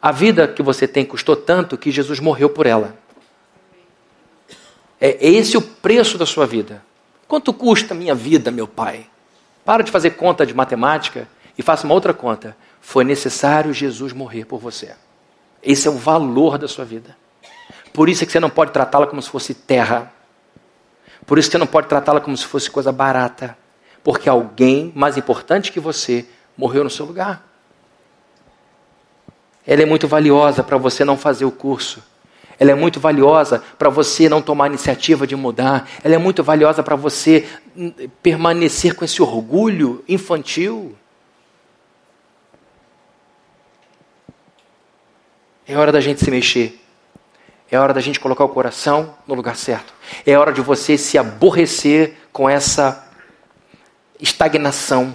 A 0.00 0.12
vida 0.12 0.46
que 0.46 0.62
você 0.62 0.86
tem 0.86 1.04
custou 1.04 1.34
tanto 1.34 1.76
que 1.76 1.90
Jesus 1.90 2.20
morreu 2.20 2.48
por 2.48 2.66
ela. 2.66 2.96
É 5.00 5.16
esse 5.26 5.56
o 5.56 5.62
preço 5.62 6.16
da 6.16 6.26
sua 6.26 6.46
vida. 6.46 6.82
Quanto 7.26 7.52
custa 7.52 7.94
minha 7.94 8.14
vida, 8.14 8.50
meu 8.50 8.66
pai? 8.66 9.06
Para 9.64 9.82
de 9.82 9.90
fazer 9.90 10.10
conta 10.10 10.46
de 10.46 10.54
matemática 10.54 11.28
e 11.56 11.62
faça 11.62 11.84
uma 11.84 11.94
outra 11.94 12.14
conta. 12.14 12.56
Foi 12.80 13.04
necessário 13.04 13.72
Jesus 13.72 14.12
morrer 14.12 14.44
por 14.44 14.58
você. 14.58 14.94
Esse 15.62 15.88
é 15.88 15.90
o 15.90 15.96
valor 15.96 16.58
da 16.58 16.68
sua 16.68 16.84
vida. 16.84 17.16
Por 17.92 18.08
isso 18.08 18.22
é 18.22 18.26
que 18.26 18.32
você 18.32 18.40
não 18.40 18.50
pode 18.50 18.72
tratá-la 18.72 19.06
como 19.06 19.20
se 19.20 19.28
fosse 19.28 19.52
terra. 19.52 20.12
Por 21.26 21.38
isso 21.38 21.48
que 21.48 21.52
você 21.52 21.58
não 21.58 21.66
pode 21.66 21.88
tratá-la 21.88 22.20
como 22.20 22.36
se 22.36 22.46
fosse 22.46 22.70
coisa 22.70 22.92
barata. 22.92 23.58
Porque 24.02 24.28
alguém 24.28 24.92
mais 24.94 25.16
importante 25.16 25.72
que 25.72 25.80
você 25.80 26.26
morreu 26.56 26.84
no 26.84 26.90
seu 26.90 27.04
lugar. 27.04 27.47
Ela 29.68 29.82
é 29.82 29.84
muito 29.84 30.08
valiosa 30.08 30.64
para 30.64 30.78
você 30.78 31.04
não 31.04 31.18
fazer 31.18 31.44
o 31.44 31.50
curso. 31.50 32.02
Ela 32.58 32.70
é 32.70 32.74
muito 32.74 32.98
valiosa 32.98 33.62
para 33.78 33.90
você 33.90 34.26
não 34.26 34.40
tomar 34.40 34.64
a 34.64 34.68
iniciativa 34.68 35.26
de 35.26 35.36
mudar. 35.36 35.86
Ela 36.02 36.14
é 36.14 36.18
muito 36.18 36.42
valiosa 36.42 36.82
para 36.82 36.96
você 36.96 37.46
permanecer 38.22 38.94
com 38.94 39.04
esse 39.04 39.20
orgulho 39.20 40.02
infantil. 40.08 40.96
É 45.66 45.76
hora 45.76 45.92
da 45.92 46.00
gente 46.00 46.24
se 46.24 46.30
mexer. 46.30 46.80
É 47.70 47.78
hora 47.78 47.92
da 47.92 48.00
gente 48.00 48.18
colocar 48.18 48.44
o 48.44 48.48
coração 48.48 49.14
no 49.26 49.34
lugar 49.34 49.54
certo. 49.54 49.92
É 50.24 50.36
hora 50.38 50.50
de 50.50 50.62
você 50.62 50.96
se 50.96 51.18
aborrecer 51.18 52.14
com 52.32 52.48
essa 52.48 53.06
estagnação. 54.18 55.14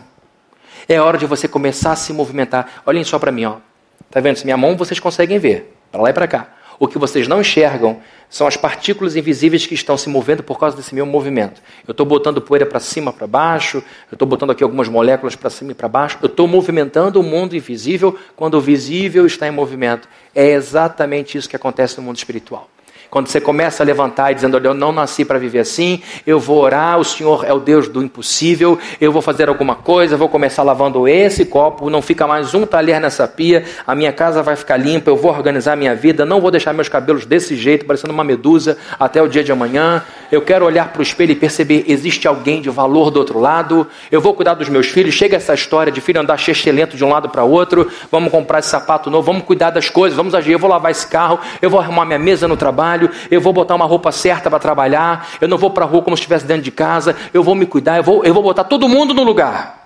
É 0.87 1.01
hora 1.01 1.17
de 1.17 1.25
você 1.25 1.47
começar 1.47 1.93
a 1.93 1.95
se 1.95 2.13
movimentar. 2.13 2.83
Olhem 2.85 3.03
só 3.03 3.17
para 3.17 3.31
mim, 3.31 3.45
ó. 3.45 3.72
Tá 4.13 4.19
vendo? 4.19 4.37
Se 4.37 4.45
minha 4.45 4.55
mão 4.55 4.77
vocês 4.77 4.99
conseguem 4.99 5.39
ver, 5.39 5.73
para 5.91 5.99
lá 5.99 6.11
e 6.11 6.13
para 6.13 6.27
cá. 6.27 6.53
O 6.79 6.87
que 6.87 6.99
vocês 6.99 7.27
não 7.27 7.41
enxergam 7.41 7.99
são 8.29 8.45
as 8.45 8.55
partículas 8.55 9.15
invisíveis 9.15 9.65
que 9.65 9.73
estão 9.73 9.97
se 9.97 10.07
movendo 10.07 10.43
por 10.43 10.59
causa 10.59 10.77
desse 10.77 10.93
meu 10.93 11.03
movimento. 11.03 11.59
Eu 11.87 11.93
estou 11.93 12.05
botando 12.05 12.39
poeira 12.39 12.63
para 12.63 12.79
cima, 12.79 13.11
para 13.11 13.25
baixo, 13.25 13.77
eu 14.11 14.15
estou 14.15 14.27
botando 14.27 14.51
aqui 14.51 14.63
algumas 14.63 14.87
moléculas 14.87 15.35
para 15.35 15.49
cima 15.49 15.71
e 15.71 15.73
para 15.73 15.87
baixo. 15.87 16.19
Eu 16.21 16.27
estou 16.27 16.47
movimentando 16.47 17.19
o 17.19 17.23
mundo 17.23 17.55
invisível 17.55 18.15
quando 18.35 18.53
o 18.53 18.61
visível 18.61 19.25
está 19.25 19.47
em 19.47 19.51
movimento. 19.51 20.07
É 20.35 20.51
exatamente 20.51 21.35
isso 21.35 21.49
que 21.49 21.55
acontece 21.55 21.97
no 21.97 22.03
mundo 22.03 22.17
espiritual. 22.17 22.69
Quando 23.13 23.27
você 23.27 23.39
começa 23.39 23.83
a 23.83 23.85
levantar 23.85 24.31
e 24.31 24.33
dizendo, 24.33 24.55
olha, 24.55 24.69
eu 24.69 24.73
não 24.73 24.91
nasci 24.91 25.23
para 25.23 25.37
viver 25.37 25.59
assim, 25.59 26.01
eu 26.25 26.39
vou 26.39 26.59
orar, 26.59 26.97
o 26.97 27.05
Senhor 27.05 27.45
é 27.45 27.53
o 27.53 27.59
Deus 27.59 27.87
do 27.87 28.01
impossível, 28.01 28.79
eu 28.99 29.11
vou 29.11 29.21
fazer 29.21 29.49
alguma 29.49 29.75
coisa, 29.75 30.17
vou 30.17 30.27
começar 30.27 30.63
lavando 30.63 31.07
esse 31.07 31.45
copo, 31.45 31.91
não 31.91 32.01
fica 32.01 32.25
mais 32.25 32.55
um 32.55 32.65
talher 32.65 32.99
nessa 32.99 33.27
pia, 33.27 33.65
a 33.85 33.93
minha 33.93 34.11
casa 34.11 34.41
vai 34.41 34.55
ficar 34.55 34.77
limpa, 34.77 35.11
eu 35.11 35.15
vou 35.15 35.29
organizar 35.31 35.77
minha 35.77 35.93
vida, 35.93 36.25
não 36.25 36.41
vou 36.41 36.49
deixar 36.49 36.73
meus 36.73 36.89
cabelos 36.89 37.23
desse 37.23 37.55
jeito, 37.55 37.85
parecendo 37.85 38.11
uma 38.11 38.23
medusa, 38.23 38.79
até 38.99 39.21
o 39.21 39.27
dia 39.27 39.43
de 39.43 39.51
amanhã. 39.51 40.03
Eu 40.31 40.41
quero 40.41 40.65
olhar 40.65 40.91
para 40.91 40.99
o 40.99 41.03
espelho 41.03 41.33
e 41.33 41.35
perceber, 41.35 41.85
existe 41.87 42.27
alguém 42.27 42.63
de 42.63 42.71
valor 42.71 43.11
do 43.11 43.19
outro 43.19 43.37
lado, 43.37 43.85
eu 44.11 44.21
vou 44.21 44.33
cuidar 44.33 44.55
dos 44.55 44.69
meus 44.69 44.87
filhos, 44.87 45.13
chega 45.13 45.37
essa 45.37 45.53
história 45.53 45.91
de 45.91 46.01
filho 46.01 46.19
andar 46.19 46.39
lento 46.73 46.97
de 46.97 47.05
um 47.05 47.09
lado 47.09 47.29
para 47.29 47.43
outro, 47.43 47.91
vamos 48.11 48.31
comprar 48.31 48.57
esse 48.57 48.69
sapato 48.69 49.11
novo, 49.11 49.27
vamos 49.27 49.43
cuidar 49.43 49.69
das 49.69 49.87
coisas, 49.87 50.17
vamos 50.17 50.33
agir, 50.33 50.53
eu 50.53 50.57
vou 50.57 50.67
lavar 50.67 50.89
esse 50.89 51.05
carro, 51.05 51.39
eu 51.61 51.69
vou 51.69 51.79
arrumar 51.79 52.05
minha 52.05 52.17
mesa 52.17 52.47
no 52.47 52.57
trabalho, 52.57 53.02
eu 53.31 53.41
vou 53.41 53.53
botar 53.53 53.75
uma 53.75 53.85
roupa 53.85 54.11
certa 54.11 54.49
para 54.49 54.59
trabalhar, 54.59 55.27
eu 55.39 55.47
não 55.47 55.57
vou 55.57 55.69
para 55.69 55.85
a 55.85 55.87
rua 55.87 56.01
como 56.01 56.15
se 56.15 56.21
estivesse 56.21 56.45
dentro 56.45 56.63
de 56.63 56.71
casa, 56.71 57.15
eu 57.33 57.43
vou 57.43 57.55
me 57.55 57.65
cuidar, 57.65 57.97
eu 57.97 58.03
vou, 58.03 58.23
eu 58.23 58.33
vou 58.33 58.43
botar 58.43 58.63
todo 58.63 58.87
mundo 58.87 59.13
no 59.13 59.23
lugar. 59.23 59.83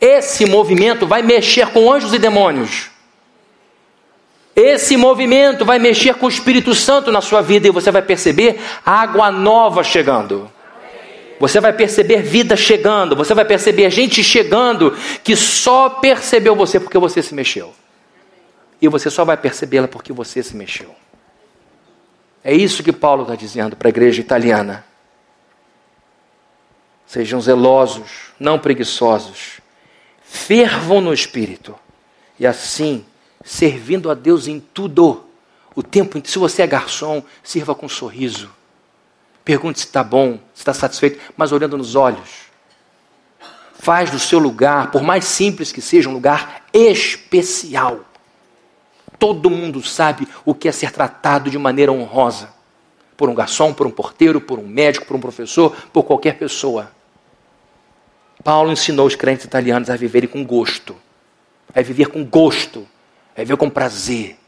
Esse 0.00 0.46
movimento 0.46 1.06
vai 1.06 1.22
mexer 1.22 1.68
com 1.68 1.92
anjos 1.92 2.12
e 2.14 2.18
demônios. 2.18 2.90
Esse 4.54 4.96
movimento 4.96 5.64
vai 5.64 5.78
mexer 5.78 6.14
com 6.14 6.26
o 6.26 6.28
Espírito 6.28 6.74
Santo 6.74 7.12
na 7.12 7.20
sua 7.20 7.40
vida 7.40 7.68
e 7.68 7.70
você 7.70 7.90
vai 7.90 8.02
perceber 8.02 8.60
água 8.84 9.30
nova 9.30 9.84
chegando. 9.84 10.50
Você 11.38 11.60
vai 11.60 11.72
perceber 11.72 12.22
vida 12.22 12.56
chegando, 12.56 13.14
você 13.14 13.34
vai 13.34 13.44
perceber 13.44 13.88
gente 13.90 14.24
chegando 14.24 14.96
que 15.22 15.36
só 15.36 15.88
percebeu 15.88 16.56
você 16.56 16.80
porque 16.80 16.98
você 16.98 17.22
se 17.22 17.34
mexeu. 17.34 17.72
E 18.82 18.88
você 18.88 19.10
só 19.10 19.24
vai 19.24 19.36
percebê-la 19.36 19.86
porque 19.86 20.12
você 20.12 20.42
se 20.42 20.56
mexeu. 20.56 20.94
É 22.48 22.54
isso 22.54 22.82
que 22.82 22.94
Paulo 22.94 23.24
está 23.24 23.34
dizendo 23.34 23.76
para 23.76 23.88
a 23.88 23.90
igreja 23.90 24.22
italiana. 24.22 24.82
Sejam 27.06 27.38
zelosos, 27.42 28.32
não 28.40 28.58
preguiçosos, 28.58 29.60
fervam 30.22 31.02
no 31.02 31.12
espírito, 31.12 31.74
e 32.40 32.46
assim, 32.46 33.04
servindo 33.44 34.10
a 34.10 34.14
Deus 34.14 34.48
em 34.48 34.60
tudo, 34.60 35.26
o 35.74 35.82
tempo 35.82 36.18
se 36.26 36.38
você 36.38 36.62
é 36.62 36.66
garçom, 36.66 37.22
sirva 37.42 37.74
com 37.74 37.84
um 37.84 37.90
sorriso. 37.90 38.50
Pergunte 39.44 39.80
se 39.80 39.84
está 39.84 40.02
bom, 40.02 40.40
se 40.54 40.62
está 40.62 40.72
satisfeito, 40.72 41.20
mas 41.36 41.52
olhando 41.52 41.76
nos 41.76 41.94
olhos. 41.94 42.46
Faz 43.74 44.10
do 44.10 44.18
seu 44.18 44.38
lugar, 44.38 44.90
por 44.90 45.02
mais 45.02 45.26
simples 45.26 45.70
que 45.70 45.82
seja, 45.82 46.08
um 46.08 46.14
lugar 46.14 46.64
especial. 46.72 48.07
Todo 49.18 49.50
mundo 49.50 49.82
sabe 49.82 50.28
o 50.44 50.54
que 50.54 50.68
é 50.68 50.72
ser 50.72 50.92
tratado 50.92 51.50
de 51.50 51.58
maneira 51.58 51.90
honrosa. 51.90 52.50
Por 53.16 53.28
um 53.28 53.34
garçom, 53.34 53.72
por 53.72 53.86
um 53.86 53.90
porteiro, 53.90 54.40
por 54.40 54.58
um 54.58 54.66
médico, 54.66 55.06
por 55.06 55.16
um 55.16 55.20
professor, 55.20 55.74
por 55.92 56.04
qualquer 56.04 56.38
pessoa. 56.38 56.92
Paulo 58.44 58.70
ensinou 58.70 59.06
os 59.06 59.16
crentes 59.16 59.44
italianos 59.44 59.90
a 59.90 59.96
viverem 59.96 60.28
com 60.28 60.44
gosto. 60.44 60.94
A 61.74 61.82
viver 61.82 62.06
com 62.06 62.24
gosto. 62.24 62.86
A 63.36 63.40
viver 63.40 63.56
com 63.56 63.68
prazer. 63.68 64.38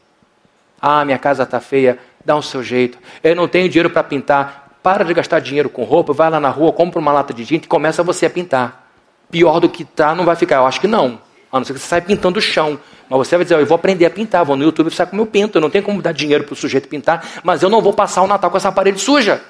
Ah, 0.81 1.05
minha 1.05 1.19
casa 1.19 1.43
está 1.43 1.59
feia, 1.59 1.99
dá 2.25 2.35
um 2.35 2.41
seu 2.41 2.63
jeito. 2.63 2.97
Eu 3.23 3.35
não 3.35 3.47
tenho 3.47 3.69
dinheiro 3.69 3.89
para 3.89 4.03
pintar. 4.03 4.79
Para 4.81 5.05
de 5.05 5.13
gastar 5.13 5.39
dinheiro 5.39 5.69
com 5.69 5.83
roupa, 5.83 6.11
vai 6.11 6.29
lá 6.31 6.39
na 6.39 6.49
rua, 6.49 6.73
compra 6.73 6.99
uma 6.99 7.11
lata 7.11 7.33
de 7.33 7.45
tinta 7.45 7.65
e 7.65 7.67
começa 7.67 8.01
você 8.01 8.25
a 8.25 8.29
pintar. 8.29 8.91
Pior 9.29 9.59
do 9.59 9.69
que 9.69 9.85
tá, 9.85 10.15
não 10.15 10.25
vai 10.25 10.35
ficar. 10.35 10.55
Eu 10.55 10.65
acho 10.65 10.81
que 10.81 10.87
não. 10.87 11.21
A 11.51 11.59
não 11.59 11.65
ser 11.65 11.73
que 11.73 11.79
você 11.79 11.87
saia 11.87 12.01
pintando 12.01 12.39
o 12.39 12.41
chão. 12.41 12.79
Mas 13.11 13.27
você 13.27 13.35
vai 13.35 13.43
dizer, 13.43 13.59
eu 13.59 13.65
vou 13.65 13.75
aprender 13.75 14.05
a 14.05 14.09
pintar, 14.09 14.45
vou 14.45 14.55
no 14.55 14.63
YouTube 14.63 14.87
e 14.87 15.05
como 15.05 15.21
eu 15.23 15.25
pinto. 15.25 15.57
Eu 15.57 15.61
não 15.61 15.69
tenho 15.69 15.83
como 15.83 16.01
dar 16.01 16.13
dinheiro 16.13 16.45
para 16.45 16.53
o 16.53 16.55
sujeito 16.55 16.87
pintar, 16.87 17.41
mas 17.43 17.61
eu 17.61 17.69
não 17.69 17.81
vou 17.81 17.91
passar 17.91 18.21
o 18.21 18.27
Natal 18.27 18.49
com 18.49 18.55
essa 18.55 18.71
parede 18.71 19.01
suja. 19.01 19.41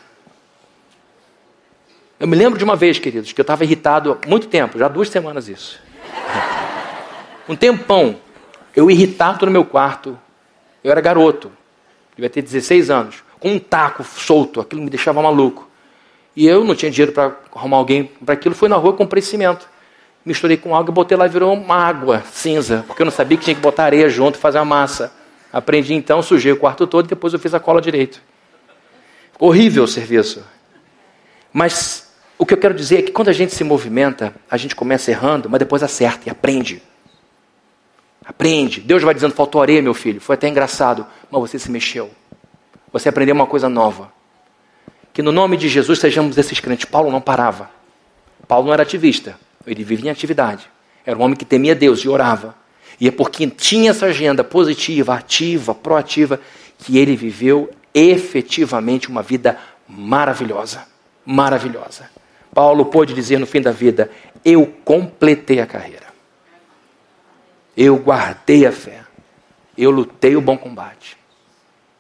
Eu 2.19 2.27
me 2.27 2.35
lembro 2.35 2.57
de 2.57 2.63
uma 2.63 2.75
vez, 2.75 2.97
queridos, 2.97 3.31
que 3.31 3.39
eu 3.39 3.43
estava 3.43 3.63
irritado 3.63 4.13
há 4.13 4.27
muito 4.27 4.47
tempo, 4.47 4.79
já 4.79 4.87
duas 4.87 5.09
semanas 5.09 5.47
isso. 5.47 5.79
Um 7.47 7.55
tempão, 7.55 8.15
eu 8.75 8.89
irritado 8.89 9.45
no 9.45 9.51
meu 9.51 9.63
quarto. 9.63 10.17
Eu 10.83 10.89
era 10.89 10.99
garoto, 10.99 11.51
devia 12.15 12.31
ter 12.31 12.41
16 12.41 12.89
anos, 12.89 13.23
com 13.39 13.49
um 13.49 13.59
taco 13.59 14.03
solto, 14.03 14.59
aquilo 14.59 14.81
me 14.81 14.89
deixava 14.89 15.21
maluco. 15.21 15.69
E 16.35 16.47
eu 16.47 16.63
não 16.63 16.73
tinha 16.73 16.89
dinheiro 16.89 17.11
para 17.11 17.35
arrumar 17.55 17.77
alguém 17.77 18.05
para 18.25 18.33
aquilo, 18.33 18.55
fui 18.55 18.67
na 18.67 18.77
rua, 18.77 18.93
comprei 18.93 19.21
cimento 19.21 19.69
misturei 20.25 20.57
com 20.57 20.75
água, 20.75 20.93
botei 20.93 21.17
lá 21.17 21.25
e 21.25 21.29
virou 21.29 21.53
uma 21.53 21.75
água 21.75 22.23
cinza, 22.31 22.83
porque 22.87 23.01
eu 23.01 23.05
não 23.05 23.11
sabia 23.11 23.37
que 23.37 23.45
tinha 23.45 23.55
que 23.55 23.61
botar 23.61 23.85
areia 23.85 24.09
junto 24.09 24.35
e 24.35 24.39
fazer 24.39 24.59
a 24.59 24.65
massa. 24.65 25.11
Aprendi 25.51 25.93
então, 25.93 26.21
sujei 26.21 26.51
o 26.51 26.57
quarto 26.57 26.87
todo 26.87 27.05
e 27.05 27.09
depois 27.09 27.33
eu 27.33 27.39
fiz 27.39 27.53
a 27.53 27.59
cola 27.59 27.81
direito. 27.81 28.21
Ficou 29.33 29.49
horrível 29.49 29.83
o 29.83 29.87
serviço. 29.87 30.43
Mas 31.51 32.13
o 32.37 32.45
que 32.45 32.53
eu 32.53 32.57
quero 32.57 32.73
dizer 32.73 32.99
é 32.99 33.01
que 33.01 33.11
quando 33.11 33.29
a 33.29 33.33
gente 33.33 33.53
se 33.53 33.63
movimenta, 33.63 34.33
a 34.49 34.57
gente 34.57 34.75
começa 34.75 35.11
errando, 35.11 35.49
mas 35.49 35.59
depois 35.59 35.83
acerta 35.83 36.27
e 36.27 36.31
aprende. 36.31 36.81
Aprende. 38.25 38.79
Deus 38.79 39.03
vai 39.03 39.13
dizendo: 39.13 39.33
faltou 39.33 39.61
areia, 39.61 39.81
meu 39.81 39.93
filho. 39.93 40.21
Foi 40.21 40.35
até 40.35 40.47
engraçado, 40.47 41.05
mas 41.29 41.41
você 41.41 41.59
se 41.59 41.69
mexeu. 41.69 42.09
Você 42.93 43.09
aprendeu 43.09 43.35
uma 43.35 43.47
coisa 43.47 43.67
nova. 43.67 44.11
Que 45.13 45.21
no 45.21 45.31
nome 45.31 45.57
de 45.57 45.67
Jesus 45.67 45.99
sejamos 45.99 46.37
esses 46.37 46.59
crentes. 46.59 46.85
Paulo 46.85 47.11
não 47.11 47.19
parava. 47.19 47.69
Paulo 48.47 48.67
não 48.67 48.73
era 48.73 48.83
ativista. 48.83 49.37
Ele 49.65 49.83
vivia 49.83 50.09
em 50.09 50.11
atividade. 50.11 50.69
Era 51.05 51.17
um 51.17 51.21
homem 51.21 51.35
que 51.35 51.45
temia 51.45 51.75
Deus 51.75 51.99
e 51.99 52.09
orava. 52.09 52.55
E 52.99 53.07
é 53.07 53.11
porque 53.11 53.47
tinha 53.47 53.91
essa 53.91 54.07
agenda 54.07 54.43
positiva, 54.43 55.15
ativa, 55.15 55.73
proativa, 55.73 56.39
que 56.77 56.97
ele 56.97 57.15
viveu 57.15 57.69
efetivamente 57.93 59.09
uma 59.09 59.21
vida 59.21 59.57
maravilhosa. 59.87 60.85
Maravilhosa. 61.25 62.09
Paulo 62.53 62.85
pôde 62.85 63.13
dizer 63.13 63.39
no 63.39 63.45
fim 63.45 63.61
da 63.61 63.71
vida: 63.71 64.11
Eu 64.43 64.65
completei 64.83 65.59
a 65.59 65.65
carreira. 65.65 66.07
Eu 67.75 67.97
guardei 67.97 68.65
a 68.65 68.71
fé. 68.71 69.01
Eu 69.77 69.89
lutei 69.89 70.35
o 70.35 70.41
bom 70.41 70.57
combate. 70.57 71.17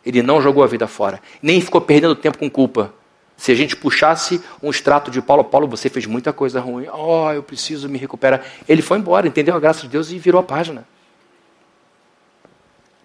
Ele 0.05 0.21
não 0.21 0.41
jogou 0.41 0.63
a 0.63 0.67
vida 0.67 0.87
fora. 0.87 1.21
Nem 1.41 1.61
ficou 1.61 1.79
perdendo 1.81 2.15
tempo 2.15 2.37
com 2.37 2.49
culpa. 2.49 2.93
Se 3.41 3.51
a 3.51 3.55
gente 3.55 3.75
puxasse 3.75 4.39
um 4.61 4.69
extrato 4.69 5.09
de 5.09 5.19
Paulo, 5.19 5.43
Paulo, 5.43 5.67
você 5.67 5.89
fez 5.89 6.05
muita 6.05 6.31
coisa 6.31 6.59
ruim. 6.59 6.85
Oh, 6.93 7.31
eu 7.31 7.41
preciso 7.41 7.89
me 7.89 7.97
recuperar. 7.97 8.45
Ele 8.69 8.83
foi 8.83 8.99
embora, 8.99 9.27
entendeu 9.27 9.55
a 9.55 9.59
graça 9.59 9.81
de 9.81 9.87
Deus 9.87 10.11
e 10.11 10.19
virou 10.19 10.39
a 10.39 10.43
página. 10.43 10.87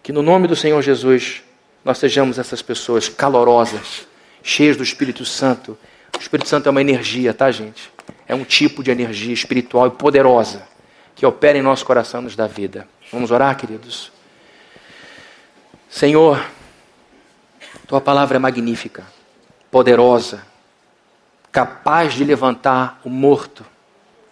Que 0.03 0.13
no 0.13 0.21
nome 0.21 0.47
do 0.47 0.55
Senhor 0.55 0.83
Jesus 0.83 1.43
nós 1.83 1.97
sejamos 1.97 2.39
essas 2.39 2.61
pessoas 2.61 3.09
calorosas, 3.09 4.07
cheias 4.43 4.77
do 4.77 4.83
Espírito 4.83 5.25
Santo. 5.25 5.79
O 6.15 6.21
Espírito 6.21 6.51
Santo 6.51 6.69
é 6.69 6.71
uma 6.71 6.83
energia, 6.83 7.33
tá, 7.33 7.51
gente? 7.51 7.91
É 8.29 8.35
um 8.35 8.45
tipo 8.45 8.83
de 8.83 8.91
energia 8.91 9.33
espiritual 9.33 9.87
e 9.87 9.91
poderosa 9.91 10.69
que 11.15 11.25
opera 11.25 11.57
em 11.57 11.63
nosso 11.63 11.87
coração 11.87 12.21
e 12.21 12.25
nos 12.25 12.37
dá 12.37 12.47
vida. 12.47 12.87
Vamos 13.11 13.31
orar, 13.31 13.57
queridos? 13.57 14.13
Senhor, 15.89 16.45
tua 17.87 18.03
palavra 18.03 18.37
é 18.37 18.39
magnífica 18.39 19.16
poderosa, 19.77 20.41
capaz 21.53 22.15
de 22.15 22.25
levantar 22.25 22.99
o 23.05 23.11
morto, 23.11 23.63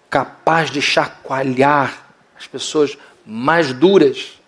capaz 0.09 0.71
de 0.71 0.81
chacoalhar 0.81 2.07
as 2.35 2.47
pessoas 2.47 2.97
mais 3.27 3.71
duras. 3.75 4.41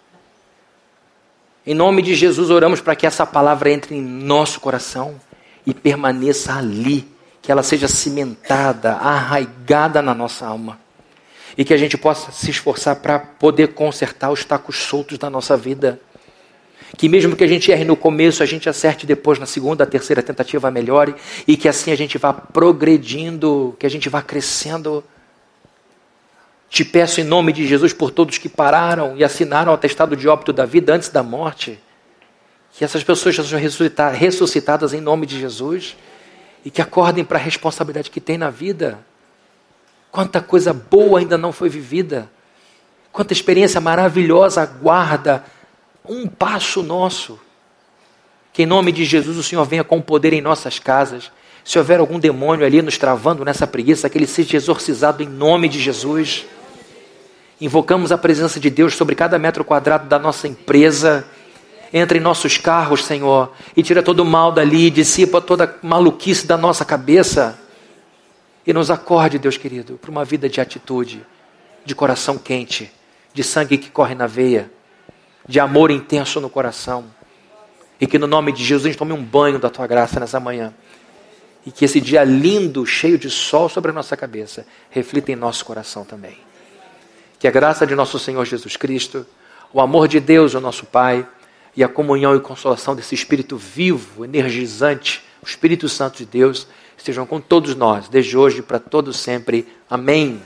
Em 1.66 1.74
nome 1.74 2.00
de 2.00 2.14
Jesus, 2.14 2.48
oramos 2.48 2.80
para 2.80 2.96
que 2.96 3.06
essa 3.06 3.26
palavra 3.26 3.70
entre 3.70 3.94
em 3.94 4.00
nosso 4.00 4.58
coração 4.58 5.20
e 5.66 5.74
permaneça 5.74 6.54
ali, 6.54 7.06
que 7.42 7.52
ela 7.52 7.62
seja 7.62 7.88
cimentada, 7.88 8.92
arraigada 8.94 10.00
na 10.00 10.14
nossa 10.14 10.46
alma. 10.46 10.80
E 11.58 11.62
que 11.62 11.74
a 11.74 11.78
gente 11.78 11.98
possa 11.98 12.32
se 12.32 12.50
esforçar 12.50 12.96
para 12.96 13.18
poder 13.18 13.74
consertar 13.74 14.30
os 14.30 14.46
tacos 14.46 14.76
soltos 14.76 15.18
da 15.18 15.28
nossa 15.28 15.58
vida 15.58 16.00
que 16.96 17.08
mesmo 17.08 17.34
que 17.34 17.44
a 17.44 17.46
gente 17.46 17.70
erre 17.70 17.84
no 17.84 17.96
começo, 17.96 18.42
a 18.42 18.46
gente 18.46 18.68
acerte 18.68 19.06
depois 19.06 19.38
na 19.38 19.46
segunda, 19.46 19.86
terceira 19.86 20.22
tentativa 20.22 20.70
melhore 20.70 21.14
e 21.46 21.56
que 21.56 21.68
assim 21.68 21.90
a 21.90 21.96
gente 21.96 22.16
vá 22.18 22.32
progredindo, 22.32 23.74
que 23.78 23.86
a 23.86 23.90
gente 23.90 24.08
vá 24.08 24.22
crescendo. 24.22 25.02
Te 26.68 26.84
peço 26.84 27.20
em 27.20 27.24
nome 27.24 27.52
de 27.52 27.66
Jesus 27.66 27.92
por 27.92 28.10
todos 28.10 28.38
que 28.38 28.48
pararam 28.48 29.16
e 29.16 29.24
assinaram 29.24 29.72
o 29.72 29.74
atestado 29.74 30.16
de 30.16 30.28
óbito 30.28 30.52
da 30.52 30.64
vida 30.64 30.94
antes 30.94 31.08
da 31.08 31.22
morte, 31.22 31.78
que 32.72 32.84
essas 32.84 33.02
pessoas 33.02 33.34
sejam 33.34 33.58
ressuscitadas 34.12 34.92
em 34.92 35.00
nome 35.00 35.26
de 35.26 35.38
Jesus 35.40 35.96
e 36.64 36.70
que 36.70 36.82
acordem 36.82 37.24
para 37.24 37.38
a 37.38 37.40
responsabilidade 37.40 38.10
que 38.10 38.20
tem 38.20 38.36
na 38.36 38.50
vida. 38.50 38.98
Quanta 40.10 40.40
coisa 40.40 40.72
boa 40.72 41.20
ainda 41.20 41.36
não 41.36 41.52
foi 41.52 41.68
vivida, 41.68 42.28
quanta 43.12 43.32
experiência 43.32 43.80
maravilhosa 43.80 44.62
aguarda 44.62 45.44
um 46.08 46.26
passo 46.26 46.82
nosso. 46.82 47.38
Que 48.52 48.62
em 48.62 48.66
nome 48.66 48.90
de 48.90 49.04
Jesus 49.04 49.36
o 49.36 49.42
Senhor 49.42 49.64
venha 49.64 49.84
com 49.84 50.00
poder 50.00 50.32
em 50.32 50.40
nossas 50.40 50.78
casas. 50.78 51.30
Se 51.64 51.78
houver 51.78 52.00
algum 52.00 52.18
demônio 52.18 52.64
ali 52.64 52.80
nos 52.80 52.96
travando 52.96 53.44
nessa 53.44 53.66
preguiça, 53.66 54.08
que 54.08 54.16
ele 54.16 54.26
seja 54.26 54.56
exorcizado 54.56 55.22
em 55.22 55.26
nome 55.26 55.68
de 55.68 55.80
Jesus. 55.80 56.46
Invocamos 57.60 58.12
a 58.12 58.18
presença 58.18 58.60
de 58.60 58.70
Deus 58.70 58.94
sobre 58.94 59.14
cada 59.14 59.38
metro 59.38 59.64
quadrado 59.64 60.08
da 60.08 60.18
nossa 60.18 60.46
empresa. 60.46 61.26
Entra 61.92 62.16
em 62.16 62.20
nossos 62.20 62.56
carros, 62.56 63.04
Senhor, 63.04 63.52
e 63.76 63.82
tira 63.82 64.02
todo 64.02 64.20
o 64.20 64.24
mal 64.24 64.52
dali, 64.52 64.90
dissipa 64.90 65.40
toda 65.40 65.76
maluquice 65.82 66.46
da 66.46 66.56
nossa 66.56 66.84
cabeça. 66.84 67.58
E 68.66 68.72
nos 68.72 68.90
acorde, 68.90 69.38
Deus 69.38 69.56
querido, 69.56 69.98
para 70.00 70.10
uma 70.10 70.24
vida 70.24 70.48
de 70.48 70.60
atitude, 70.60 71.24
de 71.84 71.94
coração 71.94 72.38
quente, 72.38 72.90
de 73.32 73.42
sangue 73.42 73.78
que 73.78 73.90
corre 73.90 74.14
na 74.14 74.26
veia 74.26 74.70
de 75.48 75.60
amor 75.60 75.90
intenso 75.90 76.40
no 76.40 76.50
coração. 76.50 77.04
E 78.00 78.06
que 78.06 78.18
no 78.18 78.26
nome 78.26 78.52
de 78.52 78.64
Jesus 78.64 78.86
a 78.86 78.88
gente 78.90 78.98
tome 78.98 79.12
um 79.12 79.22
banho 79.22 79.58
da 79.58 79.70
tua 79.70 79.86
graça 79.86 80.20
nessa 80.20 80.38
manhã. 80.38 80.74
E 81.64 81.70
que 81.70 81.84
esse 81.84 82.00
dia 82.00 82.22
lindo, 82.24 82.84
cheio 82.86 83.18
de 83.18 83.30
sol 83.30 83.68
sobre 83.68 83.90
a 83.90 83.94
nossa 83.94 84.16
cabeça, 84.16 84.66
reflita 84.90 85.32
em 85.32 85.36
nosso 85.36 85.64
coração 85.64 86.04
também. 86.04 86.38
Que 87.38 87.48
a 87.48 87.50
graça 87.50 87.86
de 87.86 87.94
nosso 87.94 88.18
Senhor 88.18 88.44
Jesus 88.44 88.76
Cristo, 88.76 89.26
o 89.72 89.80
amor 89.80 90.08
de 90.08 90.20
Deus, 90.20 90.54
o 90.54 90.60
nosso 90.60 90.86
Pai, 90.86 91.26
e 91.76 91.84
a 91.84 91.88
comunhão 91.88 92.34
e 92.34 92.40
consolação 92.40 92.96
desse 92.96 93.14
Espírito 93.14 93.56
vivo, 93.56 94.24
energizante, 94.24 95.22
o 95.42 95.46
Espírito 95.46 95.88
Santo 95.88 96.18
de 96.18 96.24
Deus, 96.24 96.66
estejam 96.96 97.26
com 97.26 97.40
todos 97.40 97.74
nós, 97.74 98.08
desde 98.08 98.36
hoje 98.36 98.62
para 98.62 98.78
todos 98.78 99.18
sempre. 99.18 99.68
Amém. 99.88 100.40